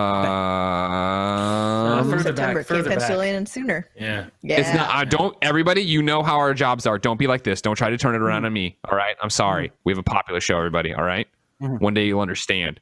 further 2.04 2.24
September, 2.24 2.60
back, 2.60 2.68
further 2.68 2.84
Cape 2.84 2.90
back. 2.90 3.00
Pennsylvania 3.00 3.46
sooner. 3.46 3.88
Yeah. 3.96 4.28
Yeah. 4.42 4.60
It's 4.60 4.74
not. 4.74 4.90
I 4.90 5.06
don't. 5.06 5.38
Everybody, 5.42 5.82
you 5.82 6.02
know 6.02 6.24
how 6.24 6.38
our 6.38 6.56
jobs 6.56 6.88
are. 6.88 6.98
Don't 6.98 7.18
be 7.18 7.28
like 7.28 7.44
this. 7.44 7.62
Don't 7.62 7.76
try 7.76 7.90
to 7.90 7.98
turn 7.98 8.16
it 8.16 8.22
around 8.22 8.40
mm-hmm. 8.40 8.46
on 8.48 8.54
me. 8.54 8.78
All 8.90 8.98
right. 8.98 9.16
I'm 9.22 9.30
sorry. 9.30 9.68
Mm-hmm. 9.68 9.76
We 9.84 9.92
have 9.94 10.00
a 10.00 10.04
popular 10.04 10.40
show. 10.40 10.58
Everybody. 10.58 10.94
All 10.94 11.04
right? 11.04 11.28
One 11.60 11.94
day 11.94 12.06
you'll 12.06 12.20
understand. 12.20 12.80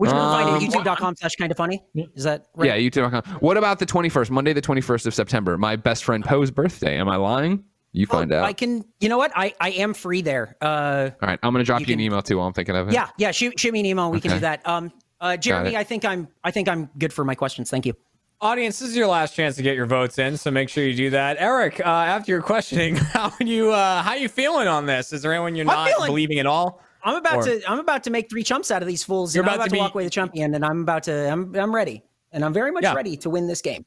Which 0.00 0.08
you 0.10 0.16
can 0.16 0.22
find 0.32 0.48
Um, 0.48 0.54
at 0.56 0.62
youtube.com 0.62 1.16
slash 1.16 1.36
kind 1.36 1.50
of 1.50 1.56
funny. 1.58 1.82
Is 2.14 2.24
that 2.24 2.46
right? 2.56 2.68
Yeah. 2.80 2.90
YouTube.com. 2.90 3.22
What 3.40 3.56
about 3.58 3.78
the 3.78 3.84
21st? 3.86 4.30
Monday, 4.30 4.54
the 4.54 4.62
21st 4.62 5.06
of 5.06 5.14
September. 5.14 5.58
My 5.58 5.76
best 5.76 6.04
friend 6.04 6.24
Poe's 6.24 6.50
birthday. 6.50 6.96
Am 6.98 7.08
I 7.08 7.16
lying? 7.16 7.64
You 7.92 8.06
find 8.06 8.32
out. 8.32 8.44
Oh, 8.44 8.46
I 8.46 8.52
can, 8.54 8.84
you 9.00 9.08
know 9.10 9.18
what? 9.18 9.32
I, 9.36 9.52
I 9.60 9.70
am 9.72 9.92
free 9.94 10.22
there. 10.22 10.56
Uh, 10.62 11.10
All 11.20 11.28
right. 11.28 11.38
I'm 11.42 11.52
gonna 11.52 11.64
drop 11.64 11.80
you, 11.80 11.86
you 11.88 11.92
an 11.94 12.00
email 12.00 12.22
too 12.22 12.38
while 12.38 12.46
I'm 12.46 12.52
thinking 12.54 12.76
of 12.76 12.88
it. 12.88 12.94
yeah, 12.94 13.08
yeah. 13.18 13.30
Shoot, 13.32 13.58
shoot 13.60 13.72
me 13.72 13.80
an 13.80 13.86
email. 13.86 14.10
We 14.10 14.20
can 14.20 14.30
do 14.30 14.38
that. 14.38 14.66
Um, 14.66 14.90
uh, 15.20 15.36
Jeremy. 15.36 15.76
I 15.76 15.84
think 15.84 16.04
I'm, 16.06 16.28
I 16.42 16.50
think 16.50 16.66
I'm 16.68 16.88
good 16.98 17.12
for 17.12 17.24
my 17.24 17.34
questions. 17.34 17.68
Thank 17.68 17.84
you. 17.86 17.94
Audience, 18.40 18.78
this 18.78 18.88
is 18.88 18.96
your 18.96 19.06
last 19.08 19.34
chance 19.34 19.56
to 19.56 19.62
get 19.62 19.76
your 19.76 19.84
votes 19.84 20.16
in, 20.18 20.38
so 20.38 20.50
make 20.50 20.70
sure 20.70 20.82
you 20.82 20.96
do 20.96 21.10
that. 21.10 21.36
Eric, 21.38 21.78
uh, 21.80 21.84
after 21.84 22.32
your 22.32 22.40
questioning, 22.40 22.96
how 22.96 23.28
are 23.38 23.44
you 23.44 23.70
uh, 23.70 24.02
how 24.02 24.14
you 24.14 24.30
feeling 24.30 24.66
on 24.66 24.86
this? 24.86 25.12
Is 25.12 25.20
there 25.20 25.34
anyone 25.34 25.54
you're 25.56 25.68
I'm 25.68 25.74
not 25.76 25.88
feeling- 25.90 26.08
believing 26.08 26.38
at 26.38 26.46
all? 26.46 26.82
I'm 27.04 27.16
about 27.16 27.38
Or- 27.38 27.44
to, 27.44 27.70
I'm 27.70 27.78
about 27.78 28.04
to 28.04 28.10
make 28.10 28.28
three 28.30 28.42
chumps 28.42 28.70
out 28.70 28.82
of 28.82 28.88
these 28.88 29.02
fools. 29.02 29.34
You're 29.34 29.44
about 29.44 29.56
about 29.56 29.64
to 29.66 29.70
be- 29.70 29.78
walk 29.78 29.94
away 29.94 30.04
the 30.04 30.10
champion, 30.10 30.54
and 30.54 30.64
I'm 30.64 30.82
about 30.82 31.02
to, 31.04 31.30
I'm, 31.30 31.54
I'm 31.56 31.74
ready, 31.74 32.02
and 32.32 32.44
I'm 32.44 32.52
very 32.52 32.70
much 32.72 32.82
Yeah. 32.84 32.94
ready 32.94 33.16
to 33.18 33.30
win 33.30 33.46
this 33.46 33.62
game. 33.62 33.84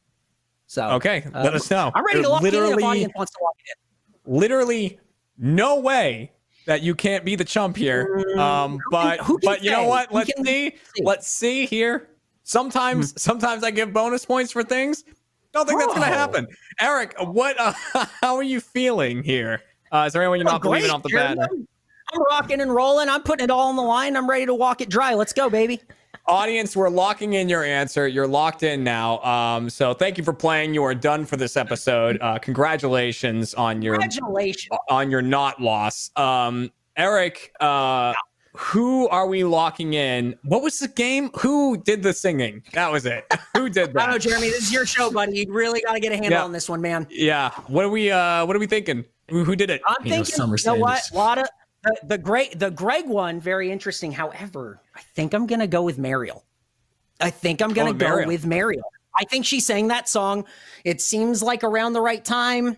So 0.68 0.89
Okay, 0.91 1.24
let 1.34 1.47
um, 1.47 1.53
us 1.55 1.70
know. 1.70 1.91
I'm 1.93 2.05
ready 2.05 2.22
to 2.22 2.30
lock 2.30 2.43
it 2.43 2.47
in 2.47 2.53
if 2.55 2.61
literally- 2.61 2.84
audience 2.84 3.14
wants 3.16 3.32
to 3.34 3.38
it 3.41 3.78
in. 4.28 4.34
Literally, 4.39 4.99
no 5.38 5.80
way 5.80 6.32
that 6.66 6.82
you 6.82 6.95
can't 6.95 7.26
be 7.26 7.36
the 7.36 7.43
chump 7.43 7.76
here. 7.76 8.24
Um, 8.38 8.80
but 8.89 9.20
who 9.20 9.38
can 9.38 9.49
but 9.51 9.64
you 9.64 9.72
know 9.72 9.84
what? 9.86 10.14
Let's 10.14 10.32
can 10.32 10.45
see. 10.45 10.76
Let's 11.01 11.28
see 11.28 11.66
here. 11.66 12.09
Sometimes 12.43 13.22
sometimes 13.22 13.64
I 13.64 13.72
give 13.72 13.91
bonus 13.91 14.26
points 14.26 14.51
for 14.53 14.64
things. 14.64 15.03
Don't 15.51 15.68
think 15.68 15.80
that's 15.80 15.93
gonna 15.93 16.05
happen. 16.05 16.47
Eric, 16.80 17.16
what? 17.20 17.59
Uh, 17.59 17.74
how 18.22 18.36
are 18.38 18.43
you 18.43 18.59
feeling 18.61 19.22
here? 19.24 19.61
Uh, 19.91 20.05
is 20.07 20.14
there 20.14 20.22
anyone 20.22 20.39
you're 20.39 20.45
not 20.45 20.55
Oh, 20.61 20.70
believing 20.70 20.89
off 20.89 21.03
the 21.03 21.09
bat? 21.09 21.38
I'm, 22.14 22.20
I'm 22.22 22.26
rocking 22.30 22.61
and 22.61 22.74
rolling. 22.74 23.09
I'm 23.09 23.24
putting 23.24 23.43
it 23.45 23.51
all 23.51 23.70
on 23.70 23.76
the 23.76 23.82
line. 23.82 24.16
I'm 24.16 24.30
ready 24.30 24.45
to 24.45 24.53
walk 24.53 24.82
it 24.82 24.89
dry. 24.89 25.14
Let's 25.14 25.34
go, 25.34 25.49
baby. 25.49 25.82
Audience, 26.26 26.76
we're 26.76 26.89
locking 26.89 27.34
in 27.34 27.49
your 27.49 27.64
answer. 27.66 28.07
You're 28.07 28.28
locked 28.28 28.64
in 28.64 28.82
now. 28.84 29.20
Um, 29.24 29.70
so 29.70 29.93
thank 29.93 30.18
you 30.18 30.24
for 30.24 30.32
playing. 30.34 30.74
You 30.74 30.84
are 30.84 30.95
done 30.95 31.26
for 31.26 31.36
this 31.36 31.57
episode. 31.57 32.18
Uh, 32.22 32.39
congratulations 32.39 33.53
on 33.53 33.82
your 33.82 33.97
Congratulations. 33.97 34.70
on 34.89 35.11
your 35.11 35.22
not 35.22 35.61
loss. 35.61 36.11
Um, 36.16 36.72
Eric, 36.95 37.51
uh, 37.59 38.14
who 38.55 39.09
are 39.09 39.28
we 39.28 39.43
locking 39.43 39.95
in? 39.95 40.36
What 40.43 40.61
was 40.61 40.80
the 40.80 40.88
game? 40.88 41.30
Who 41.39 41.76
did 41.76 42.03
the 42.03 42.14
singing? 42.14 42.64
That 42.72 42.89
was 42.89 43.05
it. 43.05 43.26
who 43.57 43.68
did 43.68 43.89
I 43.97 44.03
don't 44.05 44.11
know. 44.11 44.18
Jeremy. 44.18 44.47
This 44.49 44.64
is 44.64 44.72
your 44.72 44.86
show, 44.86 45.11
buddy. 45.11 45.39
You 45.39 45.51
really 45.53 45.82
got 45.82 45.93
to 45.93 45.99
get 45.99 46.14
a 46.14 46.16
handle 46.16 46.32
Yeah. 46.32 46.43
on 46.45 46.53
this 46.53 46.70
one, 46.70 46.80
man. 46.80 47.05
Yeah. 47.09 47.49
What 47.68 47.84
are 47.84 47.89
we? 47.89 48.11
Uh, 48.11 48.45
what 48.45 48.55
are 48.55 48.59
we 48.59 48.68
thinking? 48.68 49.03
Who, 49.30 49.43
who 49.43 49.55
did 49.57 49.70
it? 49.70 49.82
I'm 49.88 49.95
You 50.05 50.11
thinking, 50.11 50.36
Summer 50.36 50.55
you 50.57 50.64
know 50.72 50.76
what? 50.76 51.01
A 51.11 51.16
lot 51.16 51.38
of 51.39 51.47
the, 51.84 51.97
the 52.03 52.17
great, 52.17 52.59
the 52.59 52.71
Greg 52.71 53.07
one, 53.07 53.39
very 53.39 53.71
interesting. 53.71 54.11
However, 54.11 54.79
I 54.95 55.01
think 55.15 55.34
I'm 55.34 55.47
gonna 55.47 55.67
go 55.67 55.81
with 55.84 55.97
Mariel. 55.97 56.43
I 57.19 57.29
think 57.29 57.61
I'm 57.61 57.73
gonna 57.73 57.91
Oh, 57.91 57.93
go 57.93 58.07
Mariel. 58.09 58.27
with 58.27 58.45
Mariel. 58.45 58.84
I 59.15 59.25
think 59.25 59.45
she 59.45 59.59
sang 59.59 59.89
that 59.89 60.09
song. 60.09 60.45
It 60.84 61.01
seems 61.01 61.43
like 61.43 61.63
around 61.63 61.93
the 61.93 62.01
right 62.01 62.23
time. 62.23 62.77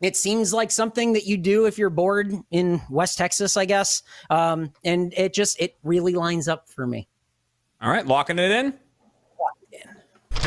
It 0.00 0.16
seems 0.16 0.52
like 0.52 0.70
something 0.70 1.14
that 1.14 1.24
you 1.26 1.36
do 1.36 1.66
if 1.66 1.78
you're 1.78 1.90
bored 1.90 2.32
in 2.50 2.80
West 2.90 3.16
Texas, 3.18 3.56
I 3.56 3.64
guess. 3.64 4.02
Um, 4.30 4.72
and 4.84 5.14
it 5.16 5.32
just 5.32 5.58
it 5.60 5.76
really 5.82 6.12
lines 6.14 6.46
up 6.46 6.68
for 6.68 6.86
me. 6.86 7.08
All 7.80 7.90
right, 7.90 8.06
locking 8.06 8.38
it 8.38 8.50
in. 8.50 8.74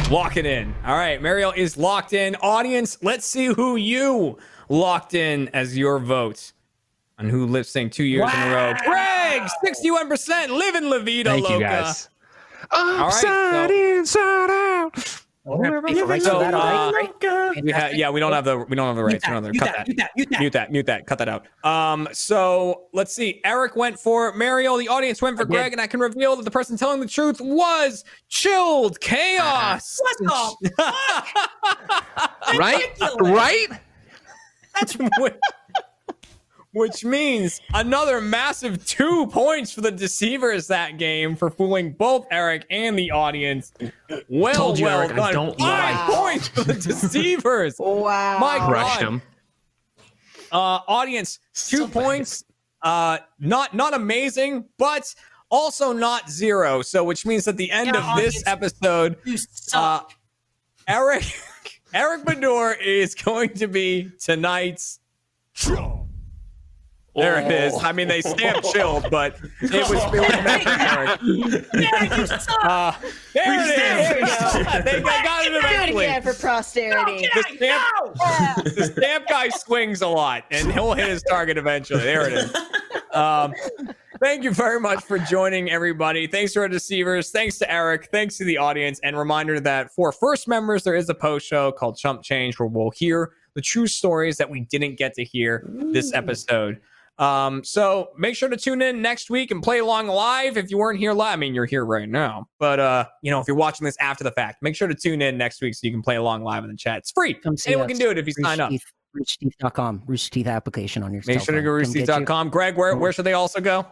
Lock 0.09 0.37
it 0.37 0.45
in. 0.45 0.73
All 0.85 0.95
right, 0.95 1.21
Mariel 1.21 1.51
is 1.55 1.75
locked 1.75 2.13
in. 2.13 2.35
Audience, 2.37 2.97
let's 3.01 3.25
see 3.25 3.47
who 3.47 3.75
you 3.75 4.37
locked 4.69 5.13
in 5.13 5.49
as 5.49 5.77
your 5.77 5.99
vote 5.99 6.53
on 7.19 7.29
who 7.29 7.45
lip 7.45 7.65
synced 7.65 7.93
two 7.93 8.03
years 8.03 8.31
in 8.33 8.39
a 8.41 8.53
row. 8.53 8.73
Greg, 8.85 9.41
61%, 9.65 10.49
living 10.49 10.89
La 10.89 10.99
Vida 10.99 11.31
Thank 11.31 11.43
Loca. 11.43 11.53
you 11.55 11.59
guys. 11.61 12.09
right, 12.71 12.99
Upside 13.07 13.69
so- 13.69 13.97
inside 13.97 14.49
out. 14.49 15.23
We're 15.45 15.63
gonna 15.63 15.81
pay 15.81 15.93
So, 15.95 16.05
for 16.33 16.39
that, 16.39 16.53
all 16.53 16.91
uh. 16.91 17.61
We 17.63 17.71
ha- 17.71 17.91
yeah, 17.93 18.09
we 18.09 18.19
don't 18.19 18.33
have 18.33 18.43
the 18.43 18.57
we 18.57 18.75
don't 18.75 18.85
have 18.87 18.97
the 18.97 19.03
rights. 19.05 19.25
We 19.25 19.33
don't 19.33 19.35
have 19.35 19.43
the, 19.45 19.51
mute 19.51 19.63
cut 19.63 19.73
that, 19.77 19.77
that. 19.77 19.87
mute 19.87 19.97
that, 19.97 20.11
mute 20.17 20.29
that. 20.29 20.39
Mute 20.41 20.51
that, 20.53 20.71
mute 20.73 20.85
that, 20.87 21.07
cut 21.07 21.17
that 21.19 21.29
out. 21.29 21.45
Um, 21.63 22.09
so 22.11 22.87
let's 22.91 23.13
see. 23.13 23.39
Eric 23.45 23.77
went 23.77 23.97
for 23.97 24.33
Mariel. 24.33 24.75
The 24.75 24.89
audience 24.89 25.21
went 25.21 25.37
for 25.37 25.45
did. 25.45 25.51
Greg, 25.53 25.71
and 25.71 25.79
I 25.79 25.87
can 25.87 26.01
reveal 26.01 26.35
that 26.35 26.43
the 26.43 26.51
person 26.51 26.75
telling 26.75 26.99
the 26.99 27.07
truth 27.07 27.39
was 27.39 28.03
Chilled 28.27 28.99
Chaos. 28.99 30.01
What 30.01 30.17
the 30.19 30.73
Right? 32.59 32.89
Ridiculous. 32.99 33.31
Right? 33.31 33.67
which, 35.19 35.33
which 36.73 37.03
means 37.05 37.59
another 37.73 38.21
massive 38.21 38.85
two 38.85 39.27
points 39.27 39.71
for 39.71 39.81
the 39.81 39.91
deceivers 39.91 40.67
that 40.67 40.97
game 40.97 41.35
for 41.35 41.49
fooling 41.49 41.93
both 41.93 42.27
Eric 42.31 42.65
and 42.69 42.97
the 42.97 43.11
audience. 43.11 43.73
Well, 44.29 44.53
Told 44.55 44.79
you, 44.79 44.85
well 44.85 45.01
Eric, 45.01 45.17
I 45.17 45.31
don't 45.31 45.57
Five 45.59 46.09
lie. 46.09 46.15
points 46.15 46.47
for 46.49 46.63
the 46.63 46.73
deceivers. 46.73 47.75
Wow. 47.79 48.37
My 48.39 48.57
Crushed 48.59 48.99
God. 48.99 49.07
him. 49.07 49.21
Uh, 50.51 50.79
audience, 50.87 51.39
two 51.53 51.87
points. 51.87 52.43
Uh, 52.81 53.17
not 53.39 53.73
not 53.73 53.93
amazing, 53.93 54.63
but 54.77 55.13
also 55.49 55.91
not 55.91 56.29
zero. 56.29 56.81
So, 56.81 57.03
which 57.03 57.25
means 57.25 57.47
at 57.47 57.57
the 57.57 57.69
end 57.71 57.87
Yeah, 57.93 58.11
of 58.11 58.17
this 58.17 58.43
episode, 58.45 59.17
uh. 59.73 60.01
Eric 60.87 61.23
Eric 61.93 62.23
Baudour 62.23 62.79
is 62.81 63.15
going 63.15 63.49
to 63.55 63.67
be 63.67 64.11
tonight's. 64.19 64.99
There 67.17 67.39
it 67.39 67.51
is. 67.51 67.73
I 67.81 67.91
mean, 67.91 68.07
they 68.07 68.21
stamped 68.21 68.71
chilled, 68.71 69.07
but 69.09 69.37
it 69.61 69.71
was, 69.71 69.91
it 69.91 70.19
was 70.21 70.43
meant 70.43 70.63
for 70.63 70.69
Eric. 70.69 71.19
yeah, 71.73 72.17
you 72.17 72.27
suck. 72.27 72.49
Uh, 72.63 72.91
there 73.33 73.53
it 73.53 73.69
is. 73.69 73.75
There 73.75 74.15
we 74.15 74.21
go. 74.21 74.81
They 74.83 75.01
got 75.01 75.23
got 75.23 75.45
it 75.45 75.49
Do 75.49 75.55
it 75.55 75.63
eventually. 75.65 76.05
again 76.05 76.21
for 76.21 76.33
posterity. 76.33 77.27
The 77.33 77.43
stamp, 77.55 78.65
the 78.75 78.93
stamp 78.95 79.27
guy 79.27 79.49
swings 79.49 80.01
a 80.01 80.07
lot, 80.07 80.43
and 80.51 80.71
he'll 80.71 80.93
hit 80.93 81.09
his 81.09 81.23
target 81.23 81.57
eventually. 81.57 82.03
There 82.03 82.27
it 82.27 82.33
is. 82.33 82.55
Um, 83.13 83.53
thank 84.19 84.43
you 84.43 84.51
very 84.51 84.79
much 84.79 85.03
for 85.03 85.17
joining, 85.17 85.71
everybody. 85.71 86.27
Thanks 86.27 86.53
to 86.53 86.59
our 86.59 86.67
deceivers. 86.67 87.31
Thanks 87.31 87.57
to 87.57 87.71
Eric. 87.71 88.09
Thanks 88.11 88.37
to 88.37 88.43
the 88.43 88.59
audience. 88.59 88.99
And 89.01 89.17
reminder 89.17 89.59
that 89.61 89.91
for 89.91 90.11
first 90.11 90.47
members, 90.47 90.83
there 90.83 90.93
is 90.93 91.09
a 91.09 91.15
post 91.15 91.47
show 91.47 91.71
called 91.71 91.97
Chump 91.97 92.21
Change 92.21 92.59
where 92.59 92.67
we'll 92.67 92.91
hear 92.91 93.31
the 93.55 93.61
true 93.61 93.87
stories 93.87 94.37
that 94.37 94.47
we 94.51 94.59
didn't 94.61 94.97
get 94.99 95.15
to 95.15 95.23
hear 95.23 95.67
this 95.91 96.13
episode. 96.13 96.79
Um, 97.19 97.63
so 97.63 98.09
make 98.17 98.35
sure 98.35 98.47
to 98.47 98.57
tune 98.57 98.81
in 98.81 99.01
next 99.01 99.29
week 99.31 99.49
and 99.49 99.63
play 99.63 99.79
along 99.79 100.07
live. 100.07 100.55
If 100.55 100.69
you 100.69 100.77
weren't 100.77 100.99
here 100.99 101.13
live, 101.13 101.33
I 101.33 101.35
mean, 101.37 101.55
you're 101.55 101.65
here 101.65 101.83
right 101.85 102.07
now, 102.07 102.45
but 102.59 102.79
uh, 102.79 103.05
you 103.23 103.31
know, 103.31 103.39
if 103.39 103.47
you're 103.47 103.57
watching 103.57 103.85
this 103.85 103.97
after 103.99 104.23
the 104.23 104.31
fact, 104.31 104.61
make 104.61 104.75
sure 104.75 104.87
to 104.87 104.93
tune 104.95 105.21
in 105.23 105.35
next 105.37 105.61
week 105.61 105.73
so 105.73 105.79
you 105.83 105.91
can 105.91 106.03
play 106.03 106.15
along 106.17 106.43
live 106.43 106.63
in 106.63 106.69
the 106.69 106.77
chat. 106.77 106.99
It's 106.99 107.11
free. 107.11 107.33
Come 107.33 107.57
see 107.57 107.71
Anyone 107.71 107.85
us. 107.91 107.97
can 107.97 108.05
do 108.05 108.11
it 108.11 108.17
if 108.19 108.27
you 108.27 108.33
sign 108.33 108.59
up. 108.59 108.71
Roosterteeth- 108.71 108.81
Roosterteeth.com. 109.17 110.03
Rooster 110.05 110.29
Teeth 110.29 110.47
application 110.47 111.01
on 111.01 111.11
your 111.11 111.23
Make 111.25 111.37
cell 111.39 111.45
sure 111.45 111.55
to 111.55 111.61
go 111.63 111.83
phone. 111.83 111.91
to 111.93 112.05
Come 112.05 112.23
roosterteeth.com. 112.25 112.49
Greg, 112.49 112.77
where, 112.77 112.95
where 112.95 113.11
should 113.11 113.25
they 113.25 113.33
also 113.33 113.59
go? 113.61 113.85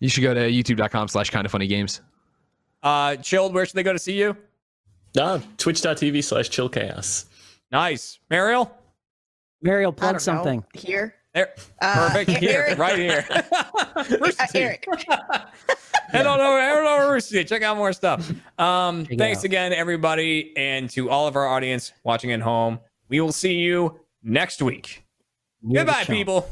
You 0.00 0.08
should 0.08 0.22
go 0.22 0.34
to 0.34 0.40
youtube.com 0.40 1.06
slash 1.08 1.30
kind 1.30 1.44
of 1.46 1.52
funny 1.52 1.68
games. 1.68 2.00
Uh, 2.82 3.14
chilled, 3.16 3.54
where 3.54 3.64
should 3.66 3.76
they 3.76 3.82
go 3.84 3.92
to 3.92 3.98
see 3.98 4.18
you? 4.18 4.36
Ah, 5.16 5.40
Twitch.tv 5.58 6.24
slash 6.24 6.48
chill 6.50 6.68
chaos. 6.68 7.26
Nice. 7.70 8.18
Mariel? 8.30 8.74
Mariel, 9.62 9.90
I 9.90 9.94
plug 9.94 10.00
don't 10.00 10.12
know. 10.14 10.18
something. 10.18 10.64
Here. 10.74 11.14
There. 11.34 11.54
Uh, 11.80 12.08
Perfect. 12.08 12.30
Here, 12.40 12.64
Eric- 12.68 12.78
right 12.78 12.98
here. 12.98 13.24
Uh, 13.96 14.46
Eric. 14.54 14.86
Head 16.08 16.26
on 16.26 16.40
over, 16.40 16.60
head 16.60 16.78
on 16.78 16.86
over 16.86 17.06
to 17.06 17.12
Rooster 17.12 17.44
Check 17.44 17.62
out 17.62 17.76
more 17.76 17.92
stuff. 17.92 18.32
Um, 18.58 19.06
Check 19.06 19.18
thanks 19.18 19.38
out. 19.40 19.44
again, 19.44 19.72
everybody, 19.72 20.52
and 20.56 20.88
to 20.90 21.08
all 21.10 21.26
of 21.28 21.36
our 21.36 21.46
audience 21.46 21.92
watching 22.02 22.32
at 22.32 22.40
home. 22.40 22.80
We 23.08 23.20
will 23.20 23.32
see 23.32 23.54
you 23.54 24.00
next 24.22 24.60
week. 24.62 25.04
You're 25.62 25.84
Goodbye, 25.84 26.04
chump. 26.04 26.08
people. 26.08 26.50